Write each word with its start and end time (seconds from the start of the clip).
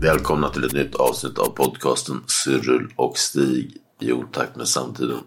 Välkomna 0.00 0.48
till 0.48 0.64
ett 0.64 0.72
nytt 0.72 0.94
avsnitt 0.94 1.38
av 1.38 1.48
podcasten 1.48 2.24
Cyril 2.26 2.86
och 2.96 3.18
Stig 3.18 3.76
i 4.00 4.12
otakt 4.12 4.56
med 4.56 4.68
samtiden. 4.68 5.18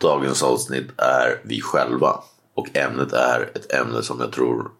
Dagens 0.00 0.42
avsnitt 0.42 0.86
är 0.96 1.40
vi 1.44 1.60
själva 1.60 2.20
och 2.54 2.76
ämnet 2.76 3.12
är 3.12 3.50
ett 3.54 3.72
ämne 3.72 4.02
som 4.02 4.20
jag 4.20 4.32
tror 4.32 4.70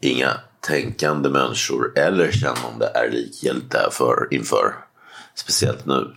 inga 0.00 0.30
tänkande 0.60 1.28
människor 1.28 1.98
eller 1.98 2.32
kännande 2.32 2.86
är 2.94 3.10
likgiltiga 3.10 3.90
för 3.90 4.28
inför. 4.30 4.74
Speciellt 5.34 5.86
nu. 5.86 6.14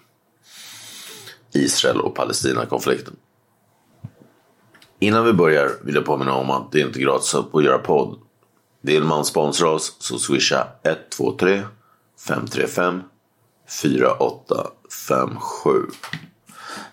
Israel 1.52 2.02
och 2.02 2.16
Palestina-konflikten. 2.16 3.16
Innan 5.00 5.26
vi 5.26 5.34
börjar 5.34 5.72
vill 5.84 5.96
jag 5.96 6.06
påminna 6.06 6.34
om 6.34 6.50
att 6.50 6.72
det 6.72 6.80
inte 6.80 7.00
är 7.00 7.02
gratis 7.02 7.36
att 7.36 7.64
göra 7.64 7.78
podd. 7.78 8.20
Vill 8.82 9.04
man 9.04 9.26
sponsra 9.26 9.70
oss 9.70 9.96
så 10.00 10.20
swisha 10.20 10.68
123 10.84 11.64
535 12.20 13.02
4857. 13.68 15.86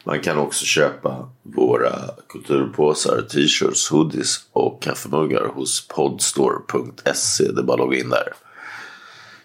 Man 0.05 0.21
kan 0.21 0.39
också 0.39 0.65
köpa 0.65 1.31
våra 1.43 1.93
kulturpåsar, 2.29 3.23
t-shirts, 3.23 3.91
hoodies 3.91 4.47
och 4.53 4.83
kaffemuggar 4.83 5.47
hos 5.47 5.89
podstore.se. 5.89 7.53
Det 7.53 7.61
är 7.61 7.63
bara 7.63 7.73
att 7.73 7.79
logga 7.79 7.99
in 7.99 8.11
där. 8.11 8.33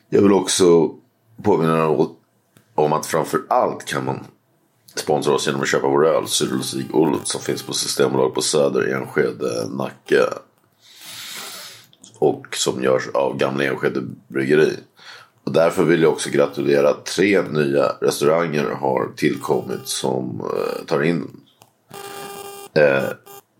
Jag 0.09 0.21
vill 0.21 0.33
också 0.33 0.89
påminna 1.43 1.87
om 2.75 2.93
att 2.93 3.05
framför 3.05 3.41
allt 3.49 3.85
kan 3.85 4.05
man 4.05 4.25
sponsra 4.95 5.33
oss 5.33 5.47
genom 5.47 5.61
att 5.61 5.67
köpa 5.67 5.87
vår 5.87 6.07
öl, 6.07 6.27
Cyril 6.27 6.85
Olof 6.93 7.27
som 7.27 7.41
finns 7.41 7.63
på 7.63 7.73
Systembolag 7.73 8.35
på 8.35 8.41
Söder, 8.41 8.81
Enskede, 8.81 9.69
Nacka. 9.69 10.33
Och 12.19 12.55
som 12.55 12.83
görs 12.83 13.07
av 13.13 13.37
Gamla 13.37 13.63
Enskede 13.63 14.01
Bryggeri. 14.27 14.77
Och 15.49 15.55
därför 15.55 15.83
vill 15.83 16.01
jag 16.01 16.11
också 16.11 16.29
gratulera 16.29 16.89
att 16.89 17.05
tre 17.05 17.41
nya 17.41 17.95
restauranger 18.01 18.65
har 18.65 19.11
tillkommit 19.15 19.87
som 19.87 20.41
eh, 20.41 20.85
tar 20.85 21.03
in 21.03 21.27
eh, 22.73 23.03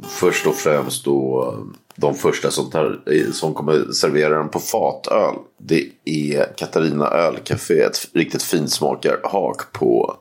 först 0.08 0.48
och 0.48 0.56
främst 0.56 1.06
då 1.06 1.48
eh, 1.48 1.78
de 1.96 2.16
första 2.16 2.52
som, 2.52 2.70
tar, 2.70 3.02
eh, 3.06 3.32
som 3.32 3.54
kommer 3.54 3.92
servera 3.92 4.38
den 4.38 4.50
på 4.50 4.60
fatöl. 4.60 5.36
Det 5.58 5.90
är 6.06 6.58
Katarina 6.58 7.08
Ölcafé, 7.08 7.82
ett 7.82 8.08
riktigt 8.14 8.44
finsmakarhak 8.44 9.72
på 9.72 10.18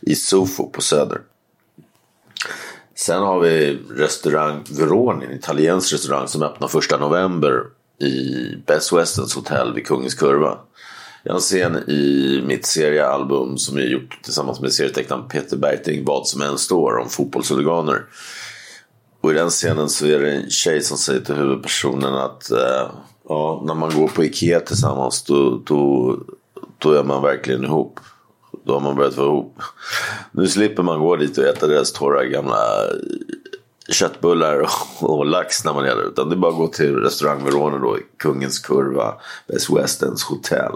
i 0.00 0.14
Sofo 0.14 0.70
på 0.70 0.82
Söder. 0.82 1.20
Sen 2.94 3.22
har 3.22 3.40
vi 3.40 3.78
restaurang 3.90 4.64
Veroni, 4.70 5.26
en 5.26 5.32
italiensk 5.32 5.92
restaurang 5.92 6.28
som 6.28 6.42
öppnar 6.42 6.68
första 6.68 6.98
november 6.98 7.62
i 7.98 8.34
Best 8.66 8.92
Westerns 8.92 9.34
hotell 9.34 9.74
vid 9.74 9.86
Kungens 9.86 10.14
Kurva. 10.14 10.58
Jag 11.26 11.32
har 11.32 11.36
en 11.36 11.40
scen 11.40 11.76
i 11.90 12.42
mitt 12.46 12.66
seriealbum 12.66 13.58
som 13.58 13.78
jag 13.78 13.88
gjort 13.88 14.18
tillsammans 14.22 14.60
med 14.60 14.72
serietecknaren 14.72 15.28
Peter 15.28 15.56
Bergting, 15.56 16.04
Vad 16.04 16.26
som 16.26 16.42
än 16.42 16.58
står, 16.58 16.98
om 16.98 17.08
fotbollshuliganer. 17.08 18.04
Och 19.20 19.30
i 19.30 19.34
den 19.34 19.50
scenen 19.50 19.88
så 19.88 20.06
är 20.06 20.20
det 20.20 20.32
en 20.32 20.50
tjej 20.50 20.82
som 20.82 20.96
säger 20.96 21.20
till 21.20 21.34
huvudpersonen 21.34 22.14
att 22.14 22.50
eh, 22.50 22.90
ja, 23.28 23.62
när 23.66 23.74
man 23.74 23.94
går 23.94 24.08
på 24.08 24.24
Ikea 24.24 24.60
tillsammans 24.60 25.22
då, 25.22 25.62
då, 25.66 26.16
då 26.78 26.92
är 26.92 27.04
man 27.04 27.22
verkligen 27.22 27.64
ihop. 27.64 28.00
Då 28.64 28.72
har 28.72 28.80
man 28.80 28.96
börjat 28.96 29.16
vara 29.16 29.28
ihop. 29.28 29.58
Nu 30.32 30.46
slipper 30.46 30.82
man 30.82 31.00
gå 31.00 31.16
dit 31.16 31.38
och 31.38 31.44
äta 31.44 31.66
deras 31.66 31.92
torra 31.92 32.24
gamla 32.24 32.56
köttbullar 33.88 34.66
och, 35.00 35.26
lax 35.26 35.64
när 35.64 35.74
man 35.74 35.84
är 35.84 35.96
där. 35.96 36.08
Utan 36.08 36.28
det 36.28 36.34
är 36.34 36.38
bara 36.38 36.52
att 36.52 36.58
gå 36.58 36.68
till 36.68 36.96
restaurang 36.96 37.44
Verona 37.44 37.78
då, 37.78 37.98
Kungens 38.18 38.58
Kurva, 38.58 39.14
Best 39.48 39.70
Westerns 39.70 40.24
hotell. 40.24 40.74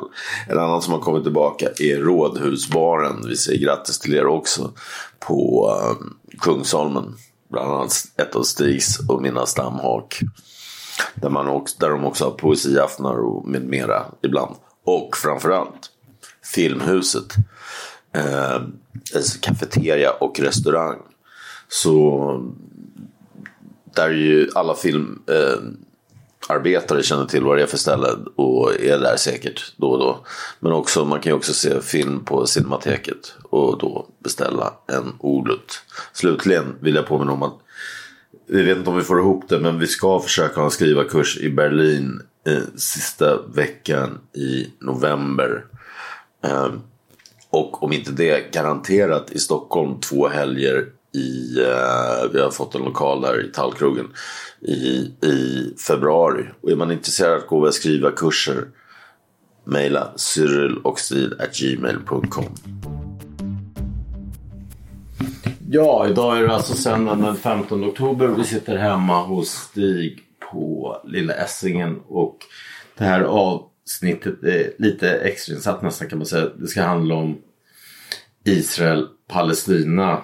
En 0.48 0.58
annan 0.58 0.82
som 0.82 0.92
har 0.92 1.00
kommit 1.00 1.22
tillbaka 1.22 1.68
är 1.78 1.98
Rådhusbaren. 1.98 3.24
Vi 3.28 3.36
säger 3.36 3.64
grattis 3.64 3.98
till 3.98 4.14
er 4.14 4.26
också. 4.26 4.72
På 5.18 5.70
um, 6.00 6.16
Kungsholmen. 6.40 7.14
Bland 7.50 7.72
annat 7.72 7.92
ett 8.16 8.36
av 8.36 8.42
Stigs 8.42 8.98
och 9.08 9.22
mina 9.22 9.46
stamhak. 9.46 10.20
Där, 11.14 11.30
man 11.30 11.48
också, 11.48 11.76
där 11.78 11.90
de 11.90 12.04
också 12.04 12.24
har 12.24 12.30
poesiaftnar 12.30 13.14
och 13.14 13.48
med 13.48 13.62
mera 13.62 14.04
ibland. 14.22 14.56
Och 14.84 15.16
framförallt 15.16 15.90
Filmhuset. 16.54 17.34
Eh, 18.12 18.60
kafeteria 19.40 20.10
och 20.10 20.40
restaurang. 20.40 20.98
Så 21.72 22.50
där 23.94 24.10
ju 24.10 24.48
alla 24.54 24.74
filmarbetare 24.74 26.98
eh, 26.98 27.02
känner 27.02 27.26
till 27.26 27.44
vad 27.44 27.56
det 27.56 27.62
är 27.62 27.66
för 27.66 27.78
ställe 27.78 28.08
och 28.36 28.80
är 28.80 28.98
där 28.98 29.16
säkert 29.16 29.72
då 29.76 29.90
och 29.90 29.98
då. 29.98 30.24
Men 30.60 30.72
också, 30.72 31.04
man 31.04 31.20
kan 31.20 31.30
ju 31.30 31.36
också 31.36 31.52
se 31.52 31.80
film 31.80 32.24
på 32.24 32.46
Cinemateket 32.46 33.34
och 33.42 33.78
då 33.78 34.06
beställa 34.18 34.74
en 34.86 35.12
Olut. 35.18 35.82
Slutligen 36.12 36.76
vill 36.80 36.94
jag 36.94 37.06
påminna 37.06 37.32
om 37.32 37.42
att 37.42 37.58
vi 38.46 38.62
vet 38.62 38.78
inte 38.78 38.90
om 38.90 38.96
vi 38.96 39.02
får 39.02 39.18
ihop 39.18 39.48
det 39.48 39.58
men 39.58 39.78
vi 39.78 39.86
ska 39.86 40.20
försöka 40.20 40.60
ha 40.60 40.64
en 40.64 40.70
skrivarkurs 40.70 41.38
i 41.38 41.50
Berlin 41.50 42.22
eh, 42.46 42.62
sista 42.76 43.42
veckan 43.42 44.18
i 44.32 44.66
november. 44.80 45.64
Eh, 46.44 46.68
och 47.50 47.82
om 47.82 47.92
inte 47.92 48.12
det 48.12 48.52
garanterat 48.52 49.30
i 49.30 49.38
Stockholm 49.38 50.00
två 50.00 50.28
helger 50.28 50.86
i, 51.14 51.60
eh, 51.60 52.24
vi 52.32 52.40
har 52.40 52.50
fått 52.50 52.74
en 52.74 52.82
lokal 52.82 53.20
där 53.20 53.44
i 53.44 53.48
Tallkrogen 53.52 54.08
i, 54.60 55.10
i 55.26 55.74
februari. 55.86 56.44
Och 56.60 56.70
är 56.70 56.76
man 56.76 56.92
intresserad 56.92 57.32
av 57.32 57.38
att 57.38 57.46
gå 57.46 57.66
och 57.66 57.74
skriva 57.74 58.10
kurser 58.10 58.64
mejla 59.64 60.12
cyrilochstil.gmail.com 60.16 62.54
Ja, 65.72 66.08
idag 66.08 66.38
är 66.38 66.42
det 66.42 66.54
alltså 66.54 66.74
söndagen 66.74 67.22
den 67.22 67.36
15 67.36 67.84
oktober. 67.84 68.26
Vi 68.26 68.44
sitter 68.44 68.76
hemma 68.76 69.22
hos 69.22 69.48
Stig 69.48 70.18
på 70.52 70.96
Lilla 71.04 71.34
Essingen 71.34 72.00
och 72.08 72.36
det 72.98 73.04
här 73.04 73.20
avsnittet 73.20 74.42
är 74.42 74.72
lite 74.78 75.10
extrainsatt 75.10 75.82
nästan 75.82 76.08
kan 76.08 76.18
man 76.18 76.26
säga. 76.26 76.48
Det 76.56 76.66
ska 76.66 76.82
handla 76.82 77.14
om 77.14 77.38
Israel, 78.44 79.06
Palestina. 79.28 80.22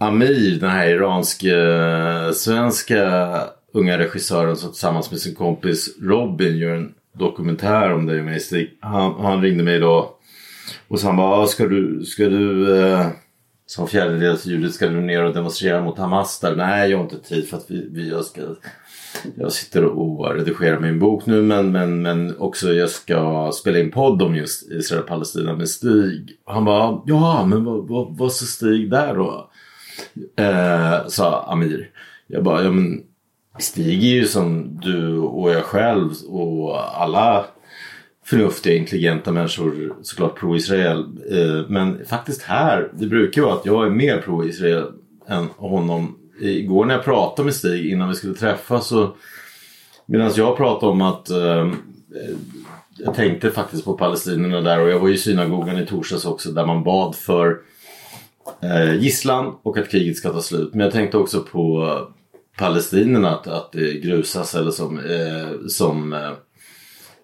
Amir, 0.00 0.60
den 0.60 0.70
här 0.70 0.88
iransk-svenska 0.88 3.04
eh, 3.04 3.42
unga 3.72 3.98
regissören 3.98 4.56
som 4.56 4.70
tillsammans 4.70 5.10
med 5.10 5.20
sin 5.20 5.34
kompis 5.34 5.96
Robin 6.02 6.58
gör 6.58 6.74
en 6.74 6.94
dokumentär 7.18 7.92
om 7.92 8.06
dig 8.06 8.18
och 8.18 8.24
mig 8.24 8.40
Stig. 8.40 8.78
Han, 8.80 9.20
han 9.20 9.42
ringde 9.42 9.64
mig 9.64 9.78
då 9.78 10.14
och 10.88 11.00
så 11.00 11.06
han 11.06 11.16
bara, 11.16 11.42
ah, 11.42 11.46
ska 11.46 11.66
du, 11.66 12.04
ska 12.04 12.28
du 12.28 12.76
eh, 12.80 13.06
som 13.66 13.88
fjärdedelsjudis, 13.88 14.74
ska 14.74 14.88
du 14.88 15.00
ner 15.00 15.24
och 15.24 15.34
demonstrera 15.34 15.82
mot 15.82 15.98
Hamas 15.98 16.40
där? 16.40 16.56
Nej, 16.56 16.90
jag 16.90 16.98
har 16.98 17.04
inte 17.04 17.28
tid 17.28 17.48
för 17.48 17.56
att 17.56 17.66
vi, 17.68 17.88
vi 17.90 18.10
jag 18.10 18.24
ska 18.24 18.40
jag 19.36 19.52
sitter 19.52 19.84
och 19.84 20.34
redigerar 20.34 20.80
min 20.80 20.98
bok 20.98 21.26
nu 21.26 21.42
men, 21.42 21.72
men, 21.72 22.02
men 22.02 22.38
också 22.38 22.72
jag 22.72 22.90
ska 22.90 23.50
spela 23.54 23.78
in 23.78 23.90
podd 23.90 24.22
om 24.22 24.34
just 24.34 24.70
Israel 24.70 25.02
och 25.02 25.08
Palestina 25.08 25.56
med 25.56 25.68
Stig. 25.68 26.36
Han 26.44 26.64
bara, 26.64 27.02
ja 27.06 27.46
men 27.46 27.64
vad, 27.64 27.88
vad, 27.88 28.16
vad 28.16 28.32
sa 28.32 28.46
Stig 28.46 28.90
där 28.90 29.14
då? 29.14 29.50
Eh, 30.36 31.08
sa 31.08 31.44
Amir. 31.48 31.90
Jag 32.26 32.44
bara, 32.44 32.64
ja 32.64 32.70
men 32.70 33.02
Stig 33.58 34.04
är 34.04 34.14
ju 34.14 34.26
som 34.26 34.80
du 34.82 35.18
och 35.18 35.50
jag 35.50 35.64
själv 35.64 36.12
och 36.28 37.00
alla 37.02 37.44
förnuftiga, 38.24 38.76
intelligenta 38.76 39.32
människor 39.32 39.96
såklart 40.02 40.38
pro-Israel. 40.38 40.98
Eh, 41.30 41.68
men 41.68 42.04
faktiskt 42.06 42.42
här, 42.42 42.90
det 42.92 43.06
brukar 43.06 43.42
vara 43.42 43.54
att 43.54 43.66
jag 43.66 43.86
är 43.86 43.90
mer 43.90 44.20
pro-Israel 44.20 44.86
än 45.26 45.46
honom. 45.56 46.18
Igår 46.40 46.84
när 46.84 46.94
jag 46.94 47.04
pratade 47.04 47.44
med 47.44 47.54
Stig 47.54 47.90
innan 47.92 48.08
vi 48.08 48.14
skulle 48.14 48.34
träffas 48.34 48.86
så 48.86 49.16
medan 50.06 50.32
jag 50.36 50.56
pratade 50.56 50.92
om 50.92 51.02
att 51.02 51.30
eh, 51.30 51.72
jag 52.98 53.14
tänkte 53.14 53.50
faktiskt 53.50 53.84
på 53.84 53.94
palestinierna 53.96 54.60
där 54.60 54.80
och 54.80 54.90
jag 54.90 54.98
var 54.98 55.08
i 55.08 55.18
synagogan 55.18 55.78
i 55.78 55.86
torsdags 55.86 56.24
också 56.24 56.50
där 56.50 56.66
man 56.66 56.84
bad 56.84 57.16
för 57.16 57.58
Eh, 58.60 58.94
gisslan 58.94 59.54
och 59.62 59.78
att 59.78 59.90
kriget 59.90 60.16
ska 60.16 60.30
ta 60.30 60.42
slut. 60.42 60.70
Men 60.74 60.80
jag 60.80 60.92
tänkte 60.92 61.18
också 61.18 61.40
på 61.40 61.94
palestinierna 62.58 63.30
att, 63.30 63.46
att 63.46 63.72
det 63.72 63.92
grusas 63.92 64.54
eller 64.54 64.70
som, 64.70 64.98
eh, 64.98 65.66
som 65.68 66.12
eh, 66.12 66.32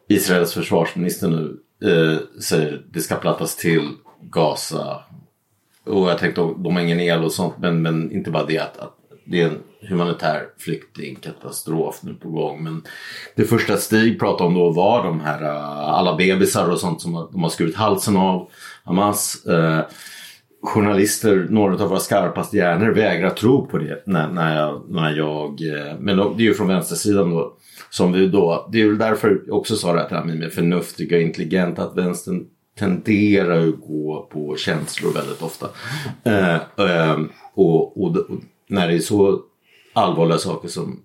Israels 0.09 0.53
försvarsminister 0.53 1.29
nu 1.29 1.61
eh, 1.91 2.41
säger 2.41 2.83
det 2.91 3.01
ska 3.01 3.17
plattas 3.17 3.57
till 3.57 3.89
Gaza. 4.23 5.03
Och 5.87 6.11
jag 6.11 6.19
tänkte 6.19 6.41
de 6.41 6.77
har 6.77 6.83
ingen 6.83 7.01
el 7.01 7.25
och 7.25 7.33
sånt 7.33 7.55
men, 7.59 7.83
men 7.83 8.13
inte 8.13 8.31
bara 8.31 8.47
det 8.47 8.59
att, 8.59 8.79
att 8.79 8.97
det 9.25 9.41
är 9.41 9.47
en 9.47 9.59
humanitär 9.89 10.47
flyktingkatastrof 10.59 12.03
nu 12.03 12.15
på 12.15 12.29
gång. 12.29 12.65
Men 12.65 12.83
det 13.35 13.45
första 13.45 13.77
Stig 13.77 14.19
pratade 14.19 14.49
om 14.49 14.55
då 14.55 14.71
var 14.71 15.05
de 15.05 15.21
här 15.21 15.43
eh, 15.43 15.89
alla 15.89 16.17
bebisar 16.17 16.71
och 16.71 16.81
sånt 16.81 17.03
som 17.03 17.29
de 17.33 17.43
har 17.43 17.51
skurit 17.51 17.77
halsen 17.77 18.17
av 18.17 18.51
Hamas. 18.85 19.47
Eh, 19.47 19.81
Journalister, 20.65 21.47
några 21.51 21.83
av 21.83 21.89
våra 21.89 22.01
skarpaste 22.01 22.57
hjärnor 22.57 22.91
vägrar 22.91 23.31
tro 23.31 23.67
på 23.67 23.79
det 23.79 24.03
när, 24.07 24.29
när 24.29 24.57
jag, 24.57 24.83
när 24.89 25.17
jag 25.17 25.51
eh, 25.51 25.99
men 26.01 26.17
det 26.17 26.43
är 26.43 26.47
ju 26.47 26.55
från 26.55 26.69
vänstersidan 26.69 27.31
då. 27.31 27.57
Som 27.91 28.13
vi 28.13 28.27
då, 28.29 28.69
det 28.73 28.83
är 28.83 28.87
väl 28.87 28.99
därför 28.99 29.43
jag 29.47 29.57
också 29.57 29.77
sa 29.77 29.93
det 29.93 30.07
här 30.11 30.25
med 30.25 30.53
förnuftiga 30.53 31.17
och 31.17 31.23
intelligenta 31.23 31.83
att 31.83 31.97
vänstern 31.97 32.47
tenderar 32.79 33.69
att 33.69 33.81
gå 33.81 34.29
på 34.33 34.57
känslor 34.57 35.13
väldigt 35.13 35.43
ofta. 35.43 35.67
Eh, 36.25 36.55
ehm, 36.87 37.29
och, 37.55 38.03
och, 38.03 38.17
och 38.17 38.27
när 38.69 38.89
det 38.89 38.95
är 38.95 38.99
så 38.99 39.41
allvarliga 39.93 40.39
saker 40.39 40.69
som 40.69 41.01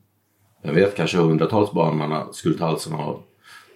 jag 0.62 0.74
vet 0.74 0.96
kanske 0.96 1.18
hundratals 1.18 1.72
barn 1.72 1.98
man 1.98 2.12
har 2.12 2.28
skurit 2.32 2.60
halsen 2.60 2.94
av. 2.94 3.20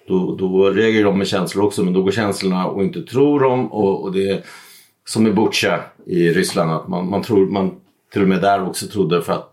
Då, 0.07 0.36
då 0.36 0.69
reagerar 0.69 1.06
de 1.06 1.18
med 1.18 1.27
känslor 1.27 1.65
också 1.65 1.83
men 1.83 1.94
då 1.94 2.01
går 2.01 2.12
känslorna 2.12 2.68
och 2.68 2.83
inte 2.83 3.01
tror 3.01 3.39
dem 3.39 3.71
och, 3.71 4.03
och 4.03 4.13
det 4.13 4.29
är 4.29 4.44
som 5.05 5.27
i 5.27 5.31
Butja 5.31 5.79
i 6.05 6.29
Ryssland 6.29 6.71
att 6.71 6.88
man, 6.88 7.09
man 7.09 7.21
tror, 7.21 7.45
man 7.50 7.75
till 8.13 8.21
och 8.21 8.27
med 8.27 8.41
där 8.41 8.67
också 8.67 8.88
trodde 8.88 9.21
för 9.21 9.33
att 9.33 9.50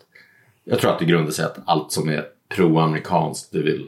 jag 0.64 0.78
tror 0.78 0.90
att 0.90 0.98
det 0.98 1.04
grundar 1.04 1.30
sig 1.30 1.44
att 1.44 1.58
allt 1.64 1.92
som 1.92 2.08
är 2.08 2.24
pro-amerikanskt 2.56 3.52
det 3.52 3.62
vill 3.62 3.86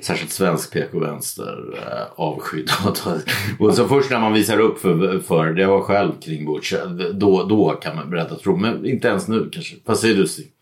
särskilt 0.00 0.32
svensk 0.32 0.72
PK-vänster 0.72 1.64
eh, 1.76 2.06
avskydd. 2.16 2.70
och 3.58 3.74
så 3.74 3.88
först 3.88 4.10
när 4.10 4.20
man 4.20 4.32
visar 4.32 4.60
upp 4.60 4.78
för, 4.78 5.18
för 5.18 5.52
det 5.52 5.66
var 5.66 5.80
själv 5.80 6.12
kring 6.20 6.46
Butch, 6.46 6.74
då, 7.12 7.44
då 7.44 7.70
kan 7.70 7.96
man 7.96 8.10
berätta 8.10 8.36
tro. 8.36 8.56
Men 8.56 8.86
inte 8.86 9.08
ens 9.08 9.28
nu 9.28 9.50
kanske. 9.52 9.76
Vad 9.84 9.98
säger 9.98 10.14
du 10.14 10.26
Stig? 10.26 10.52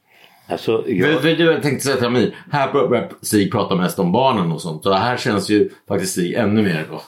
Alltså, 0.47 0.85
jag... 0.89 1.13
för, 1.13 1.21
för, 1.21 1.29
jag 1.29 1.63
tänkte 1.63 1.85
säga 1.85 1.97
till 1.97 2.07
Amir, 2.07 2.37
här 2.51 2.73
börjar 2.73 3.11
Stig 3.23 3.53
prata 3.53 3.75
mest 3.75 3.99
om 3.99 4.13
barnen 4.13 4.53
och 4.53 4.63
sånt. 4.63 4.87
Och 4.87 4.95
här 4.95 5.17
känns 5.17 5.49
ju 5.49 5.71
faktiskt 5.89 6.13
Stig 6.13 6.35
ännu 6.35 6.63
mer 6.63 6.87
då 6.91 7.03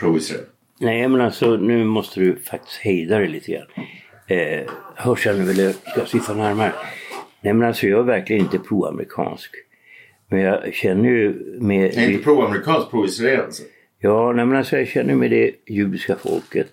pro-Israel. 0.00 0.44
Nej 0.80 1.08
men 1.08 1.20
alltså 1.20 1.56
nu 1.56 1.84
måste 1.84 2.20
du 2.20 2.36
faktiskt 2.36 2.80
hejda 2.80 3.18
dig 3.18 3.28
lite 3.28 3.52
grann. 3.52 3.66
Eh, 4.26 4.66
hörseln 4.94 5.46
vill 5.46 5.58
jag 5.58 5.74
ska 5.74 6.06
sitta 6.06 6.34
närmare. 6.34 6.72
Nej 7.40 7.52
men 7.52 7.68
alltså 7.68 7.86
jag 7.86 7.98
är 7.98 8.04
verkligen 8.04 8.42
inte 8.42 8.58
pro-amerikansk. 8.58 9.50
Men 10.28 10.40
jag 10.40 10.74
känner 10.74 11.08
ju 11.08 11.56
med... 11.60 11.96
Är 11.96 12.10
inte 12.10 12.24
pro-amerikansk, 12.24 12.90
pro-israelensk? 12.90 13.62
Ja, 13.98 14.32
nej, 14.32 14.46
men 14.46 14.58
alltså 14.58 14.78
jag 14.78 14.88
känner 14.88 15.14
med 15.14 15.30
det 15.30 15.50
judiska 15.66 16.16
folket. 16.16 16.70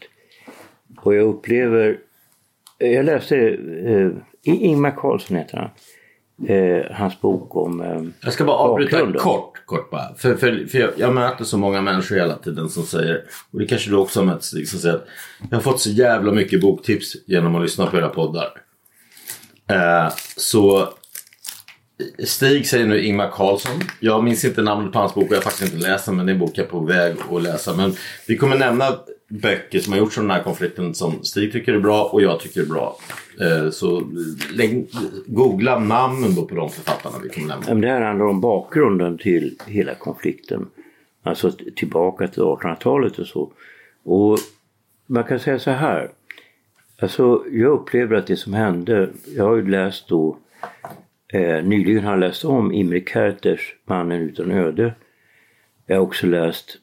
Och 0.98 1.16
jag 1.16 1.28
upplever... 1.28 1.98
Jag 2.78 3.06
läste 3.06 3.38
eh, 3.86 4.10
Ingmar 4.44 4.92
Carlsson 4.92 5.38
heter 5.38 5.58
han. 5.58 5.70
Eh, 6.48 6.86
hans 6.92 7.22
bok 7.22 7.56
om 7.56 7.82
eh, 7.82 8.02
Jag 8.22 8.34
ska 8.34 8.44
bara 8.44 8.58
avbryta 8.58 9.14
kort, 9.14 9.53
kort 9.66 9.92
bara. 9.92 10.16
För, 10.18 10.36
för, 10.36 10.66
för 10.68 10.80
jag, 10.80 10.92
jag, 10.98 11.14
möter 11.14 11.46
så 11.46 11.58
många 11.58 11.82
människor 11.82 12.16
hela 12.16 12.36
tiden 12.36 12.70
som 12.70 12.84
säger, 12.84 13.24
och 13.52 13.60
det 13.60 13.66
kanske 13.66 13.90
du 13.90 13.96
också 13.96 14.20
har 14.20 14.26
mött 14.26 14.44
Stig, 14.44 14.70
som 14.70 14.80
säger 14.80 14.96
att 14.96 15.08
jag 15.50 15.58
har 15.58 15.62
fått 15.62 15.82
så 15.82 15.90
jävla 15.90 16.32
mycket 16.32 16.62
boktips 16.62 17.16
genom 17.26 17.56
att 17.56 17.62
lyssna 17.62 17.88
på 17.88 17.98
era 17.98 18.10
poddar. 18.10 18.50
Eh, 19.70 20.14
så 20.38 20.94
Stig 22.26 22.68
säger 22.68 22.86
nu 22.86 23.02
Ingmar 23.04 23.32
Carlsson. 23.32 23.82
Jag 24.00 24.24
minns 24.24 24.46
inte 24.46 24.62
namnet 24.62 24.94
på 24.94 25.00
hans 25.00 25.14
bok 25.14 25.24
och 25.24 25.32
jag 25.32 25.38
har 25.38 25.42
faktiskt 25.42 25.74
inte 25.74 25.88
läst 25.88 26.06
den 26.06 26.16
men 26.16 26.26
det 26.26 26.32
är 26.32 26.34
en 26.34 26.40
bok 26.40 26.52
jag 26.56 26.66
är 26.66 26.70
på 26.70 26.80
väg 26.80 27.16
att 27.32 27.44
läsa. 27.44 27.76
Men 27.76 27.96
vi 28.28 28.38
kommer 28.38 28.58
nämna 28.58 28.96
böcker 29.42 29.80
som 29.80 29.94
har 29.94 30.00
gjorts 30.00 30.18
om 30.18 30.28
den 30.28 30.38
här 30.38 30.44
konflikten 30.44 30.96
som 30.96 31.24
Stig 31.24 31.52
tycker 31.52 31.74
är 31.74 31.80
bra 31.80 32.04
och 32.04 32.22
jag 32.22 32.40
tycker 32.40 32.62
är 32.62 32.66
bra. 32.66 32.98
Eh, 33.42 33.70
så 33.70 34.04
lägg, 34.54 34.88
googla 35.26 35.80
namnen 35.80 36.36
på 36.36 36.56
de 36.56 36.70
författarna 36.70 37.18
vi 37.24 37.30
kommer 37.30 37.48
nämna. 37.48 37.88
Det 37.88 37.94
här 37.94 38.02
handlar 38.02 38.26
om 38.26 38.42
bakgrunden 38.42 39.18
till 39.18 39.56
hela 39.68 39.96
konflikten. 39.96 40.68
Alltså 41.24 41.52
tillbaka 41.76 42.28
till 42.28 42.42
1800-talet 42.42 43.20
och 43.20 43.28
så. 43.28 43.52
Och 44.04 44.38
man 45.06 45.24
kan 45.24 45.40
säga 45.40 45.60
så 45.60 45.72
här. 45.72 46.10
Alltså 47.00 47.44
jag 47.52 47.72
upplever 47.72 48.16
att 48.16 48.28
det 48.28 48.38
som 48.38 48.54
hände, 48.54 49.10
jag 49.36 49.44
har 49.44 49.56
ju 49.56 49.70
läst 49.70 50.08
då 50.08 50.38
Eh, 51.34 51.64
nyligen 51.64 52.04
har 52.04 52.12
jag 52.12 52.20
läst 52.20 52.46
om 52.46 52.72
Imre 52.72 53.02
Kertész 53.02 53.62
Mannen 53.86 54.22
utan 54.22 54.52
öde. 54.52 54.94
Jag 55.86 55.96
har 55.96 56.02
också 56.02 56.28
läst 56.28 56.78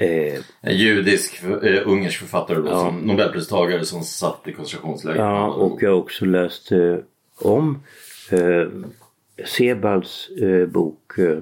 eh, 0.00 0.40
en 0.60 0.76
judisk 0.76 1.42
eh, 1.42 1.88
ungersk 1.88 2.18
författare 2.18 2.58
då, 2.58 2.68
ja. 2.68 2.78
som 2.78 3.00
Nobelpristagare 3.00 3.84
som 3.84 4.02
satt 4.02 4.40
i 4.48 4.52
koncentrationsläger. 4.52 5.20
Ja, 5.20 5.46
och 5.46 5.82
jag 5.82 5.90
har 5.90 5.96
också 5.96 6.24
läst 6.24 6.72
eh, 6.72 6.96
om 7.38 7.82
eh, 8.30 8.68
Sebalds 9.44 10.28
eh, 10.28 10.66
bok 10.66 11.18
eh, 11.18 11.38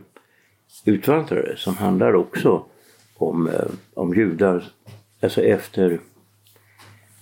Utvandrare 0.84 1.56
som 1.56 1.76
handlar 1.76 2.14
också 2.14 2.64
om, 3.14 3.48
eh, 3.48 3.66
om 3.94 4.14
judar 4.14 4.64
alltså 5.20 5.42
efter, 5.42 6.00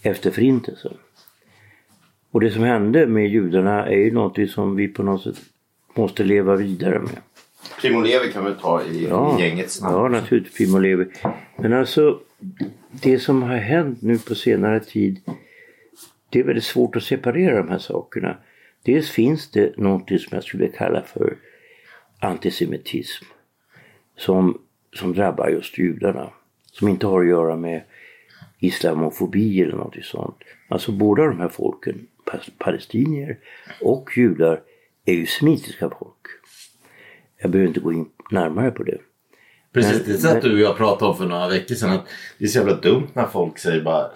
efter 0.03 0.31
förintelsen. 0.31 0.97
Och 2.31 2.41
det 2.41 2.51
som 2.51 2.63
hände 2.63 3.07
med 3.07 3.29
judarna 3.29 3.87
är 3.87 3.97
ju 3.97 4.11
något 4.11 4.51
som 4.51 4.77
vi 4.77 4.89
på 4.89 5.03
något 5.03 5.23
sätt 5.23 5.37
måste 5.95 6.25
leva 6.25 6.57
vidare 6.57 6.99
med. 6.99 7.19
Primo 7.81 8.01
Levi 8.01 8.33
kan 8.33 8.45
vi 8.45 8.53
ta 8.61 8.83
i 8.83 9.07
ja, 9.09 9.41
gängets 9.41 9.83
namn. 9.83 9.97
Ja, 9.97 10.09
naturligtvis 10.09 10.57
Primo 10.57 10.79
Levi. 10.79 11.07
Men 11.57 11.73
alltså 11.73 12.21
det 12.91 13.19
som 13.19 13.43
har 13.43 13.57
hänt 13.57 14.03
nu 14.03 14.19
på 14.19 14.35
senare 14.35 14.81
tid 14.81 15.21
det 16.31 16.39
är 16.41 16.45
väldigt 16.45 16.65
svårt 16.65 16.97
att 16.97 17.03
separera 17.03 17.57
de 17.63 17.69
här 17.69 17.79
sakerna. 17.79 18.37
Dels 18.83 19.11
finns 19.11 19.51
det 19.51 19.77
något 19.77 20.09
som 20.09 20.29
jag 20.31 20.45
skulle 20.45 20.69
kalla 20.69 21.03
för 21.03 21.37
antisemitism 22.19 23.25
som, 24.17 24.59
som 24.93 25.15
drabbar 25.15 25.49
just 25.49 25.79
judarna. 25.79 26.31
Som 26.73 26.89
inte 26.89 27.07
har 27.07 27.21
att 27.21 27.29
göra 27.29 27.57
med 27.57 27.83
islamofobi 28.59 29.63
eller 29.63 29.77
något 29.77 30.05
sånt. 30.05 30.37
Alltså 30.69 30.93
båda 30.93 31.25
de 31.25 31.41
här 31.41 31.49
folken 31.49 32.07
palestinier 32.59 33.39
och 33.81 34.11
judar 34.17 34.61
är 35.05 35.15
ju 35.15 35.27
semitiska 35.27 35.91
folk. 35.91 36.27
Jag 37.39 37.51
behöver 37.51 37.69
inte 37.69 37.81
gå 37.81 37.93
in 37.93 38.07
närmare 38.31 38.71
på 38.71 38.83
det. 38.83 38.99
Precis, 39.73 40.05
det 40.05 40.15
satt 40.15 40.43
du 40.43 40.53
och 40.53 40.61
jag 40.61 40.77
pratade 40.77 41.11
om 41.11 41.17
för 41.17 41.27
några 41.27 41.49
veckor 41.49 41.75
sedan. 41.75 41.91
Att 41.91 42.07
det 42.39 42.45
är 42.45 42.49
så 42.49 42.59
jävla 42.59 42.75
dumt 42.75 43.09
när 43.13 43.27
folk 43.27 43.59
säger 43.59 43.83
bara 43.83 44.11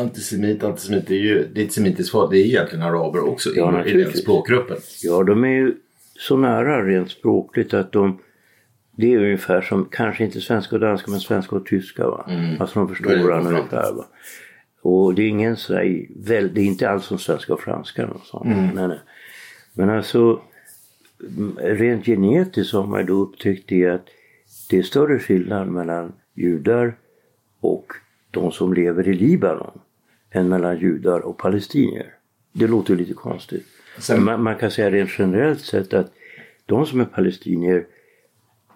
antisemit, 0.00 0.64
antisemit. 0.64 1.06
Det 1.06 1.14
är 1.14 1.18
ju 1.18 1.48
det 1.54 1.60
är 1.60 1.64
ett 1.64 1.72
semitiskt 1.72 2.12
folk. 2.12 2.30
Det 2.30 2.38
är 2.38 2.44
egentligen 2.44 2.84
araber 2.84 3.28
också 3.28 3.50
ja, 3.54 3.84
i 3.84 3.92
den 3.92 4.12
språkgruppen. 4.12 4.76
Ja, 5.02 5.22
de 5.22 5.44
är 5.44 5.48
ju 5.48 5.74
så 6.18 6.36
nära 6.36 6.86
rent 6.86 7.10
språkligt 7.10 7.74
att 7.74 7.92
de 7.92 8.18
det 8.96 9.14
är 9.14 9.18
ungefär 9.18 9.60
som, 9.60 9.88
kanske 9.90 10.24
inte 10.24 10.40
svenska 10.40 10.76
och 10.76 10.80
danska 10.80 11.10
men 11.10 11.20
svenska 11.20 11.56
och 11.56 11.66
tyska. 11.66 12.06
Va? 12.06 12.26
Mm. 12.28 12.60
Alltså 12.60 12.78
de 12.78 12.88
förstår 12.88 13.28
varandra 13.28 13.50
ungefär. 13.50 13.92
Va? 13.92 14.06
Och 14.82 15.14
det 15.14 15.22
är 15.22 15.28
ingen 15.28 15.56
sådär, 15.56 16.06
väl, 16.16 16.54
det 16.54 16.60
är 16.60 16.64
inte 16.64 16.90
alls 16.90 17.04
som 17.04 17.18
svenska 17.18 17.52
och 17.52 17.60
franska. 17.60 18.06
Och 18.06 18.26
sånt. 18.26 18.44
Mm. 18.44 18.68
Nej, 18.74 18.88
nej. 18.88 19.00
Men 19.74 19.90
alltså 19.90 20.40
rent 21.56 22.06
genetiskt 22.06 22.72
har 22.72 22.86
man 22.86 23.06
då 23.06 23.12
upptäckt 23.12 23.68
det 23.68 23.86
att 23.86 24.06
det 24.70 24.78
är 24.78 24.82
större 24.82 25.18
skillnad 25.18 25.68
mellan 25.68 26.12
judar 26.34 26.94
och 27.60 27.92
de 28.30 28.52
som 28.52 28.74
lever 28.74 29.08
i 29.08 29.12
Libanon 29.12 29.80
än 30.30 30.48
mellan 30.48 30.78
judar 30.78 31.20
och 31.20 31.38
palestinier. 31.38 32.14
Det 32.52 32.66
låter 32.66 32.96
lite 32.96 33.14
konstigt. 33.14 33.66
Sen... 33.98 34.24
Man, 34.24 34.42
man, 34.42 34.56
kan 34.56 34.70
säga 34.70 34.90
rent 34.90 35.10
generellt 35.18 35.60
sett 35.60 35.94
att 35.94 36.12
de 36.66 36.86
som 36.86 37.00
är 37.00 37.04
palestinier, 37.04 37.86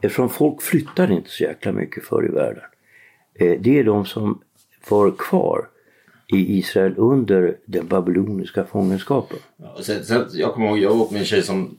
eftersom 0.00 0.28
folk 0.28 0.62
flyttar 0.62 1.12
inte 1.12 1.30
så 1.30 1.42
jäkla 1.42 1.72
mycket 1.72 2.04
förr 2.04 2.28
i 2.28 2.32
världen, 2.32 2.64
eh, 3.34 3.60
det 3.60 3.78
är 3.78 3.84
de 3.84 4.04
som 4.04 4.42
var 4.88 5.10
kvar 5.10 5.68
i 6.26 6.58
Israel 6.58 6.94
under 6.96 7.56
den 7.64 7.86
babyloniska 7.86 8.64
fångenskapen. 8.64 9.38
Ja, 9.56 9.78
sen, 9.82 10.04
sen, 10.04 10.24
jag 10.32 10.54
kommer 10.54 10.66
ihåg, 10.68 10.78
jag 10.78 11.12
med 11.12 11.20
en 11.20 11.24
tjej 11.24 11.42
som, 11.42 11.78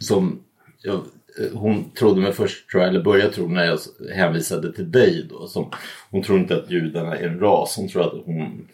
som 0.00 0.40
jag, 0.82 0.94
eh, 0.94 1.52
hon 1.52 1.90
trodde 1.90 2.20
mig 2.20 2.32
först, 2.32 2.70
tror 2.70 2.82
jag, 2.82 2.90
eller 2.90 3.04
började 3.04 3.32
tro 3.32 3.48
när 3.48 3.64
jag 3.64 3.78
hänvisade 4.14 4.72
till 4.72 4.92
dig 4.92 5.26
då. 5.30 5.46
Som, 5.46 5.70
hon 6.10 6.22
tror 6.22 6.38
inte 6.38 6.56
att 6.56 6.70
judarna 6.70 7.16
är 7.16 7.28
en 7.28 7.40
ras, 7.40 7.76
hon 7.76 7.88
tror 7.88 8.02
att 8.02 8.14
hon 8.24 8.68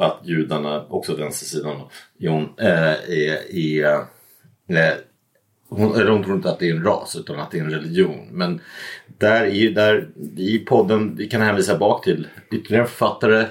att 0.00 0.20
judarna, 0.24 0.86
också 0.88 1.16
vänstersidan, 1.16 1.76
hon, 2.20 2.48
äh, 2.58 2.92
eh, 2.92 2.98
är, 3.08 3.54
är 3.56 3.94
äh, 4.68 4.94
hon, 5.68 5.94
eller 5.94 6.10
hon 6.10 6.24
tror 6.24 6.36
inte 6.36 6.50
att 6.50 6.58
det 6.58 6.70
är 6.70 6.74
en 6.74 6.84
ras 6.84 7.16
utan 7.16 7.40
att 7.40 7.50
det 7.50 7.58
är 7.58 7.62
en 7.62 7.70
religion. 7.70 8.28
Men 8.30 8.60
där 9.18 9.44
är, 9.44 9.70
där, 9.70 10.08
i 10.36 10.58
podden, 10.58 11.16
vi 11.16 11.28
kan 11.28 11.40
hänvisa 11.40 11.78
bak 11.78 12.04
till 12.04 12.28
ytterligare 12.50 12.86
författare 12.86 13.46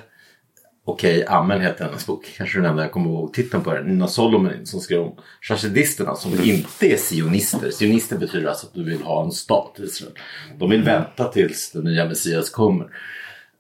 Okej, 0.94 1.26
Amen 1.28 1.62
heter 1.62 1.86
hennes 1.86 2.06
bok. 2.06 2.26
Kanske 2.38 2.60
den 2.60 2.66
enda 2.66 2.84
jag 2.84 2.92
kommer 2.92 3.10
ihåg 3.10 3.34
titeln 3.34 3.64
på 3.64 3.74
den. 3.74 3.86
Nina 3.86 4.08
Solomon 4.08 4.66
som 4.66 4.80
skrev 4.80 5.02
om 5.02 5.16
chassidisterna 5.42 6.16
som 6.16 6.32
inte 6.44 6.88
är 6.94 6.98
sionister. 6.98 7.72
Sionister 7.72 8.18
betyder 8.18 8.50
alltså 8.50 8.68
att 8.68 8.74
du 8.74 8.84
vill 8.84 9.02
ha 9.02 9.24
en 9.26 9.32
stat 9.32 9.76
Israel. 9.80 10.14
De 10.60 10.70
vill 10.70 10.84
vänta 10.84 11.24
tills 11.28 11.72
den 11.72 11.84
nya 11.84 12.06
Messias 12.06 12.50
kommer. 12.50 12.88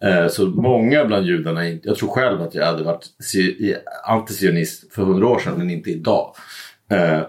Eh, 0.03 0.27
Så 0.27 0.45
många 0.47 1.05
bland 1.05 1.25
judarna, 1.25 1.67
jag 1.69 1.95
tror 1.97 2.09
själv 2.09 2.41
att 2.41 2.55
jag 2.55 2.65
hade 2.65 2.83
varit 2.83 3.05
si- 3.19 3.75
antisionist 4.07 4.93
för 4.93 5.03
hundra 5.03 5.27
år 5.27 5.39
sedan 5.39 5.53
men 5.57 5.69
inte 5.69 5.89
idag. 5.89 6.35
Eh, 6.91 7.21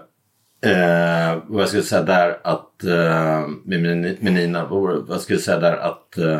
Eh, 0.63 1.37
vad 1.47 1.61
jag 1.61 1.67
skulle 1.69 1.83
säga 1.83 2.03
där 2.03 2.39
att 2.43 2.83
eh, 2.83 3.47
med, 3.65 4.17
Nina, 4.33 4.65
vad, 4.65 5.07
vad 5.07 5.21
skulle 5.21 5.35
jag 5.37 5.43
säga 5.43 5.59
där 5.59 5.77
att 5.77 6.17
eh, 6.17 6.39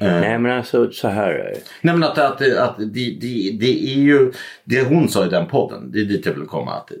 Nej 0.00 0.38
men 0.38 0.52
alltså 0.58 0.90
så 0.90 1.08
här 1.08 1.30
är 1.30 1.44
det. 1.52 1.60
Nej 1.82 1.94
men 1.96 2.02
att, 2.10 2.18
att, 2.18 2.42
att 2.56 2.78
det, 2.78 3.18
det, 3.20 3.56
det 3.60 3.92
är 3.92 3.96
ju 3.98 4.32
det 4.64 4.82
hon 4.88 5.08
sa 5.08 5.26
i 5.26 5.28
den 5.28 5.46
podden, 5.46 5.90
det 5.92 6.00
är 6.00 6.04
dit 6.04 6.26
jag 6.26 6.32
vill 6.34 6.46
komma. 6.46 6.72
Att 6.74 6.92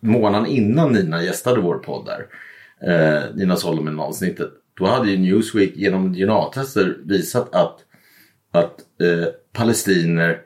månaden 0.00 0.46
innan 0.46 0.92
Nina 0.92 1.22
gästade 1.22 1.60
vår 1.60 1.78
podd 1.78 2.06
där, 2.06 2.26
eh, 2.90 3.22
Nina 3.34 3.56
Solomon 3.56 4.00
avsnittet, 4.00 4.50
då 4.78 4.86
hade 4.86 5.10
ju 5.10 5.18
Newsweek 5.18 5.76
genom 5.76 6.12
DNA-tester 6.12 6.96
visat 7.04 7.54
att, 7.54 7.78
att 8.52 8.74
eh, 9.02 9.26
palestiner 9.52 10.40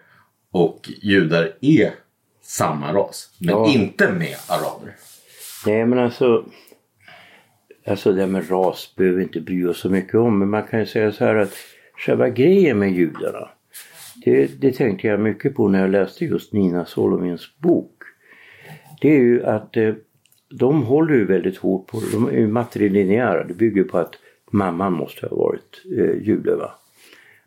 och 0.52 0.90
judar 1.02 1.52
är 1.60 1.94
samma 2.42 2.92
ras. 2.92 3.30
Men 3.40 3.48
Ja. 3.54 3.68
inte 3.68 4.12
med 4.12 4.36
araber. 4.48 4.96
Nej 5.66 5.86
men 5.86 5.98
alltså. 5.98 6.44
Alltså 7.90 8.12
det 8.12 8.20
här 8.20 8.28
med 8.28 8.50
ras 8.50 8.94
behöver 8.96 9.16
vi 9.16 9.22
inte 9.22 9.40
bry 9.40 9.66
oss 9.66 9.80
så 9.80 9.90
mycket 9.90 10.14
om. 10.14 10.38
Men 10.38 10.50
man 10.50 10.62
kan 10.62 10.80
ju 10.80 10.86
säga 10.86 11.12
så 11.12 11.24
här 11.24 11.34
att 11.34 11.54
själva 11.96 12.28
grejen 12.28 12.78
med 12.78 12.92
judarna. 12.92 13.48
Det, 14.24 14.60
det 14.60 14.72
tänkte 14.72 15.06
jag 15.06 15.20
mycket 15.20 15.54
på 15.54 15.68
när 15.68 15.80
jag 15.80 15.90
läste 15.90 16.24
just 16.24 16.52
Nina 16.52 16.84
Solomins 16.84 17.58
bok. 17.58 18.02
Det 19.00 19.08
är 19.08 19.20
ju 19.20 19.44
att 19.44 19.76
eh, 19.76 19.94
de 20.50 20.82
håller 20.82 21.14
ju 21.14 21.24
väldigt 21.24 21.56
hårt 21.56 21.86
på, 21.86 22.02
de 22.12 22.28
är 22.28 22.32
ju 22.32 22.48
matrilineära. 22.48 23.44
Det 23.44 23.54
bygger 23.54 23.84
på 23.84 23.98
att 23.98 24.14
mamman 24.50 24.92
måste 24.92 25.26
ha 25.26 25.36
varit 25.36 25.82
eh, 25.98 26.22
jude. 26.22 26.56
Va? 26.56 26.74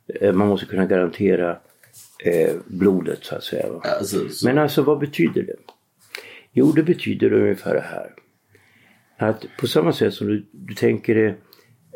Eh, 0.07 0.33
man 0.33 0.47
måste 0.47 0.65
kunna 0.65 0.85
garantera 0.85 1.57
eh, 2.25 2.55
blodet 2.65 3.23
så 3.23 3.35
att 3.35 3.43
säga. 3.43 3.65
Alltså, 3.83 4.29
så, 4.29 4.47
Men 4.47 4.57
alltså 4.57 4.81
vad 4.81 4.99
betyder 4.99 5.43
det? 5.43 5.55
Jo, 6.51 6.71
det 6.71 6.83
betyder 6.83 7.33
ungefär 7.33 7.73
det 7.73 7.81
här. 7.81 8.13
Att 9.21 9.45
på 9.59 9.67
samma 9.67 9.93
sätt 9.93 10.13
som 10.13 10.27
du, 10.27 10.45
du 10.51 10.73
tänker 10.73 11.15
dig 11.15 11.37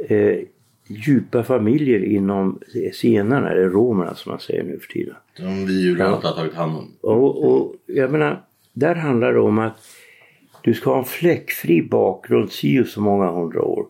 eh, 0.08 0.40
djupa 0.88 1.44
familjer 1.44 2.04
inom 2.04 2.60
zigenarna, 2.94 3.52
eller 3.52 3.70
romerna 3.70 4.16
som 4.16 4.30
man 4.30 4.40
säger 4.40 4.64
nu 4.64 4.80
för 4.80 4.88
tiden. 4.88 5.16
som 5.34 5.66
vi 5.66 5.82
judar 5.82 6.16
inte 6.16 6.28
har 6.28 6.36
tagit 6.36 6.54
hand 6.54 6.78
om. 6.78 6.92
Och, 7.02 7.52
och 7.52 7.76
jag 7.86 8.12
menar, 8.12 8.46
där 8.74 8.96
handlar 8.96 9.34
det 9.34 9.40
om 9.40 9.60
att 9.60 9.78
du 10.62 10.74
ska 10.74 10.90
ha 10.90 10.98
en 10.98 11.06
fläckfri 11.06 11.82
bakgrund 11.82 12.52
si 12.52 12.82
och 12.82 12.88
så 12.88 13.02
många 13.02 13.32
hundra 13.32 13.62
år. 13.62 13.88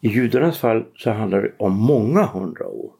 I 0.00 0.08
judarnas 0.08 0.58
fall 0.58 0.84
så 0.96 1.10
handlar 1.10 1.42
det 1.42 1.52
om 1.56 1.72
många 1.72 2.26
hundra 2.26 2.66
år. 2.66 2.92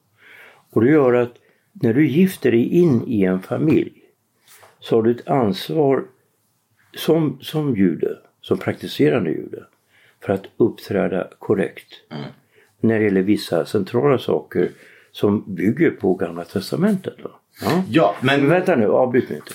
Och 0.71 0.85
det 0.85 0.91
gör 0.91 1.15
att 1.15 1.33
när 1.73 1.95
du 1.95 2.09
gifter 2.09 2.51
dig 2.51 2.69
in 2.69 3.03
i 3.07 3.25
en 3.25 3.43
familj 3.43 3.93
så 4.81 4.97
har 4.97 5.03
du 5.03 5.11
ett 5.11 5.29
ansvar 5.29 6.05
som, 6.97 7.39
som 7.41 7.77
jude, 7.77 8.19
som 8.43 8.59
praktiserande 8.59 9.31
jude, 9.31 9.65
för 10.21 10.33
att 10.33 10.45
uppträda 10.57 11.29
korrekt. 11.39 11.95
När 12.81 12.99
det 12.99 13.05
gäller 13.05 13.23
vissa 13.23 13.67
centrala 13.67 14.19
saker 14.19 14.71
som 15.13 15.55
bygger 15.55 15.91
på 15.91 16.15
Gamla 16.15 16.45
Testamentet. 16.45 17.25
Va? 17.25 17.31
Ja. 17.63 17.85
Ja, 17.89 18.17
Men 18.21 18.41
men 18.41 18.49
vänta 18.49 18.77
nu, 18.77 18.87
avbryt 18.87 19.29
mig 19.29 19.39
inte. 19.39 19.53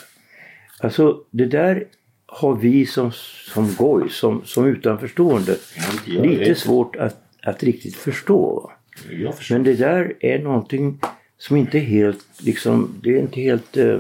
Alltså 0.80 1.24
det 1.32 1.46
där 1.46 1.88
har 2.26 2.56
vi 2.56 2.86
som, 2.86 3.12
som 3.54 3.76
goj, 3.78 4.10
som, 4.10 4.42
som 4.46 4.66
utanförstående, 4.66 5.58
jag 6.06 6.26
lite 6.26 6.56
svårt 6.56 6.96
att, 6.96 7.18
att 7.44 7.64
riktigt 7.64 7.96
förstå. 7.96 8.72
Men 9.50 9.64
det 9.64 9.74
där 9.74 10.14
är 10.20 10.40
någonting 10.40 11.00
som 11.38 11.58
inte 11.58 11.80
helt, 11.80 12.26
liksom, 12.40 13.00
det 13.04 13.16
är 13.16 13.20
inte 13.20 13.42
helt, 13.42 13.78
eh, 13.78 14.00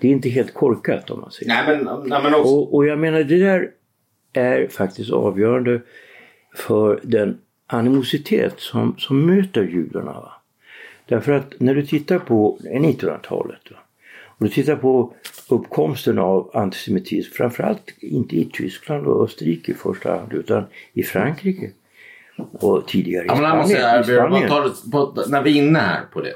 det 0.00 0.08
är 0.08 0.12
inte 0.12 0.28
helt 0.28 0.54
korkat 0.54 1.10
om 1.10 1.20
man 1.20 1.30
säger. 1.30 1.48
Nej 1.52 1.76
men, 1.84 2.08
nej, 2.08 2.22
men 2.22 2.34
också, 2.34 2.54
Och, 2.54 2.74
och 2.74 2.86
jag 2.86 2.98
menar 2.98 3.22
det 3.22 3.38
där 3.38 3.70
är 4.32 4.68
faktiskt 4.68 5.10
avgörande 5.12 5.80
för 6.54 7.00
den 7.02 7.38
animositet 7.66 8.54
som, 8.60 8.94
som 8.98 9.26
möter 9.26 9.62
judarna. 9.62 10.12
Va? 10.12 10.32
Därför 11.08 11.32
att 11.32 11.60
när 11.60 11.74
du 11.74 11.86
tittar 11.86 12.18
på 12.18 12.58
1900-talet 12.62 13.70
va? 13.70 13.76
och 14.38 14.46
du 14.46 14.48
tittar 14.48 14.76
på 14.76 15.14
uppkomsten 15.48 16.18
av 16.18 16.50
antisemitism, 16.54 17.32
framförallt 17.32 17.94
inte 18.00 18.36
i 18.36 18.44
Tyskland 18.52 19.06
och 19.06 19.24
Österrike 19.24 19.72
i 19.72 19.74
första 19.74 20.10
hand 20.18 20.32
utan 20.32 20.64
i 20.92 21.02
Frankrike 21.02 21.70
och 22.52 22.88
tidigare 22.88 23.24
i 23.24 23.28
Ja, 23.28 23.34
men 23.34 23.44
jag 23.44 23.56
måste 23.56 23.74
Spanien. 23.74 24.04
säga, 24.04 24.18
Spanien. 24.20 24.48
på, 24.92 25.24
när 25.28 25.42
vi 25.42 25.58
är 25.58 25.62
inne 25.62 25.78
här 25.78 26.00
på 26.12 26.20
det. 26.20 26.34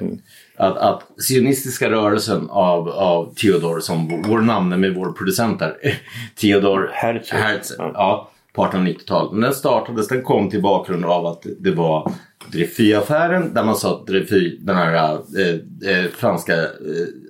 Att, 0.61 0.77
att 0.77 1.03
sionistiska 1.19 1.91
rörelsen 1.91 2.51
av, 2.51 2.89
av 2.89 3.35
Theodor 3.35 3.81
som 3.81 4.23
vår 4.23 4.41
namne 4.41 4.77
med 4.77 4.95
vår 4.95 5.13
producent 5.13 5.59
där. 5.59 5.77
Theodor 6.41 6.91
Herzl. 6.93 7.35
Herzl. 7.35 7.75
Ja. 7.79 7.93
Ja, 7.95 8.31
på 8.53 8.65
1890-talet. 8.65 9.33
Men 9.33 9.41
den 9.41 9.55
startades, 9.55 10.09
den 10.09 10.23
kom 10.23 10.51
till 10.51 10.63
bakgrund 10.63 11.05
av 11.05 11.27
att 11.27 11.47
det 11.59 11.71
var 11.71 12.13
Dreyfusaffären 12.53 13.55
där 13.55 13.65
man 13.65 13.77
sa 13.77 13.95
att 13.95 14.07
Dreyfus, 14.07 14.59
den 14.61 14.77
här 14.77 15.13
eh, 15.15 15.95
eh, 15.97 16.11
franska 16.11 16.55
eh, 16.55 16.69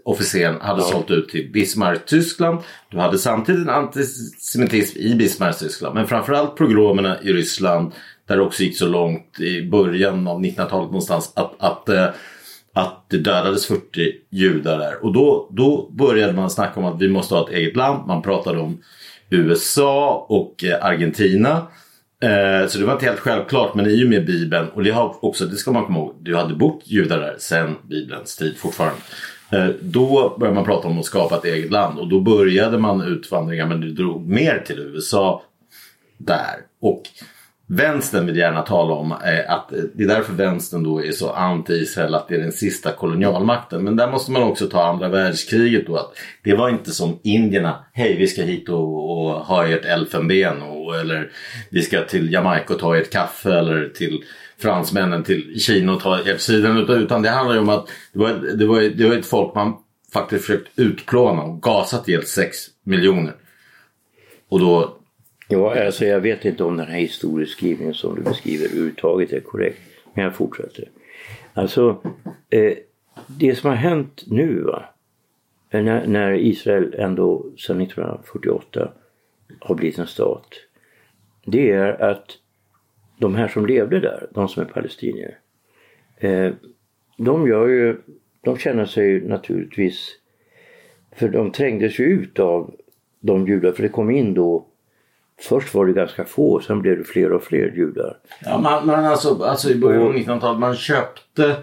officeren 0.05 0.61
hade 0.61 0.83
sålt 0.83 1.11
ut 1.11 1.29
till 1.29 1.51
Bismarck, 1.53 2.07
Tyskland. 2.07 2.59
Du 2.91 2.99
hade 2.99 3.19
samtidigt 3.19 3.63
en 3.63 3.75
antisemitism 3.75 4.99
i 4.99 5.15
Bismarck, 5.15 5.59
Tyskland. 5.59 5.95
Men 5.95 6.07
framförallt 6.07 6.57
pogromerna 6.57 7.23
i 7.23 7.33
Ryssland 7.33 7.93
där 8.29 8.37
det 8.37 8.43
också 8.43 8.63
gick 8.63 8.79
så 8.79 8.87
långt 8.87 9.41
i 9.41 9.63
början 9.63 10.29
av 10.29 10.41
1900-talet 10.41 10.87
någonstans 10.87 11.33
att, 11.37 11.55
att, 11.59 11.89
eh, 11.89 12.07
att 12.73 13.05
det 13.09 13.19
dödades 13.19 13.67
40 13.67 14.13
judar 14.31 14.79
där. 14.79 15.05
Och 15.05 15.13
då, 15.13 15.49
då 15.51 15.91
började 15.91 16.33
man 16.33 16.51
snacka 16.51 16.81
om 16.81 16.87
att 16.87 17.01
vi 17.01 17.09
måste 17.09 17.35
ha 17.35 17.49
ett 17.49 17.55
eget 17.55 17.77
land. 17.77 18.07
Man 18.07 18.23
pratade 18.23 18.59
om 18.59 18.83
USA 19.31 20.27
och 20.29 20.65
eh, 20.65 20.85
Argentina. 20.85 21.67
Eh, 22.23 22.69
så 22.69 22.79
det 22.79 22.85
var 22.85 22.93
inte 22.93 23.07
helt 23.07 23.19
självklart 23.19 23.75
men 23.75 23.87
i 23.87 24.05
och 24.05 24.09
med 24.09 24.27
Bibeln 24.27 24.69
och 24.69 24.85
det 24.85 24.91
har 24.91 25.25
också, 25.25 25.47
det 25.47 25.57
ska 25.57 25.73
man 25.73 25.87
komma 25.87 25.99
ihåg, 25.99 26.15
det 26.21 26.37
hade 26.37 26.55
bott 26.55 26.83
judar 26.85 27.19
där 27.19 27.37
sedan 27.39 27.77
Bibelns 27.89 28.37
tid 28.37 28.57
fortfarande. 28.57 29.01
Eh, 29.53 29.69
då 29.81 30.37
började 30.39 30.55
man 30.55 30.65
prata 30.65 30.89
om 30.89 30.99
att 30.99 31.05
skapa 31.05 31.37
ett 31.37 31.45
eget 31.45 31.71
land 31.71 31.99
och 31.99 32.09
då 32.09 32.21
började 32.21 32.79
man 32.79 33.03
utvandringar 33.03 33.67
men 33.67 33.81
det 33.81 33.93
drog 33.93 34.29
mer 34.29 34.65
till 34.67 34.79
USA 34.79 35.43
där. 36.19 36.57
Och 36.81 37.03
vänstern 37.73 38.27
vill 38.27 38.37
gärna 38.37 38.63
tala 38.63 38.95
om 38.95 39.13
eh, 39.13 39.53
att 39.53 39.73
eh, 39.73 39.79
det 39.95 40.05
är 40.05 40.09
därför 40.09 40.33
vänstern 40.33 40.83
då 40.83 41.05
är 41.05 41.13
så 41.13 41.33
anti-Israel 41.33 42.15
att 42.15 42.29
det 42.29 42.35
är 42.35 42.41
den 42.41 42.53
sista 42.53 42.93
kolonialmakten. 42.93 43.85
Men 43.85 43.97
där 43.97 44.11
måste 44.11 44.31
man 44.31 44.43
också 44.43 44.67
ta 44.67 44.85
andra 44.85 45.09
världskriget 45.09 45.87
då 45.87 45.97
att 45.97 46.13
det 46.43 46.55
var 46.55 46.69
inte 46.69 46.91
som 46.91 47.19
indierna, 47.23 47.85
hej 47.93 48.17
vi 48.17 48.27
ska 48.27 48.43
hit 48.43 48.69
och, 48.69 49.11
och 49.11 49.31
ha 49.31 49.67
ert 49.67 49.85
elfenben 49.85 50.63
och, 50.63 50.97
eller 50.97 51.31
vi 51.71 51.83
ska 51.83 52.03
till 52.03 52.33
Jamaica 52.33 52.75
och 52.75 52.81
ta 52.81 52.97
ert 52.97 53.13
kaffe 53.13 53.53
eller 53.53 53.89
till 53.89 54.25
fransmännen 54.59 55.25
till 55.25 55.61
Kina 55.61 55.95
och 55.95 56.01
ta 56.01 56.21
ert 56.21 56.41
sidan 56.41 56.77
utan, 56.77 56.97
utan 56.97 57.23
det 57.23 57.31
handlar 57.31 57.55
ju 57.55 57.61
om 57.61 57.69
att 57.69 57.89
det 58.13 58.19
var, 58.19 58.31
det 58.59 58.67
var, 58.67 58.81
det 58.81 59.09
var 59.09 59.15
ett 59.15 59.27
folk 59.27 59.55
man 59.55 59.77
faktiskt 60.13 60.45
försökt 60.45 60.79
utplåna 60.79 61.43
och 61.43 61.63
gasat 61.63 62.09
ihjäl 62.09 62.27
6 62.27 62.59
miljoner. 62.85 63.35
Och 64.49 64.61
då 64.61 65.00
Ja, 65.53 65.85
alltså 65.85 66.05
jag 66.05 66.21
vet 66.21 66.45
inte 66.45 66.65
om 66.65 66.77
den 66.77 66.87
här 66.87 66.99
historieskrivningen 66.99 67.95
som 67.95 68.15
du 68.15 68.23
beskriver 68.23 68.65
överhuvudtaget 68.65 69.33
är 69.33 69.41
korrekt. 69.41 69.81
Men 70.15 70.25
jag 70.25 70.35
fortsätter. 70.35 70.89
Alltså, 71.55 72.03
eh, 72.51 72.73
det 73.27 73.55
som 73.55 73.71
har 73.71 73.77
hänt 73.77 74.25
nu 74.27 74.61
va, 74.61 74.85
eh, 75.71 75.83
när, 75.83 76.07
när 76.07 76.33
Israel 76.33 76.95
ändå 76.99 77.47
sedan 77.59 77.81
1948 77.81 78.93
har 79.61 79.75
blivit 79.75 79.99
en 79.99 80.07
stat. 80.07 80.49
Det 81.45 81.71
är 81.71 82.03
att 82.03 82.39
de 83.19 83.35
här 83.35 83.49
som 83.49 83.67
levde 83.67 84.01
där, 84.01 84.29
de 84.31 84.49
som 84.49 84.63
är 84.63 84.67
palestinier. 84.67 85.39
Eh, 86.17 86.53
de 87.17 87.49
gör 87.49 87.69
ju, 87.69 87.97
de 88.41 88.57
känner 88.57 88.87
sig 88.87 89.21
naturligtvis, 89.21 90.17
för 91.13 91.29
de 91.29 91.53
trängdes 91.53 91.99
ju 91.99 92.05
ut 92.05 92.39
av 92.39 92.75
de 93.21 93.47
judar, 93.47 93.73
för 93.73 93.83
det 93.83 93.89
kom 93.89 94.11
in 94.11 94.35
då 94.35 94.67
Först 95.41 95.75
var 95.75 95.87
det 95.87 95.93
ganska 95.93 96.25
få, 96.25 96.61
sen 96.61 96.83
blev 96.83 96.99
det 96.99 97.05
fler 97.05 97.33
och 97.33 97.43
fler 97.43 97.73
judar. 97.77 98.17
Ja, 98.45 98.59
man, 98.59 98.87
man 98.87 99.05
alltså, 99.05 99.43
alltså 99.43 99.71
i 99.71 99.75
början 99.75 100.03
av 100.03 100.15
1900-talet, 100.15 100.61
man 100.61 100.77
köpte... 100.77 101.57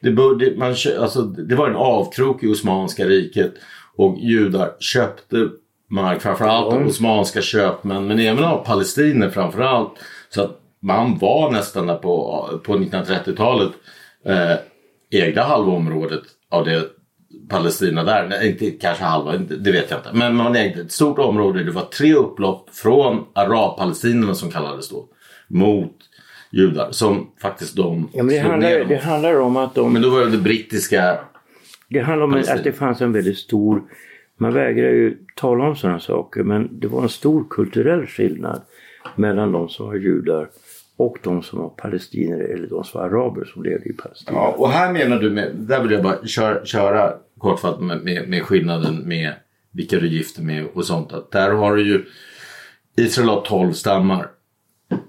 Det, 0.00 0.10
började, 0.10 0.56
man 0.56 0.68
alltså, 1.00 1.22
det 1.22 1.54
var 1.54 1.68
en 1.68 1.76
avkrok 1.76 2.42
i 2.42 2.48
Osmanska 2.48 3.04
riket 3.04 3.54
och 3.96 4.18
judar 4.18 4.70
köpte 4.80 5.48
mark 5.90 6.22
framförallt 6.22 6.74
av 6.74 6.86
osmanska 6.86 7.42
köpmän 7.42 8.06
men 8.06 8.18
även 8.18 8.44
av 8.44 8.64
palestiner 8.64 9.30
framförallt. 9.30 9.92
Så 10.28 10.42
att 10.42 10.60
man 10.80 11.18
var 11.18 11.50
nästan 11.50 11.86
där 11.86 11.94
på, 11.94 12.48
på 12.64 12.78
1930-talet 12.78 13.72
eh, 14.24 14.56
ägde 15.10 15.42
halva 15.42 15.72
området 15.72 16.22
av 16.50 16.64
det 16.64 16.97
Palestina 17.48 18.04
där. 18.04 18.28
Nej, 18.28 18.50
inte 18.50 18.70
kanske 18.70 19.04
halva, 19.04 19.36
det 19.36 19.72
vet 19.72 19.90
jag 19.90 19.98
inte. 19.98 20.10
Men 20.12 20.36
man 20.36 20.56
ägde 20.56 20.80
ett 20.80 20.92
stort 20.92 21.18
område. 21.18 21.64
Det 21.64 21.70
var 21.70 21.82
tre 21.84 22.14
upplopp 22.14 22.70
från 22.72 23.24
arabpalestinierna 23.32 24.34
som 24.34 24.50
kallades 24.50 24.88
då. 24.88 25.08
Mot 25.48 25.92
judar. 26.50 26.88
Som 26.90 27.30
faktiskt 27.42 27.76
de 27.76 28.08
Ja, 28.12 28.22
men 28.22 28.34
det, 28.34 28.38
handlar, 28.38 28.84
det 28.84 28.96
handlar 28.96 29.40
om 29.40 29.56
att 29.56 29.74
de 29.74 29.92
Men 29.92 30.02
då 30.02 30.10
var 30.10 30.20
det 30.20 30.30
det 30.30 30.38
brittiska 30.38 31.18
Det 31.88 32.00
handlar 32.00 32.24
om 32.24 32.32
Palestina. 32.32 32.58
att 32.58 32.64
det 32.64 32.72
fanns 32.72 33.00
en 33.00 33.12
väldigt 33.12 33.38
stor, 33.38 33.82
man 34.36 34.54
vägrar 34.54 34.90
ju 34.90 35.18
tala 35.36 35.64
om 35.64 35.76
sådana 35.76 36.00
saker, 36.00 36.42
men 36.42 36.80
det 36.80 36.86
var 36.86 37.02
en 37.02 37.08
stor 37.08 37.46
kulturell 37.50 38.06
skillnad 38.06 38.62
mellan 39.16 39.52
de 39.52 39.68
som 39.68 39.86
var 39.86 39.94
judar 39.94 40.48
och 40.98 41.18
de 41.22 41.42
som 41.42 41.58
var 41.58 41.68
palestinier 41.68 42.38
eller 42.38 42.66
de 42.66 42.84
som 42.84 43.00
var 43.00 43.08
araber 43.08 43.44
som 43.44 43.62
levde 43.62 43.88
i 43.88 43.92
Palestina. 43.92 44.38
Ja, 44.38 44.54
och 44.58 44.70
här 44.70 44.92
menar 44.92 45.18
du 45.18 45.30
med, 45.30 45.54
där 45.54 45.82
vill 45.82 45.92
jag 45.92 46.02
bara 46.02 46.26
köra, 46.26 46.64
köra 46.64 47.12
kortfattat 47.38 47.80
med, 47.80 48.04
med, 48.04 48.28
med 48.28 48.42
skillnaden 48.42 49.08
med 49.08 49.32
vilka 49.72 49.98
du 49.98 50.08
gifter 50.08 50.42
med 50.42 50.66
och 50.74 50.84
sånt. 50.84 51.12
Att 51.12 51.30
där 51.30 51.50
har 51.50 51.76
du 51.76 51.88
ju 51.88 52.04
Israel 52.96 53.28
har 53.28 53.40
12 53.40 53.72
stammar. 53.72 54.26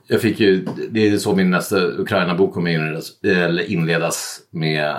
Jag 0.08 0.22
fick 0.22 0.40
ju, 0.40 0.66
det 0.90 1.08
är 1.08 1.18
så 1.18 1.36
min 1.36 1.50
nästa 1.50 1.88
Ukraina-bok 1.88 2.54
kommer 2.54 2.72
inledas, 2.72 3.24
eller 3.24 3.72
inledas 3.72 4.40
med 4.52 4.96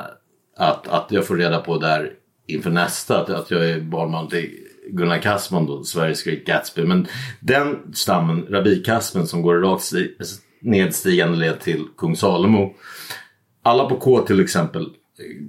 att, 0.57 0.89
att 0.89 1.07
jag 1.09 1.27
får 1.27 1.37
reda 1.37 1.61
på 1.61 1.79
där 1.79 2.13
inför 2.47 2.71
nästa 2.71 3.21
att, 3.21 3.31
att 3.31 3.51
jag 3.51 3.71
är 3.71 3.81
barnman 3.81 4.29
till 4.29 4.51
Gunnar 4.89 5.19
Kassman 5.19 5.67
då, 5.67 5.85
Sveriges 5.85 6.23
Great 6.23 6.45
Gatsby. 6.45 6.85
Men 6.85 7.07
den 7.41 7.95
stammen, 7.95 8.47
Rabbi 8.51 8.83
Kassman 8.83 9.27
som 9.27 9.43
går 9.43 9.59
i 9.59 9.61
rakt 9.61 9.93
nedstigande 10.61 11.39
led 11.39 11.61
till 11.61 11.85
kung 11.97 12.17
Salomo. 12.17 12.75
Alla 13.63 13.85
på 13.89 13.97
K 13.97 14.21
till 14.21 14.41
exempel, 14.41 14.87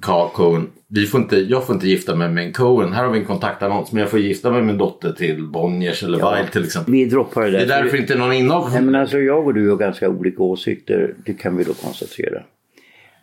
Ka- 0.02 0.30
Cohen, 0.34 0.70
vi 0.88 1.06
får 1.06 1.22
inte, 1.22 1.38
jag 1.38 1.66
får 1.66 1.76
inte 1.76 1.88
gifta 1.88 2.16
mig 2.16 2.30
med 2.30 2.46
en 2.46 2.54
Cohen. 2.54 2.94
Här 2.94 3.04
har 3.06 3.12
vi 3.12 3.20
en 3.20 3.26
kontaktannons, 3.26 3.92
men 3.92 4.02
jag 4.02 4.10
får 4.10 4.20
gifta 4.20 4.52
mig 4.52 4.60
med 4.60 4.68
min 4.68 4.78
dotter 4.78 5.12
till 5.14 5.44
Bonniers 5.48 6.04
eller 6.04 6.20
Ja. 6.20 6.32
Weil 6.32 6.48
till 6.48 6.64
exempel. 6.64 6.92
Vi 6.92 7.06
droppar 7.06 7.42
det 7.42 7.52
Det 7.52 7.66
där. 7.66 7.78
är 7.80 7.84
därför 7.84 7.98
inte 7.98 8.16
någon 8.18 8.34
innehav. 8.34 8.70
Nej, 8.74 8.82
men 8.82 8.96
alltså 8.96 9.20
jag 9.20 9.48
och 9.48 9.54
du 9.54 9.70
har 9.70 9.78
ganska 9.78 10.10
olika 10.10 10.44
åsikter, 10.44 11.16
det 11.26 11.34
kan 11.34 11.58
vi 11.58 11.64
då 11.64 11.74
konstatera. 11.74 12.44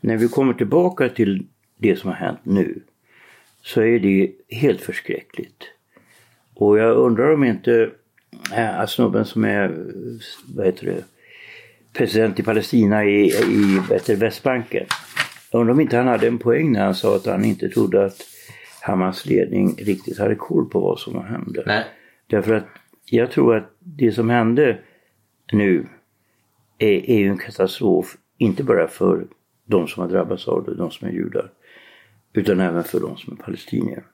När 0.00 0.16
vi 0.16 0.28
kommer 0.28 0.52
tillbaka 0.54 1.08
till 1.08 1.46
det 1.78 1.96
som 1.96 2.10
har 2.10 2.16
hänt 2.16 2.40
nu 2.42 2.80
så 3.62 3.80
är 3.82 3.98
det 3.98 4.30
helt 4.48 4.80
förskräckligt. 4.80 5.64
Och 6.54 6.78
jag 6.78 6.96
undrar 6.96 7.34
om 7.34 7.44
inte 7.44 7.90
äh, 8.56 8.86
snubben 8.86 9.24
som 9.24 9.44
är 9.44 9.86
vad 10.54 10.66
heter 10.66 10.86
det, 10.86 11.04
president 11.98 12.40
i 12.40 12.42
Palestina 12.42 13.04
i, 13.04 13.30
i 14.08 14.14
Västbanken. 14.14 14.86
Jag 15.52 15.60
undrar 15.60 15.74
om 15.74 15.80
inte 15.80 15.96
han 15.96 16.06
hade 16.06 16.26
en 16.26 16.38
poäng 16.38 16.72
när 16.72 16.84
han 16.84 16.94
sa 16.94 17.16
att 17.16 17.26
han 17.26 17.44
inte 17.44 17.68
trodde 17.68 18.04
att 18.04 18.16
Hamas 18.82 19.26
ledning 19.26 19.74
riktigt 19.78 20.18
hade 20.18 20.34
koll 20.34 20.68
på 20.70 20.80
vad 20.80 20.98
som 20.98 21.24
hände. 21.24 21.62
Nej. 21.66 21.84
Därför 22.26 22.54
att 22.54 22.66
jag 23.04 23.30
tror 23.30 23.56
att 23.56 23.76
det 23.78 24.12
som 24.12 24.30
hände 24.30 24.78
nu 25.52 25.86
är, 26.78 27.10
är 27.10 27.18
ju 27.18 27.28
en 27.28 27.38
katastrof, 27.38 28.16
inte 28.38 28.64
bara 28.64 28.88
för 28.88 29.26
de 29.64 29.88
som 29.88 30.02
har 30.02 30.10
drabbats 30.10 30.48
av 30.48 30.64
det, 30.64 30.74
de 30.74 30.90
som 30.90 31.08
är 31.08 31.12
judar, 31.12 31.50
utan 32.32 32.60
även 32.60 32.84
för 32.84 33.00
de 33.00 33.16
som 33.16 33.32
är 33.32 33.36
palestinier. 33.42 34.04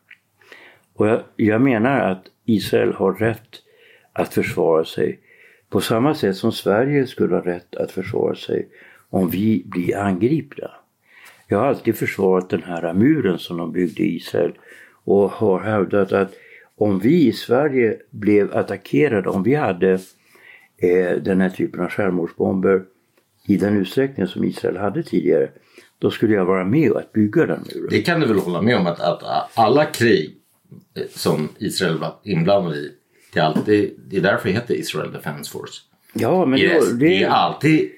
Och 0.94 1.08
jag, 1.08 1.22
jag 1.36 1.60
menar 1.60 2.00
att 2.00 2.24
Israel 2.44 2.92
har 2.92 3.14
rätt 3.14 3.48
att 4.12 4.34
försvara 4.34 4.84
sig 4.84 5.20
på 5.75 5.81
samma 5.81 6.14
sätt 6.14 6.37
som 6.37 6.52
Sverige 6.52 7.07
skulle 7.07 7.35
ha 7.35 7.45
rätt 7.45 7.76
att 7.76 7.93
försvara 7.93 8.35
sig 8.35 8.69
om 9.11 9.31
vi 9.31 9.62
blir 9.66 9.97
angripna. 9.97 10.71
Jag 11.49 11.59
har 11.59 11.66
alltid 11.66 11.97
försvarat 11.97 12.50
den 12.50 12.62
här 12.62 12.93
muren 12.93 13.38
som 13.38 13.57
de 13.57 13.73
byggde 13.73 14.02
i 14.02 14.16
Israel 14.16 14.52
och 15.04 15.31
har 15.31 15.61
hävdat 15.61 16.12
att 16.12 16.33
om 16.76 16.99
vi 16.99 17.26
i 17.26 17.33
Sverige 17.33 17.97
blev 18.11 18.57
attackerade, 18.57 19.28
om 19.28 19.43
vi 19.43 19.54
hade 19.54 19.93
eh, 20.76 21.16
den 21.23 21.40
här 21.40 21.50
typen 21.50 21.80
av 21.80 21.89
självmordsbomber 21.89 22.84
i 23.47 23.56
den 23.56 23.76
utsträckning 23.76 24.26
som 24.26 24.45
Israel 24.45 24.76
hade 24.76 25.02
tidigare, 25.02 25.49
då 25.99 26.10
skulle 26.10 26.34
jag 26.34 26.45
vara 26.45 26.65
med 26.65 26.93
att 26.93 27.13
bygga 27.13 27.47
den 27.47 27.65
muren. 27.75 27.89
Det 27.91 28.02
kan 28.02 28.21
du 28.21 28.26
väl 28.26 28.39
hålla 28.39 28.63
med 28.63 28.76
om 28.76 28.87
att, 28.87 29.00
att 29.00 29.23
alla 29.54 29.84
krig 29.84 30.37
eh, 30.97 31.02
som 31.10 31.49
Israel 31.58 31.99
var 31.99 32.15
inblandad 32.23 32.75
i, 32.75 32.93
det 33.34 33.40
är, 33.40 33.44
alltid, 33.44 33.94
det 34.08 34.16
är 34.16 34.20
därför 34.20 34.49
det 34.49 34.54
heter 34.54 34.75
Israel 34.75 35.12
Defense 35.12 35.50
Force. 35.50 35.80
Ja, 36.12 36.47
men 36.47 36.58
Yes, 36.58 36.90
då, 36.90 36.97
det 36.97 37.23
är 37.23 37.28
alltid 37.28 37.90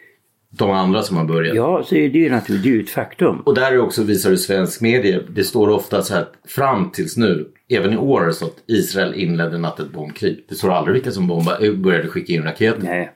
de 0.50 0.70
andra 0.70 1.02
som 1.02 1.16
har 1.16 1.24
börjat. 1.24 1.56
Ja, 1.56 1.82
så 1.84 1.94
är 1.94 2.08
det 2.08 2.18
ju 2.18 2.30
naturligtvis 2.30 2.72
det 2.72 2.82
ett 2.82 2.90
faktum. 2.90 3.40
Och 3.40 3.54
där 3.54 3.72
är 3.72 3.78
också 3.78 4.02
visar 4.02 4.30
du 4.30 4.36
svensk 4.36 4.80
media. 4.80 5.20
Det 5.28 5.44
står 5.44 5.68
ofta 5.68 6.02
så 6.02 6.14
här 6.14 6.26
fram 6.44 6.90
tills 6.90 7.16
nu, 7.16 7.48
även 7.68 7.92
i 7.92 7.96
år, 7.96 8.30
så 8.30 8.44
att 8.44 8.62
Israel 8.66 9.14
inledde 9.14 9.58
natten 9.58 9.90
bombkrig. 9.92 10.44
Det 10.48 10.54
står 10.54 10.72
aldrig 10.72 10.94
vilka 10.94 11.10
som 11.10 11.26
bombade, 11.26 11.72
började 11.72 12.08
skicka 12.08 12.32
in 12.32 12.42
raketer. 12.42 12.82
Nej. 12.82 13.12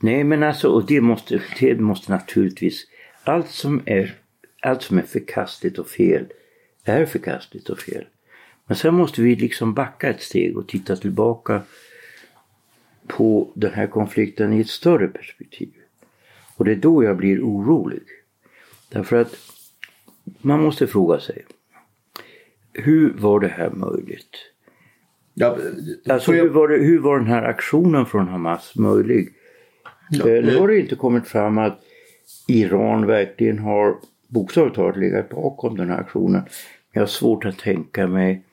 Nej, 0.00 0.24
men 0.24 0.42
alltså, 0.42 0.68
och 0.68 0.86
det 0.86 1.00
måste, 1.00 1.40
det 1.60 1.80
måste 1.80 2.12
naturligtvis, 2.12 2.86
allt 3.24 3.50
som 3.50 3.82
är, 3.84 4.14
allt 4.62 4.82
som 4.82 4.98
är 4.98 5.02
förkastligt 5.02 5.78
och 5.78 5.88
fel 5.88 6.24
är 6.84 7.04
förkastligt 7.04 7.68
och 7.68 7.78
fel. 7.78 8.04
Men 8.70 8.76
sen 8.76 8.94
måste 8.94 9.22
vi 9.22 9.36
liksom 9.36 9.74
backa 9.74 10.08
ett 10.10 10.22
steg 10.22 10.56
och 10.58 10.68
titta 10.68 10.96
tillbaka 10.96 11.62
på 13.06 13.50
den 13.54 13.72
här 13.72 13.86
konflikten 13.86 14.52
i 14.52 14.60
ett 14.60 14.68
större 14.68 15.08
perspektiv. 15.08 15.68
Och 16.56 16.64
det 16.64 16.72
är 16.72 16.76
då 16.76 17.04
jag 17.04 17.16
blir 17.16 17.42
orolig. 17.42 18.02
Därför 18.88 19.16
att 19.16 19.36
man 20.40 20.62
måste 20.62 20.86
fråga 20.86 21.20
sig, 21.20 21.44
hur 22.72 23.12
var 23.12 23.40
det 23.40 23.48
här 23.48 23.70
möjligt? 23.70 24.36
Ja, 25.34 25.56
Alltså 26.08 26.32
hur 26.32 26.48
var, 26.48 26.68
det, 26.68 26.76
hur 26.76 26.98
var 26.98 27.18
den 27.18 27.28
här 27.28 27.42
aktionen 27.42 28.06
från 28.06 28.28
Hamas 28.28 28.76
möjlig? 28.76 29.28
eh, 30.12 30.24
nu 30.24 30.58
har 30.58 30.68
det 30.68 30.80
inte 30.80 30.96
kommit 30.96 31.28
fram 31.28 31.58
att 31.58 31.80
Iran 32.48 33.06
verkligen 33.06 33.58
har 33.58 33.96
bokstavligt 34.28 34.76
talat 34.76 34.96
legat 34.96 35.28
bakom 35.28 35.76
den 35.76 35.90
här 35.90 36.00
aktionen. 36.00 36.42
Jag 36.92 37.02
har 37.02 37.06
svårt 37.06 37.44
att 37.44 37.58
tänka 37.58 38.06
mig 38.06 38.44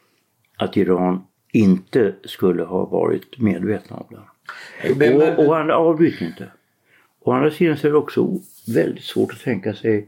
att 0.57 0.77
Iran 0.77 1.23
inte 1.53 2.15
skulle 2.25 2.63
ha 2.63 2.85
varit 2.85 3.37
medvetna 3.39 3.95
om 3.95 4.05
det. 4.09 4.19
Men- 4.95 5.17
men- 5.17 5.35
Och, 5.37 5.45
och 5.47 5.57
andra 5.59 5.77
avbryt 5.77 6.21
inte. 6.21 6.51
Å 7.21 7.31
andra 7.31 7.51
sidan 7.51 7.77
så 7.77 7.87
är 7.87 7.91
det 7.91 7.97
också 7.97 8.27
väldigt 8.67 9.03
svårt 9.03 9.31
att 9.33 9.41
tänka 9.41 9.73
sig 9.73 10.07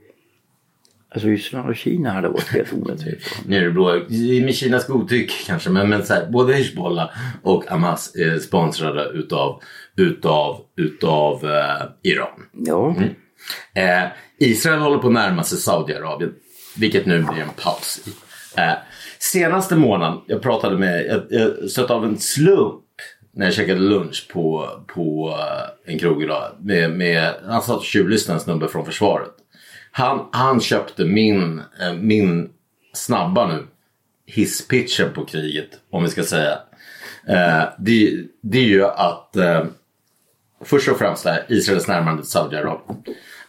Alltså 1.12 1.28
Ryssland 1.28 1.70
och 1.70 1.76
Kina 1.76 2.10
hade 2.12 2.30
varit 2.30 2.48
helt 2.48 2.74
omedvetna. 2.74 3.38
Nere 3.46 3.66
i 3.66 3.70
blå, 3.72 3.96
i- 4.10 4.42
med 4.46 4.56
Kinas 4.56 4.88
godtycke 4.88 5.34
kanske, 5.46 5.70
men, 5.70 5.90
men 5.90 6.06
så 6.06 6.14
här, 6.14 6.26
både 6.32 6.54
Hizbollah 6.54 7.10
och 7.44 7.66
Hamas 7.66 8.16
är 8.16 8.40
sponsrade 8.40 9.04
utav, 9.10 9.62
utav, 9.98 10.62
utav 10.78 11.46
eh, 11.46 12.12
Iran. 12.12 12.46
Ja, 12.52 12.96
Eh, 13.74 14.08
Israel 14.38 14.80
håller 14.80 14.98
på 14.98 15.08
att 15.08 15.14
närma 15.14 15.44
sig 15.44 15.58
Saudiarabien, 15.58 16.34
vilket 16.78 17.06
nu 17.06 17.18
blir 17.24 17.42
en 17.42 17.50
paus 17.64 18.08
i. 18.08 18.10
Eh, 18.60 18.74
senaste 19.20 19.76
månaden, 19.76 20.22
jag 20.28 20.42
pratade 20.42 20.78
med, 20.78 21.06
jag, 21.06 21.22
jag 21.30 21.70
stötte 21.70 21.94
av 21.94 22.06
en 22.06 22.18
slump 22.18 22.84
när 23.32 23.46
jag 23.46 23.54
käkade 23.54 23.80
lunch 23.80 24.30
på, 24.34 24.70
på 24.88 25.36
eh, 25.40 25.94
en 25.94 26.00
krog 26.00 26.24
idag. 26.24 26.52
Med, 26.60 26.92
med, 26.92 27.34
han 27.46 27.62
satt 27.62 27.78
och 27.78 27.84
tjuvlyssnade 27.84 28.38
en 28.38 28.44
snubbe 28.44 28.68
från 28.68 28.86
försvaret. 28.86 29.32
Han, 29.92 30.28
han 30.32 30.62
köpte 30.62 31.06
min, 31.06 31.62
eh, 31.82 31.94
min 31.94 32.50
snabba 32.94 33.48
nu 33.48 33.68
hisspitchen 34.26 35.14
på 35.14 35.26
kriget, 35.26 35.70
om 35.90 36.04
vi 36.04 36.10
ska 36.10 36.24
säga. 36.24 36.60
Eh, 37.28 37.64
det, 37.78 38.26
det 38.42 38.58
är 38.58 38.68
ju 38.68 38.86
att 38.86 39.36
eh, 39.36 39.64
först 40.64 40.90
och 40.90 40.98
främst 40.98 41.26
är 41.26 41.46
Israels 41.48 41.88
närmande 41.88 42.22
till 42.22 42.32
Saudiarabien. 42.32 43.04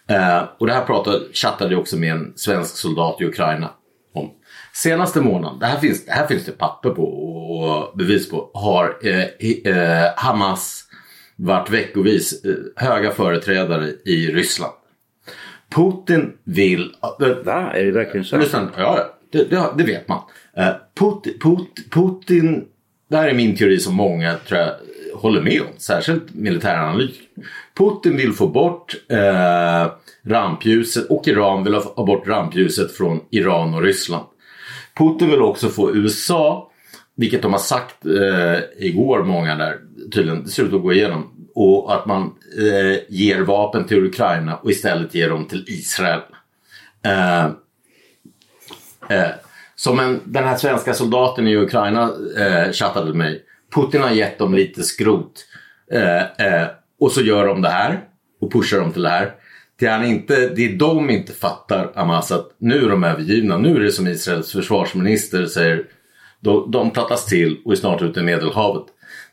Eh, 0.08 0.42
och 0.58 0.66
det 0.66 0.72
här 0.72 0.84
pratade, 0.84 1.20
chattade 1.32 1.70
jag 1.70 1.80
också 1.80 1.96
med 1.96 2.12
en 2.12 2.32
svensk 2.36 2.76
soldat 2.76 3.20
i 3.20 3.24
Ukraina. 3.24 3.70
Senaste 4.82 5.20
månaden, 5.20 5.58
det 5.58 5.66
här 5.66 5.78
finns 5.78 6.06
det, 6.06 6.12
här 6.12 6.26
finns 6.26 6.44
det 6.44 6.52
papper 6.52 6.90
på 6.90 7.04
och 7.04 7.98
bevis 7.98 8.30
på, 8.30 8.50
har 8.54 8.98
eh, 9.02 9.74
eh, 9.74 10.12
Hamas 10.16 10.84
varit 11.36 11.70
veckovis 11.70 12.44
eh, 12.44 12.54
höga 12.76 13.10
företrädare 13.10 13.86
i 14.04 14.26
Ryssland. 14.26 14.72
Putin 15.74 16.32
vill... 16.44 16.92
eh, 17.20 17.28
va? 17.44 17.72
Är 17.74 17.84
det 17.84 17.90
verkligen 17.90 18.24
så? 18.24 18.36
Lyssna, 18.38 18.70
ja, 18.76 19.18
det, 19.32 19.50
det, 19.50 19.70
det 19.78 19.84
vet 19.84 20.08
man. 20.08 20.20
Eh, 20.56 20.72
Putin, 21.00 21.38
Putin, 21.40 21.84
Putin, 21.90 22.64
det 23.10 23.16
här 23.16 23.28
är 23.28 23.34
min 23.34 23.56
teori 23.56 23.78
som 23.78 23.94
många 23.94 24.34
tror 24.34 24.60
jag 24.60 24.74
håller 25.14 25.42
med 25.42 25.60
om, 25.60 25.78
särskilt 25.78 26.34
militäranalytiker. 26.34 27.26
Putin 27.78 28.16
vill 28.16 28.32
få 28.32 28.48
bort 28.48 28.94
eh, 29.08 29.92
rampljuset 30.26 31.06
och 31.10 31.28
Iran 31.28 31.64
vill 31.64 31.74
ha 31.74 32.04
bort 32.06 32.28
rampljuset 32.28 32.92
från 32.92 33.20
Iran 33.30 33.74
och 33.74 33.82
Ryssland. 33.82 34.24
Putin 34.94 35.30
vill 35.30 35.42
också 35.42 35.68
få 35.68 35.96
USA, 35.96 36.70
vilket 37.16 37.42
de 37.42 37.52
har 37.52 37.60
sagt 37.60 38.06
eh, 38.06 38.86
igår 38.86 39.24
många 39.24 39.54
där, 39.54 39.78
tydligen, 40.12 40.44
det 40.44 40.50
ser 40.50 40.62
ut 40.62 40.74
att 40.74 40.82
gå 40.82 40.92
igenom, 40.92 41.48
och 41.54 41.94
att 41.94 42.06
man 42.06 42.22
eh, 42.58 42.98
ger 43.08 43.40
vapen 43.40 43.84
till 43.84 44.04
Ukraina 44.04 44.56
och 44.56 44.70
istället 44.70 45.14
ger 45.14 45.30
dem 45.30 45.44
till 45.44 45.64
Israel. 45.68 46.20
Eh, 47.02 47.50
Eh, 49.10 49.30
som 49.74 50.00
en, 50.00 50.20
den 50.24 50.44
här 50.44 50.56
svenska 50.56 50.94
soldaten 50.94 51.48
i 51.48 51.56
Ukraina 51.56 52.12
eh, 52.38 52.72
chattade 52.72 53.06
med 53.06 53.16
mig. 53.16 53.42
Putin 53.74 54.02
har 54.02 54.10
gett 54.10 54.38
dem 54.38 54.54
lite 54.54 54.82
skrot. 54.82 55.32
Eh, 55.92 56.46
eh, 56.46 56.66
och 57.00 57.12
så 57.12 57.22
gör 57.22 57.46
de 57.46 57.62
det 57.62 57.68
här 57.68 58.00
och 58.40 58.52
pushar 58.52 58.80
dem 58.80 58.92
till 58.92 59.02
det 59.02 59.08
här. 59.08 59.34
Det, 59.80 59.88
han 59.88 60.04
inte, 60.04 60.48
det 60.48 60.76
de 60.76 61.10
inte 61.10 61.32
fattar, 61.32 61.92
Hamas, 61.94 62.32
att 62.32 62.54
nu 62.58 62.84
är 62.84 62.88
de 62.88 63.04
övergivna. 63.04 63.58
Nu 63.58 63.76
är 63.76 63.80
det 63.80 63.92
som 63.92 64.06
Israels 64.06 64.52
försvarsminister 64.52 65.46
säger. 65.46 65.84
De, 66.40 66.70
de 66.70 66.90
plattas 66.90 67.26
till 67.26 67.60
och 67.64 67.72
är 67.72 67.76
snart 67.76 68.02
ute 68.02 68.20
i 68.20 68.22
Medelhavet. 68.22 68.84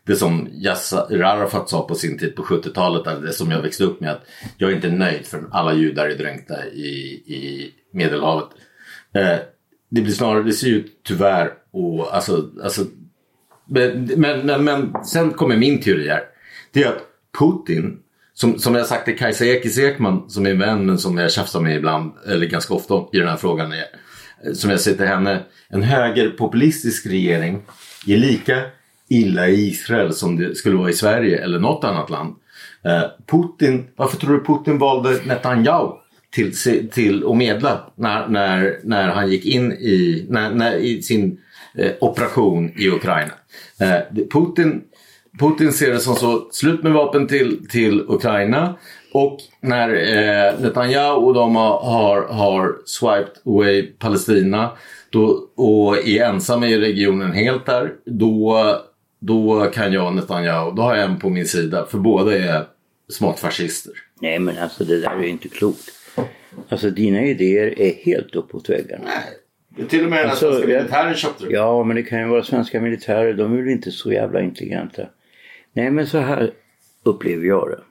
Det 0.03 0.15
som 0.15 0.49
Yasser 0.51 1.23
Arafat 1.23 1.69
sa 1.69 1.87
på 1.87 1.95
sin 1.95 2.17
tid 2.17 2.35
på 2.35 2.43
70-talet, 2.43 3.21
det 3.21 3.33
som 3.33 3.51
jag 3.51 3.61
växte 3.61 3.83
upp 3.83 3.99
med. 3.99 4.11
att 4.11 4.23
Jag 4.57 4.71
är 4.71 4.75
inte 4.75 4.89
nöjd 4.89 5.25
förrän 5.25 5.47
alla 5.51 5.73
judar 5.73 6.09
är 6.09 6.17
dränkta 6.17 6.65
i, 6.65 6.87
i 7.27 7.71
Medelhavet. 7.91 8.47
Eh, 9.13 9.37
det 9.89 10.01
blir 10.01 10.13
snarare, 10.13 10.43
det 10.43 10.53
ser 10.53 10.67
ut 10.67 10.99
tyvärr 11.03 11.53
och 11.71 12.15
alltså, 12.15 12.49
alltså 12.63 12.85
men, 13.65 14.03
men, 14.17 14.45
men, 14.45 14.63
men 14.63 15.03
sen 15.03 15.31
kommer 15.31 15.57
min 15.57 15.81
teori 15.81 16.09
här. 16.09 16.23
Det 16.71 16.83
är 16.83 16.87
att 16.87 17.03
Putin, 17.39 17.99
som, 18.39 18.59
som 18.59 18.75
jag 18.75 18.85
sagt 18.85 19.05
till 19.05 19.17
Kajsa 19.17 19.45
Ekis 19.45 19.77
Ekman 19.77 20.29
som 20.29 20.45
är 20.45 20.49
en 20.49 20.59
vän 20.59 20.85
men 20.85 20.97
som 20.97 21.17
jag 21.17 21.31
tjafsar 21.31 21.59
med 21.59 21.75
ibland, 21.75 22.11
eller 22.27 22.45
ganska 22.45 22.73
ofta 22.73 23.05
i 23.13 23.19
den 23.19 23.27
här 23.27 23.37
frågan. 23.37 23.71
Är, 23.71 23.85
eh, 24.45 24.53
som 24.53 24.69
jag 24.69 24.81
säger 24.81 24.97
till 24.97 25.07
henne, 25.07 25.43
en 25.69 25.83
högerpopulistisk 25.83 27.05
regering 27.05 27.61
är 28.07 28.17
lika 28.17 28.61
illa 29.09 29.47
i 29.47 29.67
Israel 29.67 30.13
som 30.13 30.37
det 30.37 30.55
skulle 30.55 30.77
vara 30.77 30.89
i 30.89 30.93
Sverige 30.93 31.43
eller 31.43 31.59
något 31.59 31.83
annat 31.83 32.09
land. 32.09 32.35
Eh, 32.85 33.03
Putin, 33.25 33.87
varför 33.95 34.17
tror 34.17 34.33
du 34.33 34.43
Putin 34.43 34.77
valde 34.77 35.19
Netanyahu 35.25 35.91
till, 36.31 36.53
till 36.91 37.25
att 37.27 37.37
medla 37.37 37.91
när, 37.95 38.27
när, 38.27 38.79
när 38.83 39.07
han 39.07 39.29
gick 39.31 39.45
in 39.45 39.71
i, 39.71 40.25
när, 40.29 40.51
när, 40.51 40.75
i 40.75 41.01
sin 41.01 41.39
eh, 41.75 41.91
operation 41.99 42.71
i 42.75 42.89
Ukraina? 42.89 43.33
Eh, 43.79 44.25
Putin, 44.31 44.81
Putin 45.39 45.71
ser 45.73 45.91
det 45.91 45.99
som 45.99 46.15
så, 46.15 46.47
slut 46.51 46.83
med 46.83 46.91
vapen 46.93 47.27
till, 47.27 47.69
till 47.69 48.01
Ukraina. 48.07 48.75
Och 49.13 49.37
när 49.61 49.89
eh, 49.89 50.59
Netanyahu 50.59 51.15
och 51.15 51.33
de 51.33 51.55
har, 51.55 52.21
har 52.27 52.75
swiped 52.85 53.33
away 53.45 53.83
Palestina 53.83 54.69
då, 55.09 55.47
och 55.55 56.07
är 56.07 56.23
ensamma 56.23 56.67
i 56.67 56.77
regionen 56.77 57.31
helt 57.31 57.65
där, 57.65 57.93
då, 58.05 58.75
då 59.19 59.65
kan 59.73 59.93
jag 59.93 60.15
Netanyahu, 60.15 60.71
då 60.75 60.81
har 60.81 60.95
jag 60.95 61.05
en 61.05 61.19
på 61.19 61.29
min 61.29 61.45
sida. 61.47 61.85
För 61.89 61.97
båda 61.97 62.37
är 62.37 62.63
smått 63.09 63.39
fascister. 63.39 63.93
Nej 64.21 64.39
men 64.39 64.57
alltså 64.57 64.83
det 64.83 65.01
där 65.01 65.09
är 65.11 65.23
inte 65.27 65.49
klokt. 65.49 65.89
Alltså 66.69 66.89
dina 66.89 67.21
idéer 67.23 67.79
är 67.79 67.93
helt 68.05 68.35
uppåt 68.35 68.69
väggarna. 68.69 69.03
Nej, 69.03 69.23
det 69.75 69.81
är 69.81 69.85
till 69.85 70.03
och 70.03 70.09
med 70.09 70.19
den 70.19 70.29
Alltså, 70.29 70.51
svenska 70.51 70.69
jag- 70.71 70.81
militären 70.81 71.15
köpte 71.15 71.45
det. 71.45 71.51
Ja, 71.53 71.83
men 71.83 71.95
det 71.95 72.03
kan 72.03 72.19
ju 72.19 72.27
vara 72.27 72.43
svenska 72.43 72.81
militärer. 72.81 73.33
De 73.33 73.53
är 73.53 73.57
väl 73.61 73.69
inte 73.71 73.91
så 73.91 74.11
jävla 74.11 74.41
intelligenta. 74.41 75.01
Nej, 75.77 75.91
men 75.91 76.07
så 76.07 76.17
här 76.17 76.51
upplever 77.03 77.45
jag 77.45 77.69
det. 77.69 77.83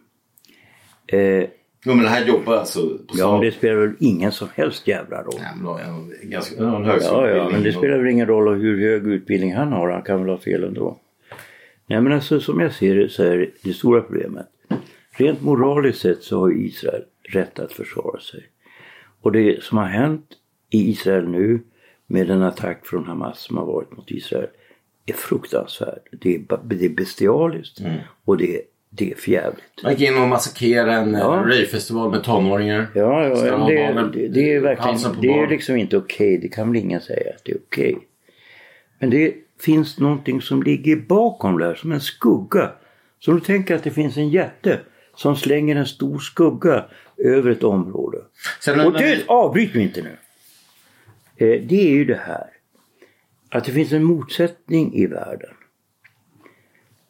Eh, 1.18 1.48
Jo, 1.84 1.94
men 1.94 2.04
det 2.04 2.08
här 2.10 2.26
jobbar 2.26 2.54
alltså 2.56 2.80
på 2.80 3.04
ja, 3.14 3.32
men 3.32 3.40
det 3.40 3.52
spelar 3.52 3.74
väl 3.76 3.92
ingen 4.00 4.32
som 4.32 4.48
helst 4.54 4.88
jävla 4.88 5.22
roll. 5.22 5.34
Ja, 5.38 5.48
men 5.56 5.64
då 5.64 5.72
han 5.72 6.12
ganska, 6.22 6.56
en 6.56 6.64
Ja, 6.64 6.78
högskoleutbildning. 6.82 7.44
ja, 7.44 7.50
men 7.52 7.62
det 7.62 7.72
spelar 7.72 7.98
väl 7.98 8.06
ingen 8.12 8.26
roll 8.26 8.54
hur 8.60 8.80
hög 8.80 9.06
utbildning 9.06 9.54
han 9.54 9.72
har. 9.72 9.90
Han 9.90 10.02
kan 10.02 10.20
väl 10.20 10.28
ha 10.28 10.38
fel 10.38 10.64
ändå. 10.64 10.98
Nej, 11.86 12.00
men 12.00 12.12
alltså 12.12 12.40
som 12.40 12.60
jag 12.60 12.72
ser 12.72 12.94
det 12.94 13.08
så 13.08 13.22
är 13.22 13.38
det 13.38 13.50
det 13.62 13.72
stora 13.72 14.00
problemet. 14.00 14.46
Rent 15.10 15.42
moraliskt 15.42 16.00
sett 16.00 16.22
så 16.22 16.40
har 16.40 16.52
Israel 16.52 17.02
rätt 17.28 17.58
att 17.58 17.72
försvara 17.72 18.20
sig. 18.20 18.46
Och 19.20 19.32
det 19.32 19.62
som 19.62 19.78
har 19.78 19.86
hänt 19.86 20.26
i 20.70 20.90
Israel 20.90 21.28
nu 21.28 21.60
med 22.06 22.30
en 22.30 22.42
attack 22.42 22.86
från 22.86 23.04
Hamas 23.04 23.40
som 23.40 23.56
har 23.56 23.66
varit 23.66 23.96
mot 23.96 24.10
Israel 24.10 24.48
är 25.06 25.12
fruktansvärt. 25.12 26.06
Det 26.10 26.34
är, 26.34 26.40
det 26.62 26.84
är 26.84 26.88
bestialiskt 26.88 27.80
och 28.24 28.36
det, 28.36 28.60
det 28.90 29.10
är 29.10 29.14
förjävligt. 29.14 29.82
Man 29.82 29.92
gick 29.92 30.08
in 30.10 30.18
och 30.18 30.28
massakrerade 30.28 30.92
en 30.92 31.12
Ja. 31.12 31.18
ja. 31.18 31.42
ravefestival 31.42 32.10
med 32.10 32.22
tonåringar. 32.24 32.86
Ja, 32.94 33.26
ja 33.28 33.56
det, 33.66 34.10
det, 34.12 34.28
det 34.28 34.54
är 34.54 34.60
verkligen, 34.60 35.20
det 35.20 35.28
är 35.38 35.48
liksom 35.48 35.76
inte 35.76 35.96
okej. 35.96 36.38
Det 36.38 36.48
kan 36.48 36.72
väl 36.72 36.82
ingen 36.82 37.00
säga 37.00 37.32
att 37.36 37.44
det 37.44 37.52
är 37.52 37.58
okej. 37.66 37.98
Men 38.98 39.10
det 39.10 39.34
finns 39.60 39.98
någonting 39.98 40.40
som 40.42 40.62
ligger 40.62 40.96
bakom 40.96 41.58
där, 41.58 41.74
som 41.74 41.92
en 41.92 42.00
skugga. 42.00 42.70
Så 43.18 43.32
du 43.32 43.40
tänker 43.40 43.74
att 43.74 43.84
det 43.84 43.90
finns 43.90 44.16
en 44.16 44.28
jätte 44.28 44.80
som 45.14 45.36
slänger 45.36 45.76
en 45.76 45.86
stor 45.86 46.18
skugga 46.18 46.84
över 47.16 47.50
ett 47.50 47.64
område. 47.64 48.18
Sen, 48.60 48.80
Och 48.80 48.92
det, 48.92 49.24
avbryt 49.26 49.74
mig 49.74 49.82
inte 49.82 50.02
nu. 50.02 50.16
Eh, 51.36 51.62
Det 51.62 51.88
är 51.88 51.90
ju 51.90 52.04
det 52.04 52.20
här. 52.26 52.46
Att 53.50 53.64
det 53.64 53.72
finns 53.72 53.92
en 53.92 54.04
motsättning 54.04 54.94
i 54.94 55.06
världen. 55.06 55.54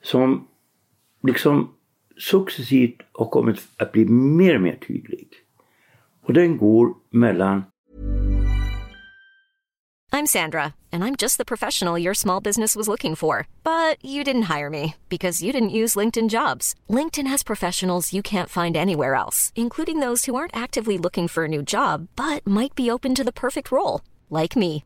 Som 0.03 0.49
liksom 1.22 1.75
successivt 2.16 3.03
har 3.12 3.27
kommit 3.27 3.61
att 3.77 3.92
bli 3.92 4.05
mer 4.05 4.55
och 4.55 4.61
mer 4.61 4.77
tydlig. 4.77 5.29
Och 6.22 6.33
den 6.33 6.57
går 6.57 6.94
mellan 7.11 7.64
I'm 10.16 10.35
Sandra, 10.38 10.75
and 10.90 11.05
I'm 11.05 11.14
just 11.14 11.37
the 11.37 11.44
professional 11.44 11.99
your 11.99 12.14
small 12.14 12.40
business 12.40 12.75
was 12.75 12.88
looking 12.88 13.14
for. 13.14 13.46
But 13.64 14.03
you 14.03 14.25
didn't 14.25 14.51
hire 14.55 14.70
me 14.70 14.94
because 15.11 15.42
you 15.42 15.53
didn't 15.53 15.77
use 15.83 15.94
LinkedIn 15.94 16.31
jobs. 16.31 16.75
LinkedIn 16.88 17.27
has 17.27 17.42
professionals 17.42 18.14
you 18.14 18.22
can't 18.22 18.49
find 18.49 18.79
anywhere 18.79 19.14
else, 19.14 19.53
including 19.55 20.01
those 20.01 20.25
who 20.25 20.35
aren't 20.35 20.57
actively 20.57 20.96
looking 20.96 21.29
for 21.29 21.44
a 21.44 21.49
new 21.49 21.62
job 21.62 22.09
but 22.16 22.46
might 22.46 22.75
be 22.75 22.90
open 22.90 23.14
to 23.14 23.25
the 23.25 23.40
perfect 23.44 23.70
role, 23.70 24.01
like 24.31 24.57
me. 24.57 24.86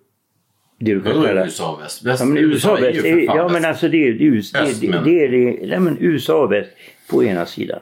det 0.85 0.93
du 0.93 1.01
kan 1.01 1.11
Vadå 1.11 1.25
kalla... 1.25 1.43
USA 1.43 1.73
och 1.75 1.81
väst? 1.81 2.03
väst 2.03 2.19
Ja 2.19 2.25
men 2.25 2.37
USA 2.37 2.79
ju 2.79 2.85
väst, 2.85 3.05
är, 3.05 3.19
ja 3.19 3.47
men 3.47 3.65
alltså 3.65 3.87
det 3.87 4.07
är, 4.07 4.13
det 4.13 4.29
det 4.53 4.59
Öst, 4.59 4.83
men- 4.83 5.03
det, 5.03 5.23
är, 5.23 5.31
det, 5.31 5.67
nej, 5.67 5.79
men 5.79 5.97
USA 5.99 6.47
väst 6.47 6.69
på 7.09 7.23
ena 7.23 7.45
sidan. 7.45 7.79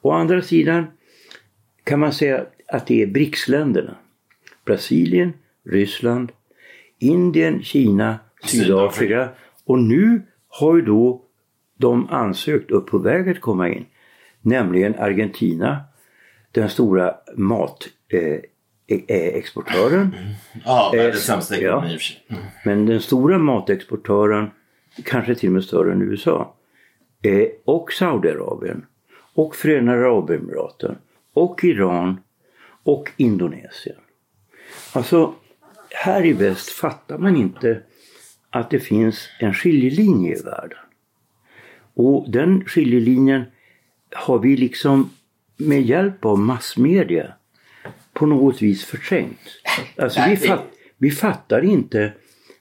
Å 0.00 0.10
andra 0.10 0.42
sidan 0.42 0.86
kan 1.84 2.00
man 2.00 2.12
säga 2.12 2.44
att 2.66 2.86
det 2.86 3.02
är 3.02 3.06
BRICS-länderna. 3.06 3.94
Brasilien, 4.64 5.32
Ryssland, 5.64 6.32
Indien, 6.98 7.62
Kina, 7.62 8.18
Sydafrika. 8.44 9.28
Och 9.64 9.78
nu 9.78 10.22
har 10.48 10.76
ju 10.76 10.82
då 10.82 11.24
de 11.78 12.08
ansökt 12.08 12.70
och 12.70 12.86
på 12.86 12.98
väg 12.98 13.28
att 13.28 13.40
komma 13.40 13.68
in. 13.68 13.86
Nämligen 14.40 14.94
Argentina, 14.94 15.80
den 16.52 16.68
stora. 16.68 17.14
Eh, 18.08 18.18
eh, 18.18 18.40
exportören. 19.08 20.16
Ja, 20.64 20.92
Eh, 20.94 21.02
världens 21.02 21.24
sämsta 21.24 21.56
ja. 21.56 21.60
ekonomi 21.60 21.98
sig. 21.98 22.24
Mm. 22.28 22.42
Men 22.64 22.86
den 22.86 23.00
stora 23.00 23.38
matexportören, 23.38 24.50
kanske 25.04 25.34
till 25.34 25.48
och 25.48 25.52
med 25.52 25.64
större 25.64 25.92
än 25.92 26.02
USA, 26.02 26.54
eh, 27.22 27.48
och 27.64 27.92
Saudiarabien, 27.92 28.86
och 29.34 29.56
Förenade 29.56 29.98
Arabemiraten, 29.98 30.98
och 31.32 31.64
Iran, 31.64 32.20
och 32.82 33.10
Indonesien. 33.16 33.96
Alltså, 34.92 35.34
här 35.90 36.26
i 36.26 36.32
väst 36.32 36.70
fattar 36.70 37.18
man 37.18 37.36
inte 37.36 37.82
att 38.50 38.70
det 38.70 38.80
finns 38.80 39.28
en 39.38 39.54
skiljelinje 39.54 40.38
i 40.38 40.42
världen. 40.42 40.78
Och 41.94 42.30
den 42.30 42.64
skiljelinjen 42.64 43.44
har 44.14 44.38
vi 44.38 44.56
liksom 44.56 45.10
med 45.56 45.82
hjälp 45.82 46.24
av 46.24 46.38
massmedia 46.38 47.32
på 48.20 48.26
något 48.26 48.62
vis 48.62 48.84
förträngt. 48.84 49.40
Alltså 49.96 50.20
vi, 50.28 50.36
fat, 50.36 50.60
vi 50.98 51.10
fattar 51.10 51.64
inte 51.64 52.12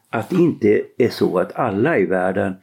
att 0.09 0.29
det 0.29 0.35
inte 0.35 0.81
är 0.97 1.09
så 1.09 1.39
att 1.39 1.55
alla 1.55 1.97
i 1.97 2.05
världen 2.05 2.53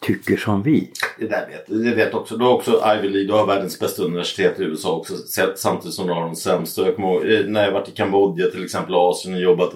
tycker 0.00 0.36
som 0.36 0.62
vi. 0.62 0.90
Det 1.18 1.26
där 1.26 1.46
vet 1.46 1.84
det 1.84 1.94
vet 1.94 2.14
också. 2.14 2.36
Du 2.36 2.44
har 2.44 2.52
också 2.52 2.82
Ivy 2.96 3.08
League, 3.08 3.26
du 3.26 3.32
har 3.32 3.46
världens 3.46 3.78
bästa 3.80 4.02
universitet 4.02 4.60
i 4.60 4.62
USA 4.62 4.96
också. 4.96 5.14
Samtidigt 5.56 5.94
som 5.94 6.06
du 6.06 6.12
har 6.12 6.20
de 6.20 6.36
sämsta. 6.36 6.82
Jag 6.82 6.96
kommer 6.96 7.32
eh, 7.32 7.46
när 7.46 7.64
jag 7.64 7.72
varit 7.72 7.88
i 7.88 7.92
Kambodja 7.92 8.50
till 8.50 8.64
exempel, 8.64 8.94
Asien 8.94 9.34
och 9.34 9.40
jobbat. 9.40 9.72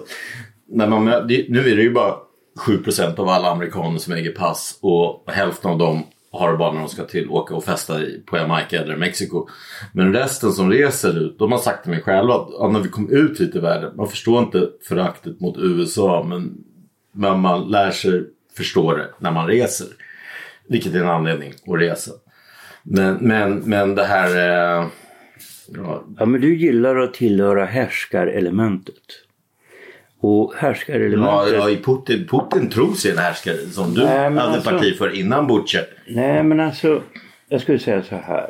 När 0.67 0.87
man, 0.87 1.05
nu 1.49 1.71
är 1.71 1.75
det 1.75 1.81
ju 1.81 1.93
bara 1.93 2.15
7% 2.67 3.19
av 3.19 3.29
alla 3.29 3.51
amerikaner 3.51 3.97
som 3.97 4.13
äger 4.13 4.31
pass 4.31 4.79
och 4.81 5.23
hälften 5.27 5.71
av 5.71 5.77
dem 5.77 6.03
har 6.39 6.51
det 6.51 6.57
bara 6.57 6.71
när 6.71 6.79
de 6.79 6.89
ska 6.89 7.03
till 7.03 7.29
åka 7.29 7.55
och 7.55 7.63
festa 7.63 7.99
på 8.25 8.37
Jamaica 8.37 8.81
eller 8.81 8.95
Mexiko. 8.95 9.47
Men 9.93 10.13
resten 10.13 10.51
som 10.51 10.71
reser 10.71 11.19
ut, 11.19 11.39
de 11.39 11.51
har 11.51 11.59
sagt 11.59 11.83
till 11.83 11.91
mig 11.91 12.01
själva 12.01 12.33
att 12.33 12.47
ja, 12.59 12.69
när 12.69 12.79
vi 12.79 12.89
kom 12.89 13.09
ut 13.09 13.41
hit 13.41 13.55
i 13.55 13.59
världen, 13.59 13.95
man 13.95 14.07
förstår 14.07 14.43
inte 14.43 14.69
föraktet 14.87 15.39
mot 15.39 15.57
USA 15.57 16.25
men, 16.29 16.57
men 17.11 17.39
man 17.39 17.67
lär 17.67 17.91
sig 17.91 18.23
förstå 18.57 18.95
det 18.95 19.07
när 19.19 19.31
man 19.31 19.47
reser. 19.47 19.87
Vilket 20.67 20.93
är 20.93 20.99
en 20.99 21.07
anledning 21.07 21.53
att 21.67 21.79
resa. 21.81 22.11
Men, 22.83 23.15
men, 23.15 23.59
men 23.59 23.95
det 23.95 24.03
här... 24.03 24.29
Eh, 24.29 24.87
ja. 25.67 26.03
ja 26.17 26.25
men 26.25 26.41
du 26.41 26.55
gillar 26.55 26.95
att 26.95 27.13
tillhöra 27.13 27.65
härskarelementet. 27.65 29.24
Och 30.19 30.53
härskarelementet... 30.55 31.53
Ja, 31.53 31.69
ja 31.69 31.77
Putin, 31.85 32.27
Putin 32.27 32.69
tror 32.69 32.93
sig 32.93 33.11
en 33.11 33.17
härskare 33.17 33.57
som 33.57 33.93
du 33.93 34.03
Nej, 34.03 34.17
hade 34.17 34.41
alltså, 34.41 34.69
parti 34.69 34.97
för 34.97 35.19
innan 35.19 35.47
Butcher. 35.47 35.87
Nej 36.07 36.43
men 36.43 36.59
alltså, 36.59 37.01
jag 37.49 37.61
skulle 37.61 37.79
säga 37.79 38.03
så 38.03 38.15
här. 38.15 38.49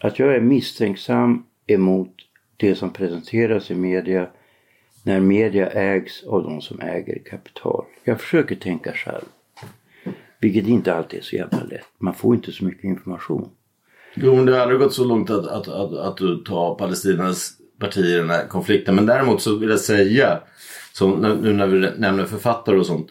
Att 0.00 0.18
jag 0.18 0.34
är 0.34 0.40
misstänksam 0.40 1.44
emot 1.66 2.14
det 2.56 2.74
som 2.74 2.90
presenteras 2.90 3.70
i 3.70 3.74
media 3.74 4.26
när 5.02 5.20
media 5.20 5.70
ägs 5.70 6.24
av 6.24 6.42
de 6.42 6.60
som 6.60 6.80
äger 6.80 7.18
kapital. 7.30 7.84
Jag 8.04 8.20
försöker 8.20 8.56
tänka 8.56 8.92
själv. 8.92 9.24
Vilket 10.40 10.66
inte 10.66 10.94
alltid 10.94 11.18
är 11.18 11.24
så 11.24 11.36
jävla 11.36 11.62
lätt. 11.62 11.86
Man 11.98 12.14
får 12.14 12.34
inte 12.34 12.52
så 12.52 12.64
mycket 12.64 12.84
information. 12.84 13.50
Jo, 14.14 14.34
men 14.34 14.46
det 14.46 14.52
har 14.52 14.60
aldrig 14.60 14.80
gått 14.80 14.94
så 14.94 15.04
långt 15.04 15.30
att, 15.30 15.46
att, 15.46 15.68
att, 15.68 15.92
att 15.92 16.16
du 16.16 16.36
tar 16.36 16.74
Palestinas 16.74 17.52
partier 17.80 18.14
i 18.14 18.18
den 18.18 18.30
här 18.30 18.46
konflikten. 18.46 18.94
Men 18.94 19.06
däremot 19.06 19.42
så 19.42 19.56
vill 19.56 19.70
jag 19.70 19.80
säga, 19.80 20.40
så 20.92 21.16
nu 21.16 21.52
när 21.52 21.66
vi 21.66 21.90
nämner 21.96 22.24
författare 22.24 22.76
och 22.76 22.86
sånt. 22.86 23.08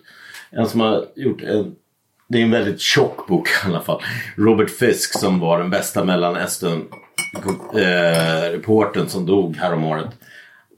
En 0.51 0.69
som 0.69 0.79
har 0.79 1.05
gjort 1.15 1.41
en, 1.41 1.75
det 2.27 2.37
är 2.37 2.43
en 2.43 2.51
väldigt 2.51 2.81
tjock 2.81 3.27
bok 3.27 3.47
i 3.47 3.67
alla 3.67 3.81
fall. 3.81 4.01
Robert 4.37 4.69
Fisk 4.69 5.19
som 5.19 5.39
var 5.39 5.59
den 5.59 5.69
bästa 5.69 6.03
mellanöstern 6.03 6.81
eh, 7.73 8.51
reporten 8.51 9.09
som 9.09 9.25
dog 9.25 9.55
häromåret. 9.57 10.09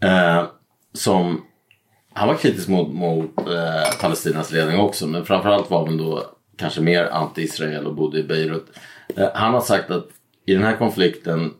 Eh, 0.01 0.43
som 0.93 1.41
han 2.13 2.27
var 2.27 2.35
kritisk 2.35 2.67
mot, 2.67 2.93
mot 2.93 3.37
eh, 3.37 3.99
Palestinas 4.01 4.51
ledning 4.51 4.79
också 4.79 5.07
men 5.07 5.25
framförallt 5.25 5.69
var 5.69 5.87
han 5.87 5.97
då 5.97 6.23
kanske 6.57 6.81
mer 6.81 7.05
anti-Israel 7.05 7.85
och 7.85 7.95
bodde 7.95 8.19
i 8.19 8.23
Beirut. 8.23 8.65
Eh, 9.15 9.29
han 9.33 9.53
har 9.53 9.61
sagt 9.61 9.91
att 9.91 10.07
i 10.45 10.53
den 10.53 10.63
här 10.63 10.77
konflikten 10.77 11.53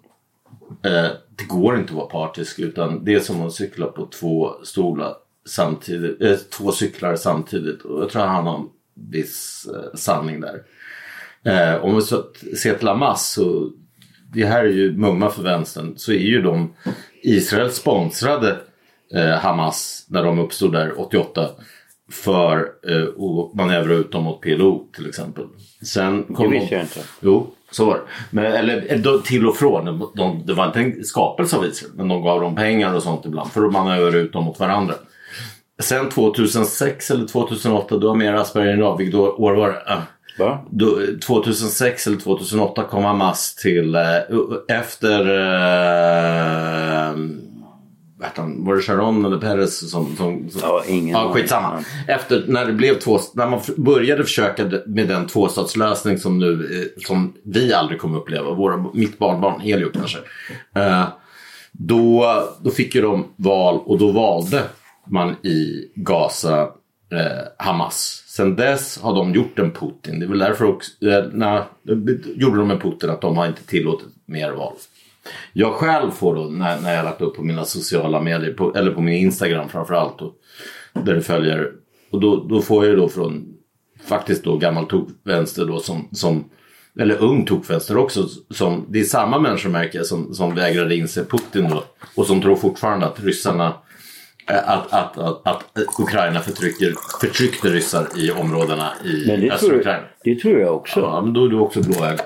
eh, 0.83 1.07
det 1.35 1.43
går 1.47 1.77
inte 1.77 1.89
att 1.89 1.97
vara 1.97 2.05
partisk 2.05 2.59
utan 2.59 3.05
det 3.05 3.13
är 3.13 3.19
som 3.19 3.41
att 3.41 3.53
cykla 3.53 3.85
på 3.85 4.05
två 4.05 4.51
stolar 4.63 5.13
samtidigt, 5.45 6.21
eh, 6.21 6.35
två 6.35 6.71
cyklar 6.71 7.15
samtidigt 7.15 7.81
och 7.81 8.01
jag 8.01 8.09
tror 8.09 8.21
han 8.21 8.47
har 8.47 8.57
en 8.57 8.69
viss 8.93 9.67
eh, 9.75 9.97
sanning 9.97 10.41
där. 10.41 10.61
Eh, 11.43 11.83
om 11.83 11.95
vi 11.95 12.01
så 12.01 12.23
ser 12.61 12.77
till 12.77 12.87
Hamas 12.87 13.31
så 13.31 13.71
det 14.33 14.45
här 14.45 14.65
är 14.65 14.69
ju 14.69 14.97
mumma 14.97 15.29
för 15.29 15.43
vänstern 15.43 15.93
så 15.97 16.11
är 16.11 16.19
ju 16.19 16.41
de 16.41 16.73
Israel 17.21 17.71
sponsrade 17.71 18.57
eh, 19.13 19.29
Hamas 19.29 20.05
när 20.09 20.23
de 20.23 20.39
uppstod 20.39 20.71
där 20.71 20.99
88 21.01 21.49
för 22.11 22.71
eh, 22.89 23.03
att 23.03 23.55
manövra 23.55 23.93
ut 23.93 24.11
dem 24.11 24.23
mot 24.23 24.41
PLO 24.41 24.87
till 24.95 25.09
exempel. 25.09 25.45
Sen 25.81 26.23
kom 26.23 26.51
det 26.51 26.59
visste 26.59 26.75
jag 26.75 26.83
inte. 26.83 26.99
Jo, 27.21 27.53
så 27.75 27.85
var 27.85 27.95
det. 27.95 28.01
Men, 28.29 28.45
eller 28.45 29.07
eh, 29.07 29.21
till 29.21 29.47
och 29.47 29.57
från. 29.57 29.85
De, 29.85 30.11
de, 30.15 30.45
det 30.45 30.53
var 30.53 30.65
inte 30.65 30.79
en 30.79 31.03
skapelse 31.03 31.57
av 31.57 31.65
Israel 31.65 31.93
men 31.95 32.07
de 32.07 32.23
gav 32.23 32.41
dem 32.41 32.55
pengar 32.55 32.93
och 32.93 33.03
sånt 33.03 33.25
ibland 33.25 33.51
för 33.51 33.65
att 33.65 33.73
manövrera 33.73 34.21
ut 34.21 34.33
dem 34.33 34.43
mot 34.43 34.59
varandra. 34.59 34.93
Sen 35.79 36.09
2006 36.09 37.11
eller 37.11 37.27
2008, 37.27 37.97
du 37.97 38.07
har 38.07 38.15
mer 38.15 38.33
Asperger 38.33 38.73
än 38.73 38.79
jag. 38.79 38.97
Vilket 38.97 39.15
år 39.15 39.55
var 39.55 39.67
det? 39.67 40.01
Va? 40.39 40.65
Då, 40.69 40.99
2006 41.27 42.07
eller 42.07 42.17
2008 42.17 42.83
kom 42.83 43.03
Hamas 43.03 43.55
till, 43.55 43.95
äh, 43.95 44.01
efter 44.67 45.19
han, 48.21 48.65
var 48.65 48.75
det 48.75 48.81
Sharon 48.81 49.25
eller 49.25 49.37
Peres 49.37 49.91
som... 49.91 50.15
som, 50.15 50.49
som 50.49 50.61
ja, 50.63 50.83
ingen 50.87 51.15
ja, 51.15 51.33
skitsamma. 51.33 51.83
Efter, 52.07 52.43
när 52.47 52.65
det 52.65 52.73
blev 52.73 52.99
två, 52.99 53.19
när 53.33 53.47
man 53.47 53.61
började 53.77 54.23
försöka 54.23 54.71
med 54.85 55.07
den 55.07 55.27
tvåstatslösning 55.27 56.17
som 56.17 56.39
nu, 56.39 56.81
eh, 56.81 57.03
som 57.07 57.33
vi 57.43 57.73
aldrig 57.73 57.99
kommer 57.99 58.17
uppleva, 58.17 58.53
våra, 58.53 58.85
mitt 58.93 59.19
barnbarn 59.19 59.59
Helio 59.61 59.89
kanske. 59.93 60.17
Eh, 60.75 61.07
då, 61.71 62.25
då 62.61 62.69
fick 62.69 62.95
ju 62.95 63.01
de 63.01 63.25
val 63.35 63.79
och 63.85 63.97
då 63.97 64.11
valde 64.11 64.63
man 65.07 65.31
i 65.31 65.91
Gaza 65.95 66.61
eh, 67.11 67.47
Hamas. 67.57 68.23
Sen 68.27 68.55
dess 68.55 69.01
har 69.01 69.15
de 69.15 69.33
gjort 69.33 69.59
en 69.59 69.71
Putin. 69.71 70.19
Det 70.19 70.25
är 70.25 70.29
väl 70.29 70.39
därför 70.39 70.65
också, 70.65 71.05
eh, 71.05 71.25
när, 71.31 71.63
gjorde 72.35 72.57
de 72.57 72.71
en 72.71 72.79
Putin 72.79 73.09
att 73.09 73.21
de 73.21 73.37
har 73.37 73.47
inte 73.47 73.63
tillåtit 73.63 74.07
mer 74.25 74.51
val. 74.51 74.73
Jag 75.53 75.73
själv 75.73 76.11
får 76.11 76.35
då 76.35 76.43
när, 76.43 76.81
när 76.81 76.95
jag 76.95 77.05
lagt 77.05 77.21
upp 77.21 77.35
på 77.35 77.43
mina 77.43 77.65
sociala 77.65 78.21
medier, 78.21 78.53
på, 78.53 78.75
eller 78.75 78.91
på 78.91 79.01
min 79.01 79.13
Instagram 79.13 79.69
framförallt. 79.69 80.19
då, 80.19 80.33
där 80.93 81.15
det 81.15 81.21
följer. 81.21 81.71
Och 82.11 82.19
då, 82.19 82.47
då 82.49 82.61
får 82.61 82.85
jag 82.85 82.97
då 82.97 83.09
från 83.09 83.45
faktiskt 84.05 84.43
då 84.43 84.57
gammal 84.57 84.85
tokvänster 84.85 85.65
då 85.65 85.79
som, 85.79 86.09
som 86.11 86.49
eller 86.99 87.23
ung 87.23 87.45
tokvänster 87.45 87.97
också. 87.97 88.27
Som, 88.49 88.85
det 88.89 88.99
är 88.99 89.03
samma 89.03 89.39
människor 89.39 89.69
märker 89.69 89.99
jag 89.99 90.05
som, 90.05 90.33
som 90.33 90.55
vägrade 90.55 90.95
inse 90.95 91.25
Putin 91.25 91.69
då. 91.69 91.83
Och 92.15 92.25
som 92.25 92.41
tror 92.41 92.55
fortfarande 92.55 93.05
att 93.05 93.23
ryssarna 93.23 93.73
att, 94.45 94.93
att, 94.93 95.17
att, 95.17 95.47
att 95.47 95.63
Ukraina 95.99 96.39
förtrycker, 96.39 96.93
förtryckte 97.21 97.67
ryssar 97.69 98.07
i 98.15 98.31
områdena 98.31 98.91
i 99.03 99.31
östra 99.31 99.69
tror, 99.69 99.79
Ukraina. 99.79 100.03
Det 100.23 100.35
tror 100.35 100.59
jag 100.59 100.75
också. 100.75 100.99
Ja, 100.99 101.21
men 101.21 101.33
då 101.33 101.45
är 101.45 101.49
du 101.49 101.59
också 101.59 101.81
blåögd. 101.81 102.19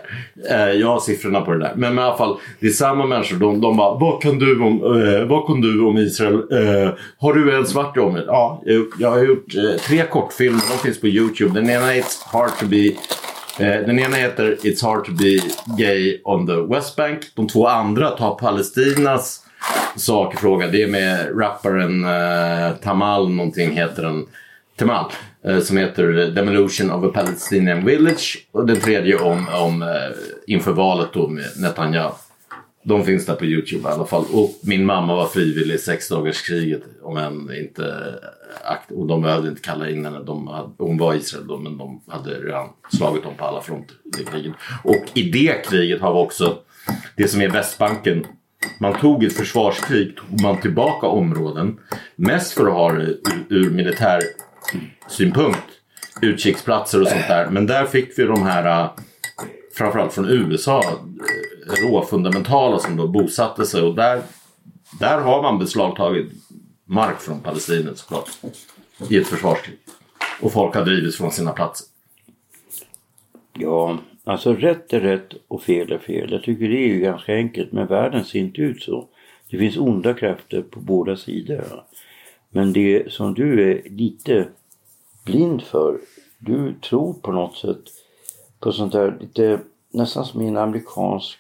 Eh, 0.50 0.58
jag 0.58 0.88
har 0.88 1.00
siffrorna 1.00 1.42
på 1.42 1.52
det 1.52 1.60
där. 1.60 1.74
Men 1.76 1.98
i 1.98 2.02
alla 2.02 2.18
fall, 2.18 2.38
det 2.60 2.68
är 2.68 2.72
samma 2.72 3.06
människor. 3.06 3.38
De, 3.38 3.62
de 3.62 3.78
bara, 3.78 4.00
vad 4.00 4.22
kan 4.22 4.40
du 4.40 4.62
om, 4.62 4.84
eh, 4.84 5.26
vad 5.28 5.48
kan 5.48 5.62
du 5.62 5.82
om 5.82 5.98
Israel? 5.98 6.36
Eh, 6.36 6.94
har 7.18 7.34
du 7.34 7.56
en 7.56 7.66
svart 7.66 7.98
om 7.98 8.14
det? 8.14 8.24
Ja, 8.28 8.64
jag, 9.00 9.12
har 9.12 9.24
gjort 9.24 9.56
eh, 9.56 9.82
tre 9.88 10.04
kortfilmer. 10.04 10.62
De 10.72 10.78
finns 10.78 11.02
på 11.02 11.08
YouTube. 11.08 11.60
Den 11.60 11.70
ena 11.70 11.94
är 11.94 12.02
It's 12.02 12.26
hard 12.26 12.52
to 12.60 12.66
be 12.66 12.92
den 13.60 14.00
ena 14.00 14.16
heter 14.16 14.58
It's 14.62 14.86
hard 14.86 15.06
to 15.06 15.12
be 15.12 15.40
gay 15.78 16.22
on 16.24 16.48
the 16.48 16.76
West 16.76 16.96
Bank. 16.96 17.20
De 17.36 17.48
två 17.48 17.68
andra 17.68 18.10
tar 18.10 18.36
Palestinas 18.36 19.44
sakfråga. 19.96 20.68
Det 20.68 20.84
är 20.84 20.88
med 20.88 21.40
rapparen 21.40 22.06
uh, 22.06 22.76
Tamal 22.76 23.30
någonting 23.30 23.72
heter 23.72 24.04
den. 24.04 24.26
Tamal. 24.76 25.12
Uh, 25.48 25.60
som 25.60 25.78
heter 25.78 26.32
Demolition 26.36 26.92
of 26.92 27.06
a 27.06 27.12
Palestinian 27.14 27.86
Village. 27.86 28.48
Och 28.52 28.66
den 28.66 28.80
tredje 28.80 29.18
om, 29.18 29.48
om 29.62 29.82
uh, 29.82 29.90
inför 30.48 30.72
valet 30.72 31.10
då 31.14 31.28
med 31.28 31.46
Netanyahu. 31.58 32.14
De 32.84 33.04
finns 33.04 33.26
där 33.26 33.36
på 33.36 33.46
Youtube 33.46 33.90
i 33.90 33.92
alla 33.92 34.06
fall. 34.06 34.26
Och 34.34 34.52
min 34.64 34.86
mamma 34.86 35.16
var 35.16 35.28
frivillig 35.28 35.76
i 35.76 35.78
sexdagarskriget. 35.78 36.82
Om 37.02 37.18
än 37.18 37.50
inte 37.60 38.16
akt 38.64 38.92
och 38.92 39.08
de 39.08 39.22
behövde 39.22 39.50
inte 39.50 39.62
kalla 39.62 39.90
in 39.90 40.06
henne. 40.06 40.20
De 40.24 40.48
hade, 40.48 40.70
hon 40.78 40.98
var 40.98 41.14
i 41.14 41.18
Israel 41.18 41.48
då 41.48 41.58
men 41.58 41.78
de 41.78 42.02
hade 42.08 42.30
redan 42.30 42.68
slagit 42.92 43.24
dem 43.24 43.34
på 43.38 43.46
alla 43.46 43.62
fronter 43.62 43.96
i 44.20 44.24
kriget. 44.24 44.54
Och 44.84 45.06
i 45.14 45.32
det 45.32 45.66
kriget 45.66 46.02
har 46.02 46.14
vi 46.14 46.20
också 46.20 46.58
det 47.16 47.28
som 47.28 47.42
är 47.42 47.50
Västbanken 47.50 48.26
man 48.78 49.00
tog 49.00 49.24
ett 49.24 49.38
försvarskrig, 49.38 50.18
tog 50.18 50.42
man 50.42 50.62
tillbaka 50.62 51.08
områden. 51.08 51.80
Mest 52.16 52.54
för 52.54 52.68
att 52.68 52.74
ha 52.74 52.92
det 52.92 53.04
ur, 53.04 53.46
ur 53.50 53.70
militär 53.70 54.22
synpunkt. 55.08 55.64
Utkiksplatser 56.22 57.02
och 57.02 57.08
sånt 57.08 57.28
där. 57.28 57.50
Men 57.50 57.68
där 57.68 57.86
fick 57.86 58.20
vi 58.20 58.24
de 58.24 58.44
här, 58.44 58.84
äh, 58.84 58.92
framförallt 59.76 60.14
från 60.14 60.30
USA, 60.30 60.84
äh, 60.84 61.90
råfundamentala 61.90 62.80
som 62.80 62.98
då 62.98 63.08
bosatte 63.08 63.66
sig. 63.66 63.82
Och 63.82 63.96
där, 63.96 64.22
där 65.00 65.22
har 65.22 65.42
man 65.42 65.60
beslagtagit 65.60 66.32
mark 66.86 67.20
från 67.20 67.40
palestinier 67.40 67.94
såklart. 67.96 68.30
I 69.10 69.18
ett 69.18 69.28
försvarskrig. 69.28 69.78
Och 70.42 70.54
folk 70.54 70.76
har 70.76 70.86
drivits 70.86 71.18
från 71.18 71.32
sina 71.32 71.52
platser. 71.52 71.88
Ja, 73.54 73.98
Alltså 74.30 74.54
rätt 74.54 74.94
är 74.94 75.00
rätt 75.00 75.34
och 75.48 75.64
fel 75.64 75.92
är 75.92 75.98
fel. 75.98 76.32
Jag 76.32 76.44
tycker 76.44 76.70
det 76.70 76.78
är 76.78 76.88
ju 76.88 77.00
ganska 77.00 77.34
enkelt 77.34 77.72
men 77.72 77.88
världen 77.88 78.26
ser 78.26 78.40
inte 78.40 78.62
ut 78.62 78.84
så. 78.84 79.08
Det 79.50 79.58
finns 79.58 79.78
onda 79.78 80.14
krafter 80.14 80.62
på 80.62 80.80
båda 80.80 81.18
sidor. 81.18 81.84
Men 82.50 82.74
det 82.74 83.14
som 83.14 83.34
du 83.34 83.72
är 83.72 83.90
lite 83.90 84.48
blind 85.26 85.62
för, 85.62 86.00
du 86.38 86.74
tror 86.74 87.14
på 87.14 87.32
något 87.32 87.58
sätt 87.58 87.82
på 88.60 88.72
sånt 88.72 88.92
där 88.92 89.18
lite 89.22 89.60
nästan 89.92 90.26
som 90.26 90.42
en 90.42 90.58
amerikansk, 90.58 91.38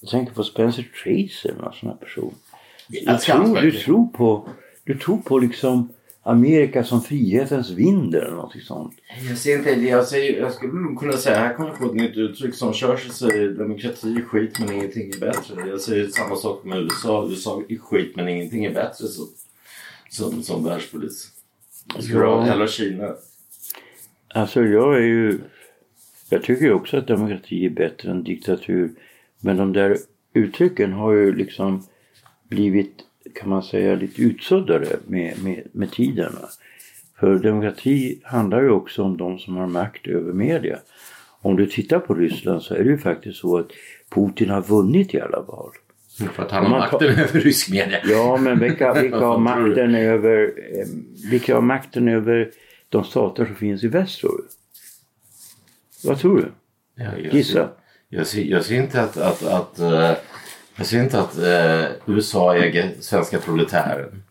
jag 0.00 0.10
tänker 0.10 0.32
på 0.34 0.42
Spencer 0.42 0.90
Tracy 1.04 1.52
någon 1.62 1.72
sån 1.72 1.88
här 1.88 1.96
person. 1.96 2.34
Du 2.88 3.16
tror, 3.16 3.60
du 3.60 3.72
tror 3.72 4.06
på, 4.06 4.48
du 4.84 4.98
tror 4.98 5.16
på 5.16 5.38
liksom 5.38 5.88
Amerika 6.22 6.84
som 6.84 7.02
frihetens 7.02 7.70
vind 7.70 8.14
eller 8.14 8.30
något 8.30 8.62
sånt. 8.62 8.94
Jag 9.28 9.38
ser 9.38 9.58
inte 9.58 9.74
det. 9.74 9.88
Jag, 9.88 10.06
säger, 10.06 10.40
jag 10.40 10.52
skulle 10.52 10.72
nog 10.72 10.98
kunna 10.98 11.12
säga, 11.12 11.38
här 11.38 11.54
kommer 11.54 11.68
jag 11.68 11.78
på 11.78 11.86
ett 11.86 11.94
nytt 11.94 12.16
uttryck 12.16 12.54
som 12.54 12.72
Churchill 12.72 13.12
säger, 13.12 13.48
demokrati 13.48 14.16
är 14.16 14.22
skit 14.22 14.58
men 14.60 14.72
ingenting 14.72 15.10
är 15.10 15.20
bättre. 15.20 15.68
Jag 15.68 15.80
säger 15.80 16.08
samma 16.08 16.36
sak 16.36 16.64
med 16.64 16.78
USA. 16.78 17.26
USA 17.30 17.62
är 17.68 17.76
skit 17.76 18.16
men 18.16 18.28
ingenting 18.28 18.64
är 18.64 18.74
bättre 18.74 19.06
som, 19.06 19.26
som, 20.10 20.42
som 20.42 20.64
världspolis. 20.64 21.28
Ja. 21.98 22.40
hellre 22.40 22.68
Kina. 22.68 23.14
Alltså 24.34 24.62
jag 24.62 24.96
är 24.96 25.06
ju... 25.06 25.40
Jag 26.28 26.42
tycker 26.42 26.64
ju 26.64 26.72
också 26.72 26.96
att 26.96 27.06
demokrati 27.06 27.66
är 27.66 27.70
bättre 27.70 28.10
än 28.10 28.24
diktatur. 28.24 28.92
Men 29.40 29.56
de 29.56 29.72
där 29.72 29.96
uttrycken 30.34 30.92
har 30.92 31.12
ju 31.12 31.34
liksom 31.34 31.82
blivit, 32.48 32.94
kan 33.34 33.48
man 33.48 33.62
säga, 33.62 33.94
lite 33.94 34.22
utsuddade 34.22 34.96
med, 35.06 35.42
med, 35.42 35.62
med 35.72 35.92
tiden. 35.92 36.32
För 37.20 37.34
demokrati 37.38 38.20
handlar 38.24 38.62
ju 38.62 38.70
också 38.70 39.02
om 39.02 39.16
de 39.16 39.38
som 39.38 39.56
har 39.56 39.66
makt 39.66 40.06
över 40.06 40.32
media. 40.32 40.78
Om 41.42 41.56
du 41.56 41.66
tittar 41.66 41.98
på 41.98 42.14
Ryssland 42.14 42.62
så 42.62 42.74
är 42.74 42.84
det 42.84 42.90
ju 42.90 42.98
faktiskt 42.98 43.38
så 43.38 43.58
att 43.58 43.68
Putin 44.10 44.50
har 44.50 44.62
vunnit 44.62 45.14
i 45.14 45.20
alla 45.20 45.40
val. 45.40 45.70
För 46.34 46.42
att 46.42 46.50
han 46.50 46.62
har 46.64 46.70
man 46.70 46.90
tar- 46.90 46.98
makten 46.98 47.08
över 47.24 47.40
rysk 47.40 47.70
media. 47.70 47.98
Ja, 48.04 48.36
men 48.36 48.58
vilka, 48.58 48.94
vilka 48.94 49.16
har 49.16 49.38
makten 49.38 49.94
över 49.94 50.52
eh, 50.78 50.86
vilka 51.30 51.54
har 51.54 51.62
makten 51.62 52.08
över 52.08 52.50
de 52.88 53.04
stater 53.04 53.46
som 53.46 53.54
finns 53.54 53.84
i 53.84 53.88
väst 53.88 54.20
tror 54.20 54.36
du? 54.38 54.44
Vad 56.08 56.18
tror 56.18 56.36
du? 56.36 56.52
Ja, 57.02 57.10
jag 57.24 57.34
Gissa. 57.34 57.52
Ser, 57.52 57.68
jag, 58.08 58.26
ser, 58.26 58.42
jag 58.42 58.64
ser 58.64 58.74
inte 58.76 59.02
att, 59.02 59.16
att, 59.16 59.42
att, 59.46 59.78
eh, 59.78 60.12
jag 60.80 60.86
ser 60.86 61.02
inte 61.02 61.20
att 61.20 61.38
eh, 61.38 62.14
USA 62.14 62.56
äger 62.56 62.90
svenska 63.00 63.38
proletären. 63.38 64.22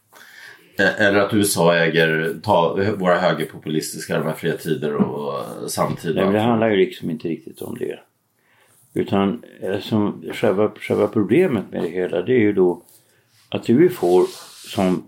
Eh, 0.79 1.01
Eller 1.01 1.19
att 1.19 1.33
USA 1.33 1.75
äger 1.75 2.39
ta, 2.43 2.79
våra 2.97 3.19
högerpopulistiska 3.19 4.17
de 4.17 4.27
här 4.27 4.33
fria 4.33 4.57
tider 4.57 4.93
och 4.93 5.71
samtida. 5.71 6.23
Nej, 6.23 6.33
det 6.33 6.39
handlar 6.39 6.69
ju 6.69 6.75
liksom 6.75 7.09
inte 7.09 7.27
riktigt 7.27 7.61
om 7.61 7.77
det. 7.77 7.99
Utan 8.93 9.43
eh, 9.61 9.79
som 9.79 10.23
själva, 10.33 10.71
själva 10.79 11.07
problemet 11.07 11.71
med 11.71 11.83
det 11.83 11.89
hela 11.89 12.21
det 12.21 12.33
är 12.33 12.39
ju 12.39 12.53
då 12.53 12.81
att 13.49 13.63
det 13.63 13.73
vi 13.73 13.89
får 13.89 14.25
som, 14.67 15.07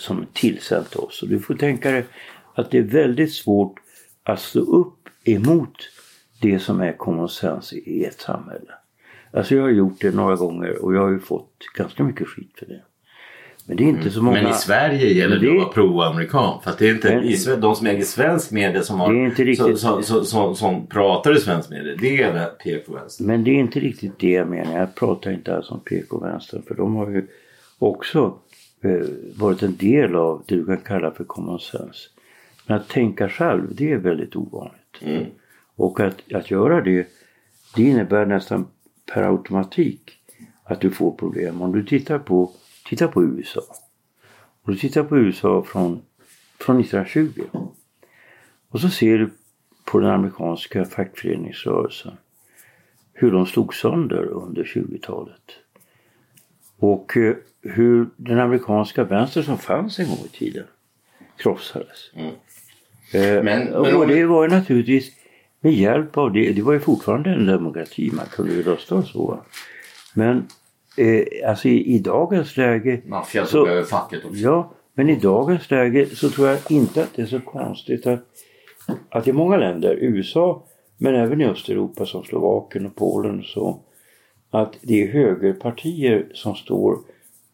som 0.00 0.26
tillsänt 0.32 0.96
oss. 0.96 1.22
Och 1.22 1.28
du 1.28 1.40
får 1.40 1.54
tänka 1.54 1.90
dig 1.90 2.04
att 2.54 2.70
det 2.70 2.78
är 2.78 2.82
väldigt 2.82 3.34
svårt 3.34 3.74
att 4.22 4.40
stå 4.40 4.60
upp 4.60 5.08
emot 5.24 5.76
det 6.40 6.58
som 6.58 6.80
är 6.80 6.92
common 6.92 7.28
sense 7.28 7.76
i 7.76 8.04
ett 8.04 8.20
samhälle. 8.20 8.72
Alltså 9.32 9.54
jag 9.54 9.62
har 9.62 9.70
gjort 9.70 10.00
det 10.00 10.14
några 10.14 10.36
gånger 10.36 10.84
och 10.84 10.94
jag 10.94 11.00
har 11.00 11.10
ju 11.10 11.18
fått 11.18 11.52
ganska 11.76 12.04
mycket 12.04 12.28
skit 12.28 12.52
för 12.58 12.66
det. 12.66 12.80
Men 13.66 13.76
det 13.76 13.84
är 13.84 13.88
inte 13.88 14.10
så 14.10 14.22
många... 14.22 14.42
Men 14.42 14.50
i 14.50 14.54
Sverige 14.54 15.12
gäller 15.12 15.36
det 15.38 15.46
Det- 15.46 15.52
att 15.52 15.56
vara 15.62 15.68
pro-amerikan. 15.72 16.60
För 16.62 16.70
att 16.70 16.78
det 16.78 16.88
är 16.88 16.94
inte 16.94 17.14
Men- 17.14 17.24
i 17.24 17.36
de 17.60 17.74
som 17.76 17.86
äger 17.86 18.04
svensk 18.04 18.50
media 18.50 18.82
som, 18.82 19.00
har, 19.00 19.12
riktigt- 19.44 19.78
som, 19.78 20.02
som, 20.02 20.24
som, 20.24 20.54
som 20.56 20.86
pratar 20.86 21.36
i 21.36 21.40
svensk 21.40 21.70
media. 21.70 21.96
Det 22.00 22.22
är 22.22 22.32
det 22.34 22.52
PK-vänster. 22.64 23.24
Men 23.24 23.44
det 23.44 23.50
är 23.50 23.54
inte 23.54 23.80
riktigt 23.80 24.18
det 24.18 24.30
jag 24.30 24.48
menar. 24.48 24.78
Jag 24.78 24.94
pratar 24.94 25.30
inte 25.30 25.56
alls 25.56 25.70
om 25.70 25.80
PK-vänstern 25.80 26.62
för 26.62 26.74
de 26.74 26.94
har 26.96 27.10
ju 27.10 27.26
också 27.78 28.38
eh, 28.84 29.06
varit 29.36 29.62
en 29.62 29.76
del 29.76 30.14
av 30.16 30.42
det 30.46 30.54
du 30.54 30.64
kan 30.66 30.76
kalla 30.76 31.10
för 31.10 31.24
common 31.24 31.60
sense. 31.60 32.08
Men 32.66 32.76
att 32.76 32.88
tänka 32.88 33.28
själv, 33.28 33.74
det 33.74 33.92
är 33.92 33.96
väldigt 33.96 34.36
ovanligt. 34.36 34.96
Och 35.76 36.00
att, 36.00 36.32
att 36.34 36.50
göra 36.50 36.80
det, 36.80 37.06
det 37.76 37.82
innebär 37.82 38.26
nästan 38.26 38.66
per 39.06 39.22
automatik 39.22 40.18
att 40.64 40.80
du 40.80 40.90
får 40.90 41.16
problem. 41.16 41.62
Om 41.62 41.72
du 41.72 41.84
tittar 41.84 42.18
på, 42.18 42.52
tittar 42.88 43.08
på 43.08 43.22
USA. 43.24 43.62
Och 44.62 44.72
du 44.72 44.78
tittar 44.78 45.04
på 45.04 45.18
USA 45.18 45.64
från, 45.66 46.02
från 46.60 46.80
1920. 46.80 47.42
Och 48.68 48.80
så 48.80 48.88
ser 48.88 49.18
du 49.18 49.30
på 49.84 50.00
den 50.00 50.10
amerikanska 50.10 50.84
fackföreningsrörelsen 50.84 52.12
hur 53.12 53.30
de 53.30 53.46
slog 53.46 53.74
sönder 53.74 54.24
under 54.24 54.64
20-talet. 54.64 55.42
Och 56.76 57.16
eh, 57.16 57.34
hur 57.62 58.08
den 58.16 58.38
amerikanska 58.38 59.04
vänster 59.04 59.42
som 59.42 59.58
fanns 59.58 59.98
en 59.98 60.06
gång 60.08 60.18
i 60.24 60.28
tiden 60.28 60.64
krossades. 61.36 62.10
Eh, 62.14 62.32
Men- 63.12 63.44
men 63.44 63.74
och 63.74 63.86
om- 64.02 64.08
det 64.08 64.24
var 64.26 64.42
ju 64.42 64.48
naturligtvis 64.50 65.12
med 65.64 65.72
hjälp 65.72 66.18
av 66.18 66.32
det, 66.32 66.52
det 66.52 66.62
var 66.62 66.72
ju 66.72 66.80
fortfarande 66.80 67.30
en 67.30 67.46
demokrati, 67.46 68.10
man 68.12 68.26
kunde 68.26 68.52
ju 68.52 68.62
rösta 68.62 68.94
och 68.94 69.04
så. 69.04 69.40
Men 70.14 70.46
eh, 70.96 71.48
alltså 71.48 71.68
i, 71.68 71.94
i 71.94 71.98
dagens 71.98 72.56
läge... 72.56 73.00
Maffian 73.06 73.46
tog 73.46 73.68
över 73.68 73.82
facket 73.82 74.24
också. 74.24 74.36
Ja, 74.36 74.72
men 74.94 75.10
i 75.10 75.16
dagens 75.16 75.70
läge 75.70 76.06
så 76.06 76.30
tror 76.30 76.48
jag 76.48 76.58
inte 76.70 77.02
att 77.02 77.14
det 77.14 77.22
är 77.22 77.26
så 77.26 77.40
konstigt 77.40 78.06
att, 78.06 78.20
att 79.08 79.28
i 79.28 79.32
många 79.32 79.56
länder, 79.56 79.98
USA 80.00 80.64
men 81.02 81.14
även 81.14 81.40
i 81.40 81.44
Östeuropa 81.44 82.06
som 82.06 82.24
Slovakien 82.24 82.86
och 82.86 82.96
Polen 82.96 83.38
och 83.38 83.44
så, 83.44 83.80
att 84.50 84.76
det 84.80 85.02
är 85.02 85.12
högerpartier 85.12 86.26
som 86.34 86.54
står 86.54 86.98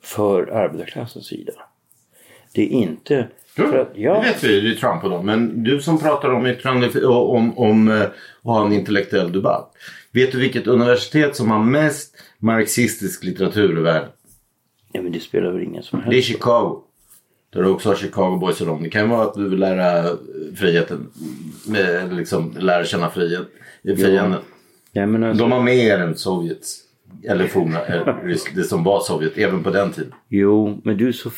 för 0.03 0.47
arbetarklassens 0.47 1.27
sida. 1.27 1.53
Det 2.53 2.63
är 2.63 2.69
inte... 2.69 3.29
För 3.67 3.79
att, 3.79 3.95
Det 3.95 4.01
ja, 4.01 4.21
vet 4.21 4.45
vi, 4.45 4.61
det 4.61 4.71
är 4.71 4.75
Trump 4.75 5.05
och 5.05 5.11
dem. 5.11 5.27
Men 5.27 5.65
du 5.65 5.81
som 5.81 5.99
pratar 5.99 6.31
om 6.31 6.47
yttrande 6.47 7.07
om, 7.07 7.59
om 7.59 7.89
eh, 7.89 8.01
att 8.03 8.13
ha 8.43 8.67
en 8.67 8.73
intellektuell 8.73 9.33
debatt. 9.33 9.73
Vet 10.13 10.33
du 10.33 10.39
vilket 10.39 10.67
universitet 10.67 11.37
som 11.37 11.51
har 11.51 11.65
mest 11.65 12.17
marxistisk 12.39 13.25
litteratur 13.25 13.79
i 13.79 13.83
världen? 13.83 14.09
ja, 14.93 15.03
men 15.03 15.13
det 15.13 15.21
spelar 15.21 15.51
väl 15.51 15.63
ingen 15.63 15.83
som 15.83 16.01
Det 16.01 16.07
är 16.07 16.13
helst 16.13 16.29
Chicago. 16.29 16.83
Där 17.53 17.63
du 17.63 17.69
också 17.69 17.89
har 17.89 17.97
Chicago 17.97 18.37
Boys 18.37 18.61
och 18.61 18.67
dem. 18.67 18.83
Det 18.83 18.91
kan 18.91 19.09
vara 19.11 19.23
att 19.23 19.35
du 19.35 19.49
vill 19.49 19.59
lära 19.59 20.17
friheten. 20.57 21.11
Eller 21.77 22.13
liksom 22.15 22.55
lära 22.59 22.85
känna 22.85 23.11
frihet, 23.11 23.47
fienden. 23.83 24.41
ja, 24.93 25.07
men 25.07 25.25
alltså, 25.25 25.45
De 25.45 25.53
har 25.53 25.63
mer 25.63 25.99
än 25.99 26.17
Sovjets. 26.17 26.81
Eller 27.25 27.47
forna, 27.47 27.87
eh, 27.87 28.17
det 28.55 28.65
som 28.65 28.85
var 28.85 29.01
Sovjet 29.01 29.39
även 29.39 29.63
på 29.63 29.71
den 29.71 29.93
tiden. 29.93 30.13
Jo, 30.29 30.81
men 30.85 30.97
du 30.97 31.09
är 31.09 31.13
så 31.13 31.31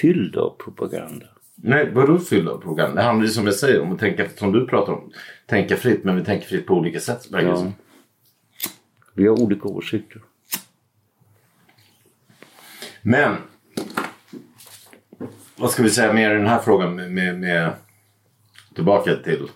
fylld 0.00 0.36
av 0.36 0.56
propaganda. 0.64 1.26
Nej, 1.64 1.90
vadå 1.92 2.18
fylla 2.18 2.58
program? 2.58 2.94
Det 2.94 3.02
handlar 3.02 3.26
ju 3.26 3.32
som 3.32 3.46
jag 3.46 3.54
säger 3.54 3.80
om 3.80 3.92
att 3.92 3.98
tänka, 3.98 4.28
som 4.28 4.52
du 4.52 4.66
pratar 4.66 4.92
om, 4.92 5.12
tänka 5.46 5.76
fritt. 5.76 6.04
Men 6.04 6.16
vi 6.16 6.24
tänker 6.24 6.46
fritt 6.46 6.66
på 6.66 6.74
olika 6.74 7.00
sätt. 7.00 7.28
Ja. 7.30 7.72
Vi 9.14 9.26
har 9.26 9.42
olika 9.42 9.68
åsikter. 9.68 10.22
Men 13.02 13.36
vad 15.56 15.70
ska 15.70 15.82
vi 15.82 15.90
säga 15.90 16.12
mer 16.12 16.30
i 16.30 16.34
den 16.34 16.46
här 16.46 16.58
frågan 16.58 16.94
med, 16.94 17.10
med, 17.12 17.40
med 17.40 17.72
tillbaka 18.74 19.16
till 19.16 19.48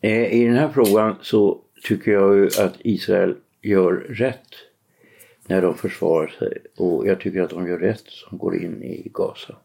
Eh, 0.00 0.32
I 0.32 0.44
den 0.44 0.56
här 0.56 0.68
frågan 0.68 1.16
så 1.22 1.60
tycker 1.82 2.12
jag 2.12 2.36
ju 2.36 2.46
att 2.46 2.74
Israel 2.78 3.36
gör 3.62 3.92
rätt 3.92 4.48
när 5.46 5.62
de 5.62 5.74
försvarar 5.74 6.28
sig. 6.28 6.58
Och 6.76 7.06
jag 7.06 7.20
tycker 7.20 7.42
att 7.42 7.50
de 7.50 7.68
gör 7.68 7.78
rätt 7.78 8.04
som 8.06 8.38
går 8.38 8.56
in 8.56 8.82
i 8.82 9.10
Gaza. 9.14 9.56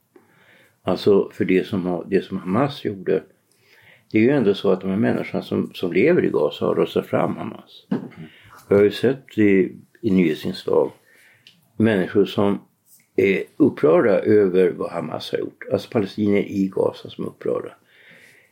Alltså 0.84 1.30
för 1.34 1.46
det 1.46 1.68
som, 1.68 2.04
det 2.10 2.22
som 2.22 2.38
Hamas 2.38 2.86
gjorde. 2.86 3.24
Det 4.12 4.18
är 4.18 4.22
ju 4.22 4.30
ändå 4.30 4.54
så 4.54 4.72
att 4.72 4.82
de 4.82 4.90
här 4.90 4.98
människorna 4.98 5.44
som, 5.44 5.72
som 5.74 5.94
lever 5.94 6.26
i 6.26 6.30
Gaza 6.30 6.66
har 6.66 6.76
röstat 6.76 7.08
fram 7.08 7.36
Hamas. 7.38 7.88
Jag 8.70 8.78
har 8.78 8.84
ju 8.84 8.92
sett 8.92 9.38
i, 9.38 9.76
i 10.02 10.12
nyhetsinslag 10.12 10.92
människor 11.78 12.26
som 12.26 12.60
är 13.16 13.44
upprörda 13.58 14.20
över 14.20 14.72
vad 14.72 14.92
Hamas 14.92 15.32
har 15.32 15.40
gjort. 15.40 15.64
Alltså 15.72 15.90
palestinier 15.92 16.44
i 16.44 16.72
Gaza 16.76 17.10
som 17.10 17.24
är 17.24 17.28
upprörda. 17.30 17.70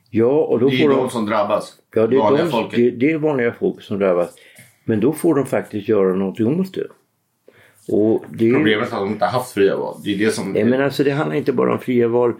Ja, 0.09 0.43
och 0.43 0.59
då 0.59 0.69
Det 0.69 0.75
är 0.75 0.87
får 0.87 0.89
de 0.95 1.09
som 1.09 1.25
drabbas. 1.25 1.77
Ja, 1.95 2.07
det 2.07 2.15
är, 2.15 2.19
Vanliga 2.19 2.43
de, 2.43 2.51
folket. 2.51 2.75
det, 2.79 2.91
det 2.91 3.11
är 3.11 3.17
vanliga 3.17 3.53
folk 3.53 3.81
som 3.81 3.99
drabbas. 3.99 4.35
Men 4.83 4.99
då 4.99 5.13
får 5.13 5.35
de 5.35 5.45
faktiskt 5.45 5.87
göra 5.87 6.15
någonting 6.15 6.59
åt 6.59 6.73
det. 6.73 6.87
Det 8.29 8.53
Problemet 8.53 8.91
är 8.91 8.95
att 8.95 8.99
de 9.01 9.11
inte 9.11 9.25
har 9.25 9.31
haft 9.31 9.51
fria 9.51 9.77
val. 9.77 9.97
Det 10.03 10.13
är 10.13 10.17
det 10.17 10.31
som... 10.31 10.53
Nej, 10.53 10.63
men 10.63 10.81
alltså 10.81 11.03
det 11.03 11.11
handlar 11.11 11.35
inte 11.35 11.53
bara 11.53 11.73
om 11.73 11.79
fria 11.79 12.07
val. 12.07 12.33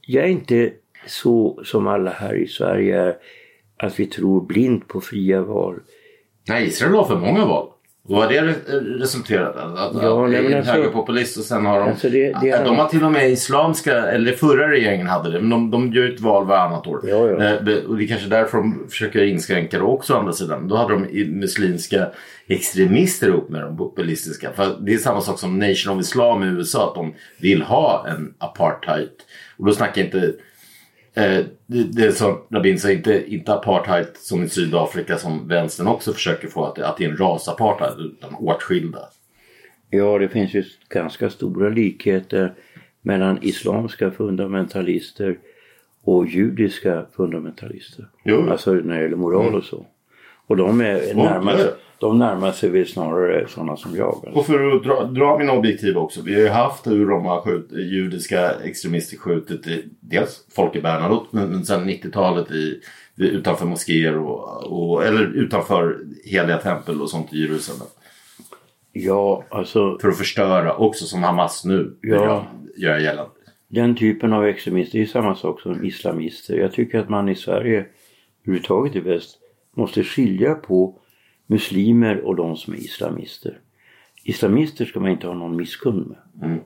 Jag 0.00 0.24
är 0.24 0.28
inte 0.28 0.72
så 1.06 1.60
som 1.64 1.86
alla 1.86 2.10
här 2.10 2.34
i 2.34 2.46
Sverige 2.46 3.00
är. 3.00 3.16
Att 3.76 4.00
vi 4.00 4.06
tror 4.06 4.46
blint 4.46 4.88
på 4.88 5.00
fria 5.00 5.42
val. 5.42 5.80
Nej, 6.48 6.66
Israel 6.66 6.94
har 6.94 7.04
för 7.04 7.18
många 7.18 7.44
val. 7.44 7.68
Vad 8.04 8.22
har 8.22 8.28
det 8.32 8.40
re- 8.40 8.98
resulterat 8.98 9.56
i? 9.56 9.58
Att, 9.58 9.74
Ja, 10.02 10.24
att 10.24 10.30
nej, 10.30 10.36
det 10.36 10.42
men 10.42 10.46
är 10.46 10.50
en 10.50 10.56
alltså- 10.58 10.72
högerpopulist 10.72 11.36
och 11.38 11.44
sen 11.44 11.66
har 11.66 11.80
de... 11.80 11.88
Alltså, 11.88 12.08
det- 12.08 12.36
det 12.40 12.50
är- 12.50 12.64
De 12.64 12.76
har 12.76 12.88
till 12.88 13.04
och 13.04 13.12
med 13.12 13.30
islamska, 13.30 13.92
eller 14.06 14.32
förra 14.32 14.70
regeringen 14.70 15.06
hade 15.06 15.30
det, 15.30 15.40
men 15.40 15.50
de, 15.50 15.70
de 15.70 15.92
gör 15.92 16.08
ett 16.14 16.20
val 16.20 16.46
varannat 16.46 16.86
år. 16.86 17.00
Ja, 17.04 17.28
ja. 17.28 17.44
Eh, 17.44 17.84
Och 17.88 17.96
det 17.96 18.04
är 18.04 18.08
kanske 18.08 18.28
därför 18.28 18.58
de 18.58 18.86
försöker 18.90 19.22
inskränka 19.24 19.78
det 19.78 19.84
också 19.84 20.14
å 20.14 20.16
andra 20.18 20.32
sidan. 20.32 20.68
Då 20.68 20.76
hade 20.76 20.92
de 20.94 21.28
muslimska 21.40 22.06
extremister 22.46 23.28
ihop 23.28 23.48
med 23.48 23.62
de 23.62 23.76
populistiska. 23.76 24.50
För 24.52 24.76
det 24.80 24.94
är 24.94 24.98
samma 24.98 25.20
sak 25.20 25.38
som 25.38 25.58
Nation 25.58 25.96
of 25.96 26.00
Islam 26.04 26.42
i 26.42 26.46
USA, 26.46 26.88
att 26.88 26.94
de 26.94 27.14
vill 27.40 27.62
ha 27.62 28.06
en 28.08 28.34
apartheid. 28.38 29.08
Och 29.58 29.66
då 29.66 29.72
snackar 29.72 30.00
jag 30.00 30.06
inte 30.06 30.32
Eh, 31.14 31.44
det, 31.66 31.82
det 31.92 32.04
är 32.06 32.10
som 32.10 32.38
Rabin 32.50 32.78
sa, 32.78 32.90
inte, 32.90 33.34
inte 33.34 33.54
apartheid 33.54 34.06
som 34.14 34.42
i 34.42 34.48
Sydafrika 34.48 35.16
som 35.16 35.48
vänstern 35.48 35.86
också 35.86 36.12
försöker 36.12 36.48
få, 36.48 36.64
att, 36.64 36.78
att 36.78 36.96
det 36.96 37.04
är 37.04 37.08
en 37.08 37.16
rasapartheid 37.16 38.06
utan 38.06 38.34
åtskilda. 38.34 38.98
Ja, 39.90 40.18
det 40.18 40.28
finns 40.28 40.54
ju 40.54 40.64
ganska 40.88 41.30
stora 41.30 41.68
likheter 41.68 42.54
mellan 43.02 43.38
islamska 43.42 44.10
fundamentalister 44.10 45.38
och 46.04 46.26
judiska 46.26 47.06
fundamentalister. 47.16 48.06
Jo. 48.24 48.50
Alltså 48.50 48.72
när 48.72 48.96
det 48.96 49.02
gäller 49.02 49.16
moral 49.16 49.54
och 49.54 49.64
så. 49.64 49.86
Och 50.46 50.56
de, 50.56 50.80
är 50.80 51.12
sig- 51.56 51.72
de 52.02 52.18
närmar 52.18 52.52
sig 52.52 52.70
väl 52.70 52.86
snarare 52.86 53.48
sådana 53.48 53.76
som 53.76 53.96
jag. 53.96 54.24
Och 54.34 54.46
för 54.46 54.76
att 54.76 54.84
dra, 54.84 55.04
dra 55.04 55.38
min 55.38 55.50
objektiv 55.50 55.96
också. 55.98 56.22
Vi 56.22 56.34
har 56.34 56.40
ju 56.40 56.48
haft 56.48 56.86
hur 56.86 57.08
de 57.08 57.24
har 57.24 57.40
skjut, 57.40 57.72
judiska 57.72 58.50
extremister 58.64 59.16
skjutit 59.16 59.66
i, 59.66 59.84
dels 60.00 60.46
folk 60.54 60.76
i 60.76 60.80
Bernadotte 60.80 61.26
men, 61.30 61.48
men 61.50 61.64
sen 61.64 61.88
90-talet 61.90 62.50
i, 62.50 62.80
utanför 63.16 63.66
moskéer 63.66 64.18
och, 64.18 64.62
och, 64.72 65.04
eller 65.04 65.22
utanför 65.36 65.98
heliga 66.24 66.56
tempel 66.58 67.00
och 67.00 67.10
sånt 67.10 67.32
i 67.32 67.40
Jerusalem. 67.40 67.86
Ja, 68.92 69.44
alltså 69.50 69.98
För 70.00 70.08
att 70.08 70.18
förstöra 70.18 70.74
också 70.76 71.04
som 71.04 71.22
Hamas 71.22 71.64
nu 71.64 71.96
Ja. 72.00 72.44
göra 72.76 73.00
gällande. 73.00 73.30
den 73.68 73.96
typen 73.96 74.32
av 74.32 74.44
extremister 74.46 74.98
är 74.98 75.06
samma 75.06 75.34
sak 75.34 75.60
som 75.60 75.84
islamister. 75.84 76.56
Jag 76.56 76.72
tycker 76.72 76.98
att 76.98 77.08
man 77.08 77.28
i 77.28 77.34
Sverige, 77.34 77.86
överhuvudtaget 78.44 78.96
i 78.96 79.00
väst, 79.00 79.38
måste 79.76 80.04
skilja 80.04 80.54
på 80.54 80.98
muslimer 81.46 82.20
och 82.20 82.36
de 82.36 82.56
som 82.56 82.74
är 82.74 82.78
islamister. 82.78 83.60
Islamister 84.24 84.84
ska 84.84 85.00
man 85.00 85.10
inte 85.10 85.26
ha 85.26 85.34
någon 85.34 85.56
misskund 85.56 86.06
med. 86.06 86.48
Mm. 86.50 86.60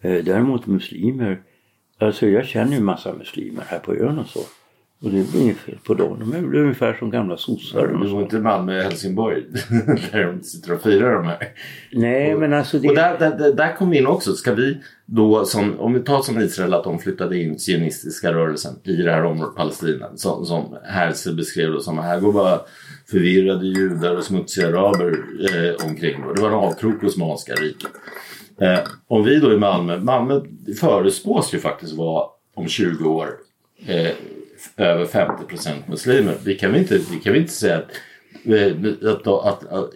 Eh, 0.00 0.24
Däremot 0.24 0.66
muslimer, 0.66 1.42
alltså 1.98 2.26
jag 2.26 2.46
känner 2.46 2.76
ju 2.76 2.80
massa 2.80 3.14
muslimer 3.14 3.62
här 3.66 3.78
på 3.78 3.94
ön 3.94 4.18
och 4.18 4.26
så. 4.26 4.40
Och 5.04 5.10
det 5.10 5.30
blir 5.30 5.40
inget 5.40 5.56
fel 5.56 5.78
på 5.84 5.94
dem. 5.94 6.16
De 6.20 6.32
är 6.32 6.40
väl 6.40 6.60
ungefär 6.60 6.94
som 6.94 7.10
gamla 7.10 7.36
sossar. 7.36 7.86
och 7.86 8.00
Du 8.00 8.08
så. 8.08 8.14
var 8.14 8.22
inte 8.22 8.38
Malmö 8.38 8.82
Helsingborg 8.82 9.42
där 10.12 10.24
de 10.26 10.42
sitter 10.42 10.72
och 10.72 10.82
firar 10.82 11.14
de 11.14 11.26
här. 11.26 11.48
Nej 11.92 12.34
men 12.34 12.52
alltså 12.52 12.78
det... 12.78 12.88
Och 12.88 12.94
där, 12.94 13.18
där, 13.18 13.52
där, 13.52 13.76
kom 13.76 13.90
vi 13.90 13.98
in 13.98 14.06
också. 14.06 14.32
Ska 14.32 14.54
vi 14.54 14.78
då, 15.06 15.44
som, 15.44 15.80
om 15.80 15.94
vi 15.94 16.00
tar 16.00 16.22
som 16.22 16.40
Israel, 16.40 16.74
att 16.74 16.84
de 16.84 16.98
flyttade 16.98 17.38
in 17.38 17.58
sionistiska 17.58 18.32
rörelsen 18.32 18.74
i 18.84 18.96
det 18.96 19.10
här 19.10 19.24
området, 19.24 19.56
Palestina. 19.56 20.06
Som, 20.16 20.44
som 20.46 20.76
Herzl 20.84 21.36
beskrev 21.36 21.72
det 21.72 21.80
som, 21.80 21.98
här 21.98 22.20
går 22.20 22.32
bara 22.32 22.60
förvirrade 23.10 23.66
judar 23.66 24.16
och 24.16 24.24
smutsiga 24.24 24.68
araber 24.68 25.18
eh, 25.54 25.86
omkring. 25.86 26.22
Och 26.22 26.34
det 26.34 26.42
var 26.42 26.48
en 26.48 26.54
avkrok 26.54 27.02
Osmanska 27.02 27.54
riket. 27.54 27.90
Eh, 28.60 28.78
om 29.08 29.24
vi 29.24 29.40
då 29.40 29.52
i 29.52 29.56
Malmö, 29.56 29.98
Malmö 29.98 30.40
förespås 30.80 31.54
ju 31.54 31.58
faktiskt 31.58 31.92
vara 31.92 32.26
om 32.54 32.68
20 32.68 33.08
år 33.08 33.28
eh, 33.86 34.10
över 34.76 35.04
50 35.06 35.44
procent 35.44 35.88
muslimer. 35.88 36.34
Vi 36.44 36.54
kan 36.54 36.72
väl 36.72 36.80
inte, 36.80 36.98
vi 37.10 37.20
kan 37.20 37.36
inte 37.36 37.52
säga 37.52 37.76
att, 37.78 37.90
eh, 38.46 39.10
att, 39.12 39.26
att, 39.26 39.66
att, 39.66 39.72
att 39.72 39.90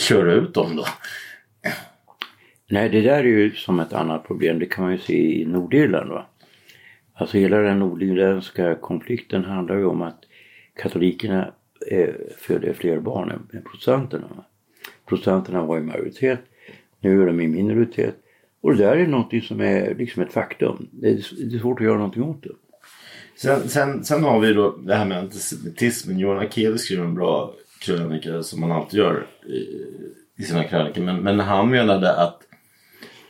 köra 0.00 0.32
ut 0.32 0.54
dem 0.54 0.76
då. 0.76 0.84
Nej, 2.70 2.88
det 2.88 3.00
där 3.00 3.18
är 3.18 3.24
ju 3.24 3.50
som 3.50 3.80
ett 3.80 3.92
annat 3.92 4.26
problem. 4.26 4.58
Det 4.58 4.66
kan 4.66 4.84
man 4.84 4.92
ju 4.92 4.98
se 4.98 5.40
i 5.40 5.44
Nordirland. 5.44 6.10
Va? 6.10 6.26
Alltså 7.14 7.38
hela 7.38 7.56
den 7.58 7.78
nordirländska 7.78 8.74
konflikten 8.74 9.44
handlar 9.44 9.76
ju 9.76 9.84
om 9.84 10.02
att 10.02 10.24
katolikerna 10.82 11.52
eh, 11.90 12.14
föder 12.38 12.72
fler 12.72 13.00
barn 13.00 13.30
än- 13.30 13.62
protestanterna. 13.62 14.26
Va? 14.36 14.44
Protestanterna 15.06 15.64
var 15.64 15.78
i 15.78 15.80
majoritet, 15.80 16.40
nu 17.00 17.22
är 17.22 17.26
de 17.26 17.40
i 17.40 17.48
minoritet. 17.48 18.14
Och 18.60 18.76
det 18.76 18.84
där 18.84 18.96
är 18.96 19.06
något 19.06 19.44
som 19.44 19.60
är 19.60 19.94
liksom 19.94 20.22
ett 20.22 20.32
faktum. 20.32 20.88
Det 20.92 21.08
är, 21.08 21.12
det 21.48 21.56
är 21.56 21.58
svårt 21.58 21.80
att 21.80 21.86
göra 21.86 21.96
någonting 21.96 22.22
åt 22.22 22.42
det. 22.42 22.50
Sen, 23.42 23.68
sen, 23.68 24.04
sen 24.04 24.24
har 24.24 24.40
vi 24.40 24.52
då 24.52 24.76
det 24.76 24.94
här 24.94 25.04
med 25.04 25.18
antisemitismen. 25.18 26.18
Johan 26.18 26.38
Akeli 26.38 26.78
skriver 26.78 27.04
en 27.04 27.14
bra 27.14 27.54
krönika 27.80 28.42
som 28.42 28.60
man 28.60 28.72
alltid 28.72 28.98
gör 28.98 29.26
i, 29.46 29.58
i 30.42 30.44
sina 30.44 30.64
krönikor. 30.64 31.02
Men, 31.02 31.16
men 31.16 31.40
han 31.40 31.70
menade 31.70 32.16
att 32.16 32.42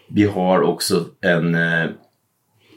vi 0.09 0.25
har 0.25 0.63
också 0.63 1.05
en 1.21 1.55
eh, 1.55 1.91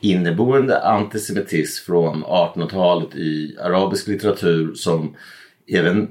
inneboende 0.01 0.81
antisemitism 0.81 1.85
från 1.85 2.23
1800-talet 2.23 3.15
i 3.15 3.57
arabisk 3.61 4.07
litteratur 4.07 4.73
som 4.73 5.15
även 5.67 6.09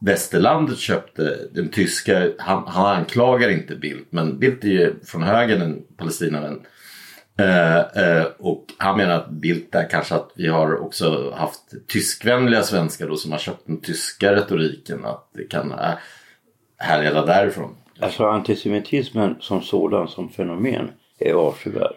västerlandet 0.00 0.78
köpte. 0.78 1.48
Den 1.52 1.68
tyska, 1.68 2.30
han, 2.38 2.64
han 2.66 2.96
anklagar 2.96 3.48
inte 3.48 3.76
Bildt 3.76 4.12
men 4.12 4.38
Bildt 4.38 4.64
är 4.64 4.68
ju 4.68 4.94
från 5.04 5.22
högern 5.22 5.62
en 5.62 5.82
Palestinavän. 5.96 6.60
Eh, 7.40 7.78
eh, 7.78 8.26
och 8.38 8.64
han 8.78 8.96
menar 8.96 9.14
att 9.14 9.30
Bildt 9.30 9.74
är 9.74 9.90
kanske 9.90 10.14
att 10.14 10.32
vi 10.34 10.48
har 10.48 10.76
också 10.76 11.34
haft 11.36 11.60
tyskvänliga 11.88 12.62
svenskar 12.62 13.08
då 13.08 13.16
som 13.16 13.32
har 13.32 13.38
köpt 13.38 13.66
den 13.66 13.80
tyska 13.80 14.32
retoriken. 14.32 15.04
Att 15.04 15.30
det 15.34 15.44
kan 15.44 15.72
eh, 15.72 15.90
härleda 16.76 17.26
därifrån. 17.26 17.76
Alltså 18.00 18.24
antisemitismen 18.24 19.36
som 19.40 19.62
sådan, 19.62 20.08
som 20.08 20.28
fenomen, 20.28 20.90
är 21.18 21.32
avskyvärd. 21.32 21.94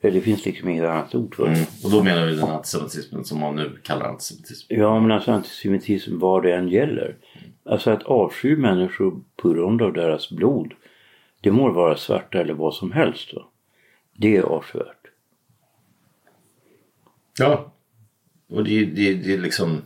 Det 0.00 0.20
finns 0.20 0.44
liksom 0.44 0.68
inget 0.68 0.84
annat 0.84 1.14
ord 1.14 1.34
för 1.34 1.44
det. 1.44 1.50
Mm. 1.50 1.64
Och 1.84 1.90
då 1.90 2.02
menar 2.02 2.26
vi 2.26 2.34
den 2.34 2.50
antisemitismen 2.50 3.24
som 3.24 3.40
man 3.40 3.56
nu 3.56 3.78
kallar 3.82 4.06
antisemitism. 4.06 4.74
Ja, 4.74 5.00
men 5.00 5.10
alltså 5.10 5.32
antisemitism 5.32 6.18
vad 6.18 6.42
det 6.42 6.54
än 6.54 6.68
gäller. 6.68 7.16
Alltså 7.64 7.90
att 7.90 8.02
avsky 8.02 8.56
människor 8.56 9.20
på 9.36 9.48
grund 9.48 9.82
av 9.82 9.92
deras 9.92 10.30
blod. 10.30 10.74
Det 11.40 11.50
må 11.50 11.70
vara 11.70 11.96
svarta 11.96 12.38
eller 12.38 12.54
vad 12.54 12.74
som 12.74 12.92
helst. 12.92 13.34
Va? 13.34 13.42
Det 14.16 14.36
är 14.36 14.42
avskyvärt. 14.42 15.06
Ja. 17.38 17.72
Och 18.50 18.64
det, 18.64 18.84
det, 18.84 19.14
det 19.14 19.34
är 19.34 19.38
liksom... 19.38 19.82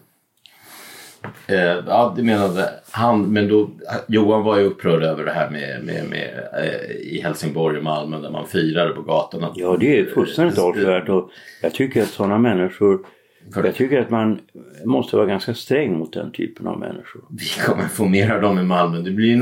Eh, 1.47 1.57
ja, 1.87 2.13
det 2.17 2.23
menade 2.23 2.71
han. 2.91 3.33
Men 3.33 3.49
då, 3.49 3.71
Johan 4.09 4.43
var 4.45 4.59
ju 4.59 4.65
upprörd 4.65 5.03
över 5.03 5.25
det 5.25 5.31
här 5.31 5.51
med, 5.51 5.85
med, 5.85 6.05
med 6.11 6.49
eh, 6.65 6.91
i 6.91 7.21
Helsingborg 7.25 7.79
och 7.79 7.85
Malmö 7.85 8.21
där 8.21 8.31
man 8.31 8.47
firade 8.47 8.95
på 8.95 9.03
gatorna. 9.03 9.53
Ja, 9.55 9.77
det 9.81 9.99
är 9.99 10.05
fullständigt 10.07 10.59
avskyvärt 10.59 11.09
och 11.09 11.31
jag 11.63 11.75
tycker 11.75 12.03
att 12.03 12.09
sådana 12.09 12.39
människor 12.39 13.07
jag 13.55 13.75
tycker 13.75 14.01
att 14.01 14.11
man 14.11 14.41
måste 14.85 15.17
vara 15.17 15.27
ganska 15.27 15.55
sträng 15.55 15.99
mot 15.99 16.13
den 16.13 16.33
typen 16.33 16.67
av 16.67 16.79
människor. 16.79 17.23
Vi 17.31 17.63
kommer 17.67 17.85
få 17.89 18.05
mer 18.05 18.31
av 18.31 18.43
dem 18.43 18.59
i 18.59 18.63
Malmö. 18.63 18.99
Det 19.01 19.11
blir 19.11 19.33
en 19.33 19.41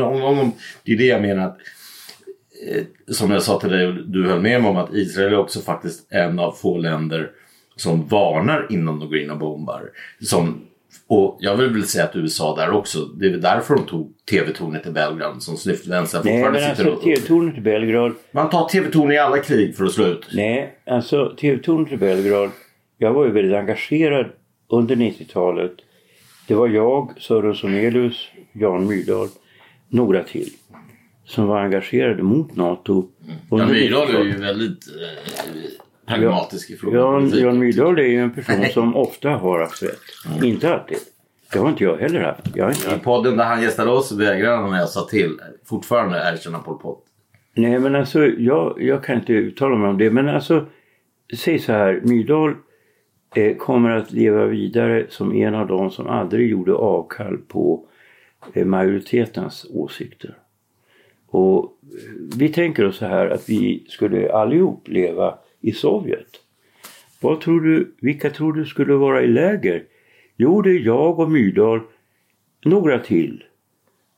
om- 0.00 0.22
om- 0.22 0.38
om- 0.38 0.52
Det 0.82 0.92
är 0.92 0.96
det 0.98 1.04
jag 1.06 1.22
menar. 1.22 1.46
Att, 1.46 1.58
eh, 1.58 1.64
som 3.08 3.30
jag 3.30 3.42
sa 3.42 3.60
till 3.60 3.70
dig 3.70 3.86
och 3.86 3.94
du 3.94 4.26
höll 4.26 4.40
med 4.40 4.62
mig 4.62 4.70
om 4.70 4.76
att 4.76 4.94
Israel 4.94 5.32
är 5.32 5.38
också 5.38 5.60
faktiskt 5.60 6.12
en 6.12 6.38
av 6.38 6.52
få 6.52 6.78
länder 6.78 7.30
som 7.76 8.06
varnar 8.06 8.66
innan 8.70 8.98
de 9.00 9.08
går 9.08 9.18
in 9.18 9.30
och 9.30 9.38
bombar. 9.38 9.82
Som, 10.20 10.66
och 11.06 11.38
jag 11.40 11.56
vill 11.56 11.70
väl 11.70 11.84
säga 11.84 12.04
att 12.04 12.16
USA 12.16 12.56
där 12.56 12.70
också. 12.70 12.98
Det 12.98 13.26
är 13.26 13.30
väl 13.30 13.40
därför 13.40 13.74
de 13.74 13.86
tog 13.86 14.12
TV-tornet 14.30 14.86
i 14.86 14.90
Belgrad 14.90 15.42
som 15.42 15.56
snyftvänstrar 15.56 16.24
Nej, 16.24 16.32
fortfarande 16.32 16.60
men 16.60 16.76
sitter 16.76 16.90
alltså. 16.90 17.04
TV-tornet 17.04 17.58
i 17.58 17.60
Belgrad 17.60 18.12
Man 18.30 18.50
tar 18.50 18.68
TV-torn 18.68 19.12
i 19.12 19.18
alla 19.18 19.38
krig 19.38 19.76
för 19.76 19.84
att 19.84 19.92
slå 19.92 20.06
ut. 20.06 20.28
Nej, 20.34 20.78
alltså 20.86 21.36
TV-tornet 21.40 21.92
i 21.92 21.96
Belgrad. 21.96 22.50
Jag 22.98 23.12
var 23.12 23.24
ju 23.24 23.32
väldigt 23.32 23.56
engagerad 23.56 24.26
under 24.68 24.96
90-talet. 24.96 25.72
Det 26.48 26.54
var 26.54 26.68
jag, 26.68 27.12
Sören 27.18 27.54
Sonelius, 27.54 28.28
Jan 28.52 28.86
Myrdal, 28.86 29.28
några 29.88 30.22
till. 30.22 30.48
Som 31.26 31.46
var 31.46 31.60
engagerade 31.60 32.22
mot 32.22 32.56
NATO. 32.56 33.08
Ja, 33.50 33.56
under 33.56 33.66
Myrdal 33.74 34.02
är 34.02 34.12
90-talet. 34.12 34.34
ju 34.34 34.40
väldigt 34.40 34.86
eh, 34.88 36.14
pragmatisk 36.14 36.70
i 36.70 36.76
frågan. 36.76 37.00
Jan. 37.00 37.30
Jan 37.40 37.58
Myrdal 37.58 37.98
är 37.98 38.02
ju 38.02 38.20
en 38.20 38.30
person 38.30 38.64
som 38.74 38.96
ofta 38.96 39.30
har 39.30 39.60
haft 39.60 39.82
rätt. 39.82 40.44
Inte 40.44 40.74
alltid. 40.74 40.98
Det 41.52 41.58
har 41.58 41.68
inte 41.68 41.84
jag 41.84 41.96
heller 41.96 42.20
haft. 42.20 42.56
Jag 42.56 42.70
inte 42.70 42.94
I 42.96 42.98
podden 42.98 43.36
där 43.36 43.44
han 43.44 43.62
gästade 43.62 43.90
oss 43.90 44.12
vägrade 44.12 44.56
han 44.56 44.70
när 44.70 44.78
jag 44.78 44.88
sa 44.88 45.04
till 45.04 45.40
fortfarande 45.64 46.18
erkänna 46.32 46.58
Pol 46.58 46.78
Pot. 46.78 47.04
Nej 47.54 47.78
men 47.78 47.94
alltså 47.94 48.26
jag, 48.26 48.82
jag 48.82 49.04
kan 49.04 49.16
inte 49.16 49.32
uttala 49.32 49.76
mig 49.76 49.88
om 49.88 49.98
det. 49.98 50.10
Men 50.10 50.28
alltså 50.28 50.66
säg 51.36 51.58
så 51.58 51.72
här. 51.72 52.00
Myrdal 52.04 52.54
eh, 53.34 53.56
kommer 53.56 53.90
att 53.90 54.12
leva 54.12 54.46
vidare 54.46 55.06
som 55.08 55.32
en 55.32 55.54
av 55.54 55.66
de 55.66 55.90
som 55.90 56.06
aldrig 56.06 56.50
gjorde 56.50 56.74
avkall 56.74 57.38
på 57.38 57.86
eh, 58.52 58.64
majoritetens 58.64 59.66
åsikter. 59.70 60.36
Och 61.36 61.72
vi 62.36 62.48
tänker 62.48 62.84
oss 62.86 62.96
så 62.96 63.06
här 63.06 63.26
att 63.28 63.48
vi 63.48 63.84
skulle 63.88 64.32
allihop 64.32 64.88
leva 64.88 65.38
i 65.60 65.72
Sovjet. 65.72 66.26
Vad 67.20 67.40
tror 67.40 67.60
du, 67.60 67.94
vilka 68.00 68.30
tror 68.30 68.52
du 68.52 68.64
skulle 68.64 68.94
vara 68.94 69.22
i 69.22 69.26
läger? 69.26 69.84
Jo, 70.36 70.62
det 70.62 70.70
är 70.70 70.80
jag 70.80 71.18
och 71.20 71.30
Myrdal, 71.30 71.80
några 72.64 72.98
till. 72.98 73.44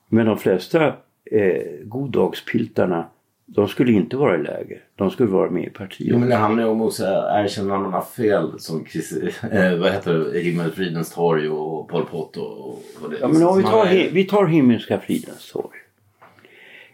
Men 0.09 0.27
de 0.27 0.39
flesta 0.39 0.87
eh, 1.31 1.63
goddagspiltarna, 1.85 3.07
de 3.47 3.69
skulle 3.69 3.93
inte 3.93 4.17
vara 4.17 4.35
i 4.35 4.43
läger. 4.43 4.81
De 4.97 5.11
skulle 5.11 5.29
vara 5.31 5.51
med 5.51 5.65
i 5.65 5.71
partiet. 5.71 6.09
Jo 6.13 6.19
men 6.19 6.29
det 6.29 6.35
handlar 6.35 6.63
ju 6.65 6.69
om 6.71 6.83
att 6.83 7.01
erkänna 7.01 7.79
man 7.79 7.93
har 7.93 8.03
fel 8.03 8.61
som 8.61 8.85
Chris, 8.87 9.13
eh, 9.53 9.79
vad 9.79 9.93
heter 9.93 10.15
det, 10.15 10.41
Himmelfridens 10.41 11.11
torg 11.15 11.49
och 11.49 11.89
Pol 11.89 12.05
Pot 12.05 12.37
och, 12.37 12.69
och 13.03 13.11
det. 13.11 13.17
Ja, 13.21 13.29
men 13.29 13.43
om 13.47 13.57
vi 13.59 13.63
tar, 13.65 13.87
är- 13.87 14.11
vi 14.11 14.25
tar 14.25 14.47
Himmelska 14.47 15.01
fridens 15.01 15.53
torg. 15.53 15.79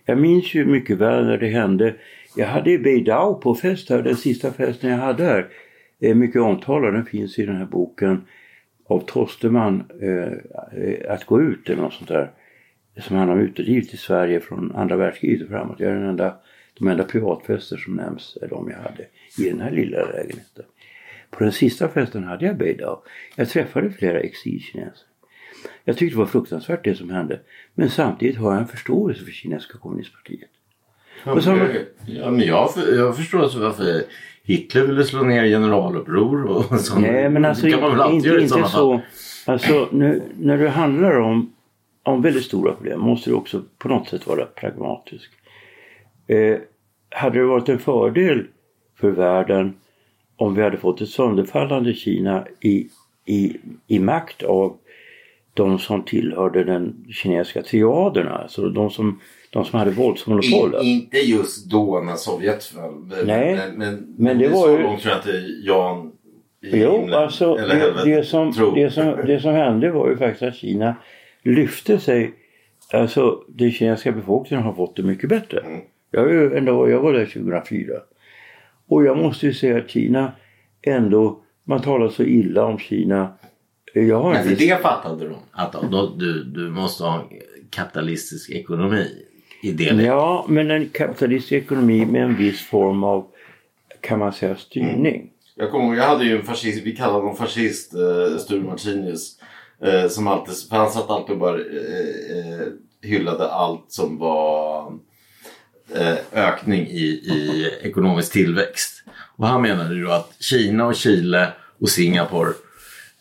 Jag 0.04 0.18
minns 0.18 0.54
ju 0.54 0.64
mycket 0.64 0.98
väl 0.98 1.24
när 1.26 1.38
det 1.38 1.48
hände. 1.48 1.94
Jag 2.36 2.46
hade 2.46 2.70
i 2.70 2.78
Beidau 2.78 3.34
på 3.34 3.54
fest 3.54 3.90
här, 3.90 4.02
den 4.02 4.16
sista 4.16 4.52
festen 4.52 4.90
jag 4.90 4.98
hade 4.98 5.24
här. 5.24 5.48
Mycket 6.14 6.42
omtalad, 6.42 6.94
den 6.94 7.04
finns 7.04 7.38
i 7.38 7.46
den 7.46 7.56
här 7.56 7.64
boken 7.64 8.24
av 8.86 9.00
Tosterman, 9.00 9.84
eh, 10.00 10.32
eh, 10.82 11.12
Att 11.12 11.24
gå 11.24 11.42
ut 11.42 11.70
eller 11.70 11.82
något 11.82 11.92
sånt 11.92 12.08
där. 12.08 12.30
Som 13.00 13.16
han 13.16 13.28
har 13.28 13.38
utgivit 13.38 13.94
i 13.94 13.96
Sverige 13.96 14.40
från 14.40 14.72
andra 14.76 14.96
världskriget 14.96 15.42
och 15.42 15.48
framåt. 15.48 15.80
Jag 15.80 15.90
är 15.90 15.94
den 15.94 16.08
enda 16.08 16.36
De 16.78 16.88
enda 16.88 17.04
privatfester 17.04 17.76
som 17.76 17.94
nämns 17.94 18.38
är 18.42 18.48
de 18.48 18.70
jag 18.70 18.78
hade 18.78 19.06
i 19.38 19.50
den 19.50 19.60
här 19.60 19.70
lilla 19.70 19.98
lägenheten. 19.98 20.64
På 21.30 21.44
den 21.44 21.52
sista 21.52 21.88
festen 21.88 22.24
hade 22.24 22.46
jag 22.46 22.56
Beidao. 22.56 23.02
Jag 23.36 23.48
träffade 23.48 23.90
flera 23.90 24.20
exilkineser. 24.20 25.06
Jag 25.84 25.96
tyckte 25.96 26.14
det 26.14 26.18
var 26.18 26.26
fruktansvärt 26.26 26.84
det 26.84 26.94
som 26.94 27.10
hände. 27.10 27.40
Men 27.74 27.90
samtidigt 27.90 28.36
har 28.36 28.52
jag 28.52 28.60
en 28.60 28.68
förståelse 28.68 29.24
för 29.24 29.32
kinesiska 29.32 29.78
kommunistpartiet. 29.78 30.50
Ja, 31.24 31.34
men, 31.34 31.76
ja, 32.06 32.30
men 32.30 32.46
jag, 32.46 32.70
jag 32.96 33.16
förstår 33.16 33.42
alltså 33.42 33.58
varför 33.58 34.02
Hitler 34.42 34.82
ville 34.82 35.04
slå 35.04 35.22
ner 35.22 35.44
generaluppror 35.46 36.44
och 36.44 36.64
sånt. 36.80 37.00
Nej 37.00 37.28
men 37.28 37.44
alltså 37.44 37.66
det 37.66 37.72
kan 37.72 37.80
man 37.80 37.98
väl 37.98 38.14
inte, 38.14 38.28
inte 38.28 38.48
sådana 38.48 38.68
så. 38.68 39.00
Alltså 39.46 39.88
nu, 39.92 40.22
när 40.38 40.58
det 40.58 40.68
handlar 40.68 41.20
om, 41.20 41.52
om 42.02 42.22
väldigt 42.22 42.44
stora 42.44 42.72
problem 42.72 43.00
måste 43.00 43.30
du 43.30 43.34
också 43.34 43.62
på 43.78 43.88
något 43.88 44.08
sätt 44.08 44.26
vara 44.26 44.44
pragmatisk. 44.44 45.30
Eh, 46.26 46.56
hade 47.10 47.38
det 47.38 47.44
varit 47.44 47.68
en 47.68 47.78
fördel 47.78 48.46
för 49.00 49.10
världen 49.10 49.74
om 50.36 50.54
vi 50.54 50.62
hade 50.62 50.76
fått 50.76 51.00
ett 51.00 51.08
sönderfallande 51.08 51.94
Kina 51.94 52.46
i, 52.60 52.88
i, 53.24 53.56
i 53.86 53.98
makt 53.98 54.42
av 54.42 54.76
de 55.54 55.78
som 55.78 56.02
tillhörde 56.04 56.64
den 56.64 57.04
kinesiska 57.10 57.62
triaderna, 57.62 58.30
alltså 58.30 58.68
de 58.68 58.90
som, 58.90 59.20
de 59.50 59.64
som 59.64 59.78
hade 59.78 59.90
våldsmonopolet. 59.90 60.82
In, 60.82 60.88
inte 60.88 61.16
just 61.18 61.70
då 61.70 62.00
när 62.00 62.16
Sovjet 62.16 62.64
föll. 62.64 62.94
Men, 63.08 63.26
Nej, 63.26 63.54
men, 63.56 63.78
men, 63.78 64.14
men 64.18 64.38
det 64.38 64.48
var 64.48 64.62
så 64.66 64.70
ju- 64.70 64.82
långt 64.82 65.02
tror 65.02 65.14
jag 65.14 65.18
inte 65.18 65.46
Jan 65.62 66.12
i 66.62 66.80
Jo, 66.82 66.92
himlen, 67.00 67.14
alltså 67.22 67.56
eller 67.56 67.74
det, 67.74 67.80
helvetet 67.80 68.04
det, 68.04 68.24
som, 68.24 68.52
tror. 68.52 68.74
det, 68.76 68.90
som, 68.90 69.04
det 69.26 69.40
som 69.40 69.52
hände 69.52 69.90
var 69.90 70.08
ju 70.08 70.16
faktiskt 70.16 70.42
att 70.42 70.54
Kina 70.54 70.94
lyfte 71.42 71.98
sig. 71.98 72.34
Alltså 72.92 73.44
den 73.48 73.70
kinesiska 73.72 74.12
befolkningen 74.12 74.64
har 74.66 74.72
fått 74.72 74.96
det 74.96 75.02
mycket 75.02 75.28
bättre. 75.28 75.60
Mm. 75.60 75.80
Jag, 76.10 76.30
är 76.34 76.50
ändå, 76.50 76.90
jag 76.90 77.00
var 77.00 77.12
där 77.12 77.26
2004. 77.26 77.92
Och 78.88 79.04
jag 79.04 79.16
måste 79.18 79.46
ju 79.46 79.52
säga 79.54 79.76
att 79.78 79.90
Kina 79.90 80.32
ändå, 80.82 81.42
man 81.64 81.80
talar 81.82 82.08
så 82.08 82.22
illa 82.22 82.64
om 82.64 82.78
Kina. 82.78 83.28
Jag 83.96 84.22
har 84.22 84.34
en 84.34 84.44
för 84.44 84.56
det 84.56 84.82
fattade 84.82 85.28
de. 85.28 85.36
Att 85.52 85.72
då, 85.90 86.14
du, 86.16 86.44
du 86.44 86.70
måste 86.70 87.04
ha 87.04 87.28
kapitalistisk 87.70 88.50
ekonomi 88.50 89.10
i 89.62 89.72
det. 89.72 89.84
Ja, 89.84 90.46
men 90.48 90.70
en 90.70 90.88
kapitalistisk 90.88 91.52
ekonomi 91.52 92.06
med 92.06 92.22
en 92.22 92.36
viss 92.36 92.60
form 92.66 93.04
av, 93.04 93.26
kan 94.00 94.18
man 94.18 94.32
säga, 94.32 94.56
styrning. 94.56 95.30
Jag 95.54 95.70
kommer 95.70 95.96
jag 95.96 96.04
hade 96.04 96.24
ju 96.24 96.36
en 96.36 96.42
fascist, 96.42 96.86
vi 96.86 96.96
kallade 96.96 97.18
honom 97.18 97.36
fascist, 97.36 97.94
uh, 97.94 98.38
Sture 98.38 98.60
Martinius. 98.60 99.38
eh, 99.84 100.08
som 100.08 100.26
alltid, 100.26 100.54
för 100.68 100.76
han 100.76 100.90
satt 100.90 101.10
alltid 101.10 101.32
och 101.32 101.38
bara 101.40 101.56
eh, 101.56 102.60
eh, 102.60 102.66
hyllade 103.02 103.50
allt 103.50 103.84
som 103.88 104.18
var 104.18 104.92
eh, 105.94 106.16
ökning 106.32 106.86
i, 106.86 107.04
i 107.04 107.70
ekonomisk 107.82 108.32
tillväxt. 108.32 109.04
Och 109.36 109.46
han 109.46 109.62
menade 109.62 109.94
ju 109.94 110.04
då 110.04 110.10
att 110.10 110.36
Kina 110.40 110.86
och 110.86 110.94
Chile 110.94 111.52
och 111.80 111.88
Singapore 111.88 112.52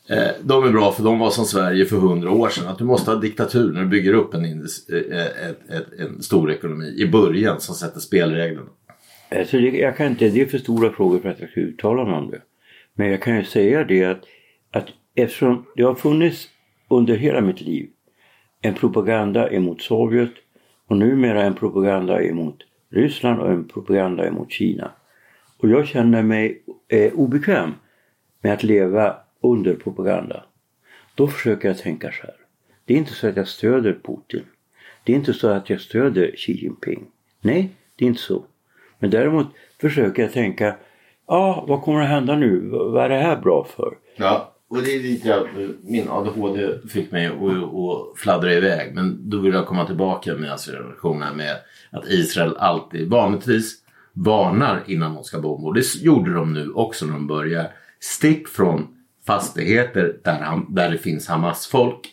eh, 0.10 0.28
de 0.44 0.64
är 0.64 0.72
bra 0.72 0.92
för 0.92 1.04
de 1.04 1.20
var 1.20 1.30
som 1.30 1.46
Sverige 1.46 1.86
för 1.86 1.98
hundra 1.98 2.32
år 2.32 2.50
sedan. 2.50 2.68
Att 2.68 2.78
du 2.78 2.84
måste 2.84 3.12
ha 3.12 3.18
diktatur 3.20 3.74
när 3.74 3.82
du 3.82 3.88
bygger 3.88 4.14
upp 4.14 4.34
en, 4.34 4.46
eh, 4.46 4.52
eh, 4.92 5.50
ett, 5.50 5.70
ett, 5.70 6.00
en 6.00 6.24
stor 6.24 6.52
ekonomi 6.52 6.96
i 6.98 7.08
början 7.08 7.62
som 7.62 7.76
sätter 7.76 8.00
spelreglerna. 8.00 8.70
Alltså 9.32 9.58
det, 9.58 9.70
jag 9.70 9.98
kan 9.98 10.08
inte, 10.08 10.30
det 10.30 10.42
är 10.42 10.46
för 10.46 10.58
stora 10.58 10.92
frågor 10.92 11.20
för 11.20 11.30
att 11.30 11.40
jag 11.40 11.50
ska 11.50 11.60
uttala 11.60 12.06
mig 12.06 12.14
om 12.14 12.32
det. 12.32 12.42
Men 12.94 13.12
jag 13.12 13.22
kan 13.22 13.36
ju 13.36 13.44
säga 13.44 13.84
det 13.84 14.04
att, 14.04 14.24
att 14.72 14.88
eftersom 15.16 15.66
det 15.76 15.84
har 15.84 15.96
funnits 15.96 16.48
under 16.90 17.16
hela 17.16 17.42
mitt 17.42 17.62
liv 17.62 17.90
en 18.62 18.74
propaganda 18.74 19.50
emot 19.50 19.82
Sovjet 19.82 20.32
och 20.88 20.98
numera 20.98 21.44
en 21.44 21.54
propaganda 21.54 22.24
emot 22.24 22.58
Ryssland 22.92 23.42
och 23.42 23.52
en 23.52 23.68
propaganda 23.68 24.28
emot 24.28 24.52
Kina. 24.52 24.92
Och 25.58 25.70
jag 25.70 25.88
känner 25.88 26.24
mig 26.24 26.64
eh, 26.88 27.14
obekväm 27.14 27.74
med 28.42 28.54
att 28.54 28.64
leva 28.64 29.16
under 29.44 29.76
propaganda. 29.76 30.44
Då 31.16 31.28
försöker 31.28 31.68
jag 31.68 31.78
tänka 31.78 32.12
så 32.12 32.22
här. 32.22 32.36
Det 32.86 32.94
är 32.94 32.98
inte 32.98 33.14
så 33.14 33.28
att 33.28 33.38
jag 33.38 33.48
stöder 33.48 34.00
Putin. 34.04 34.44
Det 35.04 35.12
är 35.12 35.16
inte 35.16 35.34
så 35.34 35.48
att 35.48 35.70
jag 35.70 35.82
stöder 35.82 36.32
Xi 36.38 36.52
Jinping. 36.52 37.06
Nej, 37.42 37.70
det 37.96 38.06
är 38.06 38.10
inte 38.10 38.22
så. 38.22 38.46
Men 39.00 39.10
däremot 39.10 39.48
försöker 39.82 40.24
jag 40.24 40.34
tänka, 40.34 40.66
ja 40.66 40.76
ah, 41.36 41.66
vad 41.68 41.82
kommer 41.82 42.02
att 42.02 42.10
hända 42.10 42.36
nu? 42.36 42.70
Vad 42.70 43.06
är 43.06 43.10
det 43.10 43.20
här 43.20 43.42
bra 43.42 43.64
för? 43.64 43.98
Ja, 44.16 44.54
och 44.68 44.84
det 44.84 44.96
är 44.96 45.00
lite 45.00 45.36
att 45.36 45.48
min 45.84 46.10
ADHD 46.10 46.88
fick 46.90 47.12
mig 47.12 47.26
att, 47.26 47.34
att 47.34 48.20
fladdra 48.20 48.54
iväg. 48.54 48.96
Men 48.96 49.30
då 49.30 49.38
vill 49.38 49.54
jag 49.54 49.66
komma 49.66 49.86
tillbaka 49.86 50.34
med 50.34 50.52
alltså 50.52 50.72
relationen 50.72 51.38
med 51.38 51.56
att 51.92 52.08
Israel 52.08 52.58
alltid 52.58 53.10
vanligtvis 53.10 53.78
varnar 54.14 54.84
innan 54.88 55.16
de 55.16 55.24
ska 55.24 55.40
bomba. 55.40 55.68
Och 55.68 55.74
det 55.74 55.96
gjorde 55.96 56.34
de 56.34 56.54
nu 56.54 56.72
också 56.72 57.06
när 57.06 57.14
de 57.14 57.28
börjar. 57.28 57.68
Stick 58.00 58.48
från 58.48 58.93
fastigheter 59.28 60.16
där, 60.24 60.40
han, 60.40 60.74
där 60.76 60.90
det 60.90 60.98
finns 60.98 61.28
Hamas-folk. 61.28 62.10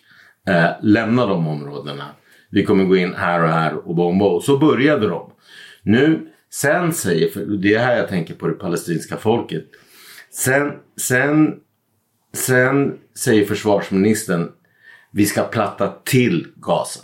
Eh, 0.48 0.70
lämna 0.82 1.26
de 1.26 1.46
områdena. 1.46 2.06
Vi 2.50 2.64
kommer 2.64 2.84
gå 2.84 2.96
in 2.96 3.14
här 3.14 3.42
och 3.42 3.48
här 3.48 3.88
och 3.88 3.94
bomba. 3.94 4.24
Och 4.24 4.44
så 4.44 4.58
började 4.58 5.08
de. 5.08 5.32
Nu, 5.82 6.32
sen 6.50 6.92
säger, 6.92 7.28
för 7.28 7.40
det 7.40 7.74
är 7.74 7.78
här 7.78 7.96
jag 7.96 8.08
tänker 8.08 8.34
på 8.34 8.46
det 8.48 8.54
palestinska 8.54 9.16
folket. 9.16 9.64
Sen, 10.30 10.72
sen 10.96 11.60
Sen 12.32 12.98
säger 13.14 13.46
försvarsministern 13.46 14.52
vi 15.10 15.26
ska 15.26 15.42
platta 15.42 15.94
till 16.04 16.46
Gaza. 16.56 17.00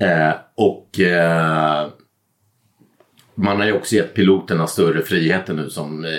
Eh, 0.00 0.34
och 0.54 1.00
eh, 1.00 1.88
man 3.34 3.56
har 3.56 3.66
ju 3.66 3.72
också 3.72 3.94
gett 3.94 4.14
piloterna 4.14 4.66
större 4.66 5.02
friheter 5.02 5.54
nu 5.54 5.70
som 5.70 6.04
eh, 6.04 6.10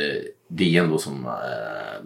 DN 0.47 0.89
då 0.89 0.97
som 0.97 1.26
eh, 1.26 2.05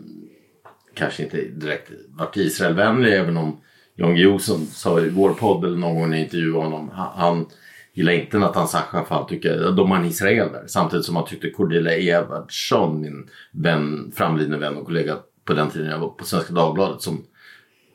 kanske 0.93 1.23
inte 1.23 1.37
direkt 1.37 1.91
varit 2.07 2.37
Israelvänlig 2.37 3.13
även 3.13 3.37
om 3.37 3.61
Jan 3.95 4.15
Guillou 4.15 4.39
som 4.39 4.65
sa 4.65 4.99
i 4.99 5.09
vår 5.09 5.33
podd 5.33 5.65
eller 5.65 5.77
någon 5.77 5.95
gång 5.95 6.09
när 6.09 6.17
jag 6.17 6.25
intervjuade 6.25 6.63
honom 6.63 6.89
han, 6.93 7.45
gillar 7.93 8.13
inte 8.13 8.37
Nathan 8.37 8.67
Sachafal 8.67 9.29
tycker 9.29 9.71
de 9.71 9.91
har 9.91 9.97
en 9.97 10.05
Israel 10.05 10.51
där. 10.51 10.63
Samtidigt 10.67 11.05
som 11.05 11.15
han 11.15 11.25
tyckte 11.25 11.49
Cordelia 11.49 12.19
Evertsson, 12.19 13.01
min 13.01 13.29
vän, 13.51 14.11
framlidne 14.15 14.57
vän 14.57 14.77
och 14.77 14.85
kollega 14.85 15.17
på 15.45 15.53
den 15.53 15.69
tiden 15.69 15.89
jag 15.89 15.99
var 15.99 16.09
på 16.09 16.25
Svenska 16.25 16.53
Dagbladet 16.53 17.01
som 17.01 17.25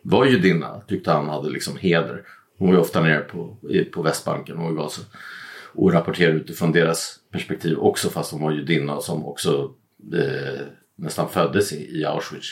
var 0.02 0.26
judinna, 0.26 0.80
tyckte 0.88 1.10
han 1.10 1.28
hade 1.28 1.50
liksom 1.50 1.76
heder. 1.76 2.22
Hon 2.58 2.68
var 2.68 2.74
ju 2.74 2.80
ofta 2.80 3.00
nere 3.00 3.20
på, 3.20 3.56
på 3.92 4.02
Västbanken 4.02 4.58
och 4.58 4.72
i 4.72 4.74
Gaza 4.74 5.02
och 5.74 5.92
rapporterade 5.92 6.36
utifrån 6.36 6.72
deras 6.72 7.16
perspektiv 7.32 7.78
också 7.78 8.08
fast 8.08 8.32
hon 8.32 8.42
var 8.42 8.52
judinna 8.52 9.00
som 9.00 9.26
också 9.26 9.70
eh, 10.14 10.60
nästan 10.96 11.28
föddes 11.28 11.72
i, 11.72 12.00
i 12.00 12.04
Auschwitz. 12.04 12.48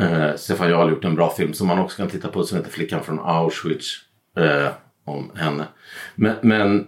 Eh, 0.00 0.36
Stefan 0.36 0.70
Jarl 0.70 0.82
har 0.82 0.90
gjort 0.90 1.04
en 1.04 1.14
bra 1.14 1.30
film 1.30 1.54
som 1.54 1.66
man 1.66 1.78
också 1.78 1.96
kan 1.96 2.08
titta 2.08 2.28
på 2.28 2.44
som 2.44 2.58
heter 2.58 2.70
Flickan 2.70 3.04
från 3.04 3.18
Auschwitz 3.18 3.96
eh, 4.36 4.68
om 5.04 5.30
henne. 5.34 5.66
Men, 6.14 6.36
men 6.42 6.86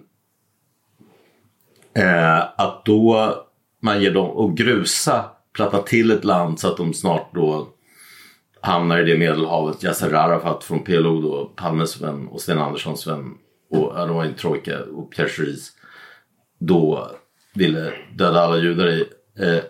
eh, 1.95 2.39
att 2.39 2.85
då 2.85 3.35
man 3.81 4.03
ger 4.03 4.15
dem 4.15 4.31
och 4.31 4.57
grusa, 4.57 5.25
platta 5.53 5.83
till 5.83 6.11
ett 6.11 6.25
land 6.25 6.61
så 6.61 6.69
att 6.69 6.77
de 6.77 6.95
snart 6.95 7.35
då 7.35 7.69
hamnar 8.61 8.99
i 8.99 9.05
det 9.05 9.19
medelhavet. 9.19 9.83
Yasser 9.83 10.13
Arafat 10.13 10.65
från 10.65 10.85
PLO 10.85 11.21
då, 11.21 11.53
Palmes 11.57 12.01
vän 12.01 12.29
och 12.29 12.41
Sten 12.41 12.59
Anderssons 12.59 13.07
vän 13.07 13.35
och 13.71 13.95
de 13.95 14.15
var 14.15 14.25
en 14.25 14.35
trojka 14.35 14.79
och 14.85 15.13
Pierre 15.13 15.29
Schori 15.29 15.57
då 16.59 17.11
ville 17.55 17.93
döda 18.15 18.41
alla 18.41 18.57
judar 18.57 18.89
i 18.89 19.05
eh, 19.39 19.65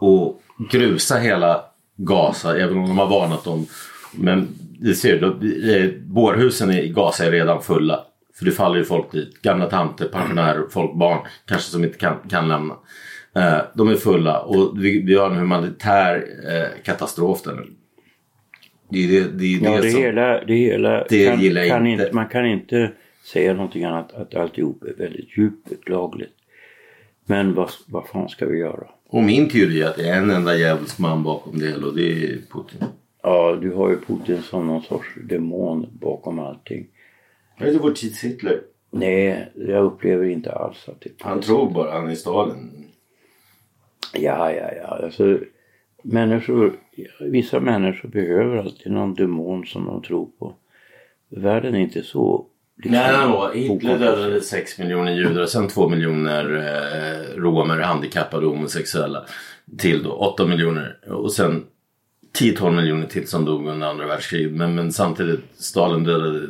och 0.00 0.40
grusa 0.70 1.18
hela 1.18 1.64
Gaza 1.96 2.58
även 2.58 2.78
om 2.78 2.88
de 2.88 2.98
har 2.98 3.08
varnat 3.08 3.44
dem. 3.44 3.66
Men 4.14 4.48
det 4.80 4.94
ser 4.94 5.20
du, 5.20 6.00
bårhusen 6.06 6.70
i 6.70 6.88
Gaza 6.88 7.26
är 7.26 7.30
redan 7.30 7.62
fulla. 7.62 8.04
För 8.38 8.44
det 8.44 8.50
faller 8.50 8.76
ju 8.76 8.84
folk 8.84 9.12
dit. 9.12 9.42
Gamla 9.42 9.66
tanter, 9.66 10.08
pensionärer, 10.08 10.62
folk, 10.70 10.94
barn 10.94 11.18
kanske 11.46 11.70
som 11.70 11.84
inte 11.84 11.98
kan, 11.98 12.16
kan 12.30 12.48
lämna. 12.48 12.74
Eh, 13.36 13.58
de 13.74 13.88
är 13.88 13.94
fulla 13.94 14.40
och 14.40 14.84
vi, 14.84 15.02
vi 15.02 15.14
har 15.14 15.30
en 15.30 15.36
humanitär 15.36 16.24
eh, 16.48 16.82
katastrof 16.84 17.42
där 17.42 17.54
nu. 17.54 17.66
Det 18.88 19.04
är 19.04 19.08
det, 19.08 19.38
det, 19.38 19.44
är 19.44 19.64
Ja, 19.64 19.80
det 19.80 19.90
som... 19.90 20.00
hela, 20.00 20.44
det 20.44 20.54
hela 20.54 21.04
Det 21.08 21.26
kan, 21.26 21.40
gillar 21.40 21.68
kan 21.68 21.86
inte. 21.86 22.10
Man 22.12 22.28
kan 22.28 22.46
inte 22.46 22.92
säga 23.32 23.54
någonting 23.54 23.84
annat 23.84 24.12
att 24.12 24.34
alltihop 24.34 24.82
är 24.82 24.94
väldigt 24.94 25.38
djupt 25.38 25.70
beklagligt. 25.70 26.34
Men 27.26 27.54
vad, 27.54 27.70
vad 27.86 28.08
fan 28.08 28.28
ska 28.28 28.46
vi 28.46 28.58
göra? 28.58 28.86
Och 29.14 29.22
min 29.22 29.48
teori 29.48 29.82
är 29.82 29.86
att 29.86 29.96
det 29.96 30.08
är 30.08 30.18
en 30.18 30.30
enda 30.30 30.56
djävulsk 30.56 30.98
man 30.98 31.22
bakom 31.22 31.58
det 31.58 31.66
hela 31.66 31.86
och 31.86 31.96
det 31.96 32.24
är 32.24 32.38
Putin. 32.52 32.88
Ja, 33.22 33.58
du 33.62 33.72
har 33.72 33.90
ju 33.90 34.00
Putin 34.00 34.42
som 34.42 34.66
någon 34.66 34.82
sorts 34.82 35.08
demon 35.28 35.86
bakom 36.00 36.38
allting. 36.38 36.86
Det 37.58 37.64
är 37.64 37.78
vår 37.78 37.90
tids 37.90 38.24
Hitler. 38.24 38.60
Nej, 38.90 39.52
jag 39.54 39.84
upplever 39.84 40.24
inte 40.24 40.52
alls 40.52 40.88
att 40.88 41.00
det 41.00 41.10
är 41.10 41.24
Han 41.24 41.40
tror 41.40 41.70
bara 41.70 41.92
han 41.92 42.10
är 42.10 42.14
Stalin. 42.14 42.86
Ja, 44.12 44.52
ja, 44.52 44.70
ja. 44.82 45.04
Alltså, 45.04 45.38
människor, 46.02 46.76
vissa 47.20 47.60
människor 47.60 48.08
behöver 48.08 48.56
alltid 48.56 48.92
någon 48.92 49.14
demon 49.14 49.66
som 49.66 49.84
de 49.84 50.02
tror 50.02 50.28
på. 50.38 50.54
Världen 51.28 51.74
är 51.74 51.80
inte 51.80 52.02
så 52.02 52.46
Nej, 52.76 53.50
Hitler 53.54 53.98
dödade 53.98 54.40
6 54.40 54.78
miljoner 54.78 55.12
judar, 55.12 55.46
sen 55.46 55.68
2 55.68 55.88
miljoner 55.88 56.44
eh, 56.56 57.40
romer, 57.40 57.78
handikappade 57.78 58.46
och 58.46 58.52
homosexuella. 58.52 59.24
Till 59.78 60.02
då 60.02 60.12
8 60.12 60.46
miljoner 60.46 60.96
och 61.08 61.32
sen 61.32 61.64
10-12 62.38 62.76
miljoner 62.76 63.06
till 63.06 63.28
som 63.28 63.44
dog 63.44 63.66
under 63.66 63.86
andra 63.86 64.06
världskriget. 64.06 64.52
Men, 64.52 64.74
men 64.74 64.92
samtidigt, 64.92 65.40
Stalin 65.56 66.04
dödade 66.04 66.40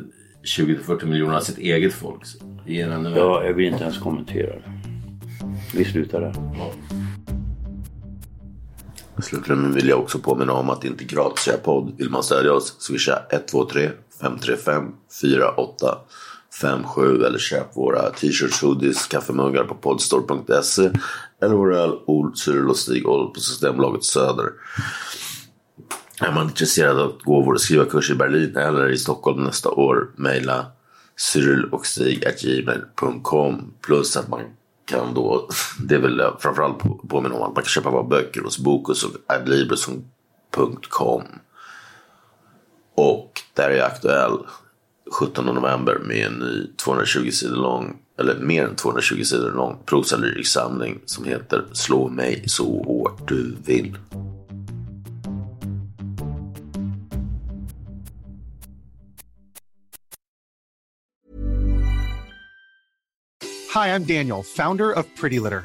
20-40 0.58 1.04
miljoner 1.06 1.36
av 1.36 1.40
sitt 1.40 1.58
eget 1.58 1.92
folk. 1.92 2.22
Det 2.66 2.80
är 2.80 3.16
Ja, 3.16 3.44
jag 3.44 3.54
vill 3.54 3.72
inte 3.72 3.84
ens 3.84 3.98
kommentera 3.98 4.54
det. 4.54 4.72
Vi 5.74 5.84
slutar 5.84 6.20
där. 6.20 6.34
Slutligen 9.22 9.74
vill 9.74 9.88
jag 9.88 10.00
också 10.00 10.18
påminna 10.18 10.52
om 10.52 10.70
att 10.70 10.84
Integratia 10.84 11.56
podd 11.56 11.94
vill 11.98 12.10
man 12.10 12.22
stödja 12.22 12.52
oss 12.52 12.76
swisha 12.78 13.18
123 13.30 13.90
535 14.20 14.92
48 15.20 15.98
57 16.60 17.24
eller 17.24 17.38
köp 17.38 17.76
våra 17.76 18.10
t-shirts, 18.10 18.62
hoodies, 18.62 19.06
kaffemuggar 19.06 19.64
på 19.64 19.74
podstore.se 19.74 20.90
eller 21.42 21.54
vår 21.54 21.74
öl 21.74 21.98
Ol, 22.06 22.36
Cyril 22.36 22.68
och 22.68 22.76
Stig 22.76 23.08
Oll 23.08 23.34
på 23.34 23.40
Systembolaget 23.40 24.04
Söder. 24.04 24.50
Är 26.20 26.32
man 26.32 26.46
intresserad 26.46 27.00
av 27.00 27.08
att 27.08 27.22
gå 27.22 27.40
vår 27.40 27.56
skrivarkurs 27.56 28.10
i 28.10 28.14
Berlin 28.14 28.56
eller 28.56 28.88
i 28.88 28.98
Stockholm 28.98 29.44
nästa 29.44 29.70
år, 29.70 30.10
mejla 30.16 30.66
cyrilochstig.gmail.com 31.16 33.74
plus 33.80 34.16
att 34.16 34.28
man 34.28 34.40
kan 34.84 35.14
då, 35.14 35.48
det 35.88 35.94
är 35.94 35.98
väl 35.98 36.22
framförallt 36.38 36.78
påminna 37.08 37.34
om 37.34 37.42
att 37.42 37.54
man 37.54 37.62
kan 37.62 37.64
köpa 37.64 37.90
våra 37.90 38.02
böcker 38.02 38.40
hos 38.40 38.58
Bokus 38.58 39.04
och 39.04 39.10
adlibris.com. 39.26 41.22
Och 42.96 43.40
där 43.54 43.70
är 43.70 43.76
jag 43.76 43.86
aktuell 43.86 44.38
17 45.12 45.46
november 45.46 45.98
med 45.98 46.26
en 46.26 46.32
ny 46.32 46.66
220 46.76 47.30
sidor 47.30 47.56
lång, 47.56 47.96
eller 48.18 48.38
mer 48.38 48.64
än 48.64 48.76
220 48.76 49.22
sidor 49.22 49.52
lång 49.52 49.78
prosalyriksamling 49.86 51.00
som 51.04 51.24
heter 51.24 51.64
Slå 51.72 52.08
mig 52.08 52.44
så 52.46 52.82
hårt 52.82 53.28
du 53.28 53.56
vill. 53.66 53.96
Hi, 63.74 63.88
I'm 63.88 64.04
Daniel, 64.04 64.42
founder 64.44 64.92
of 64.92 65.04
Pretty 65.20 65.40
Litter. 65.40 65.64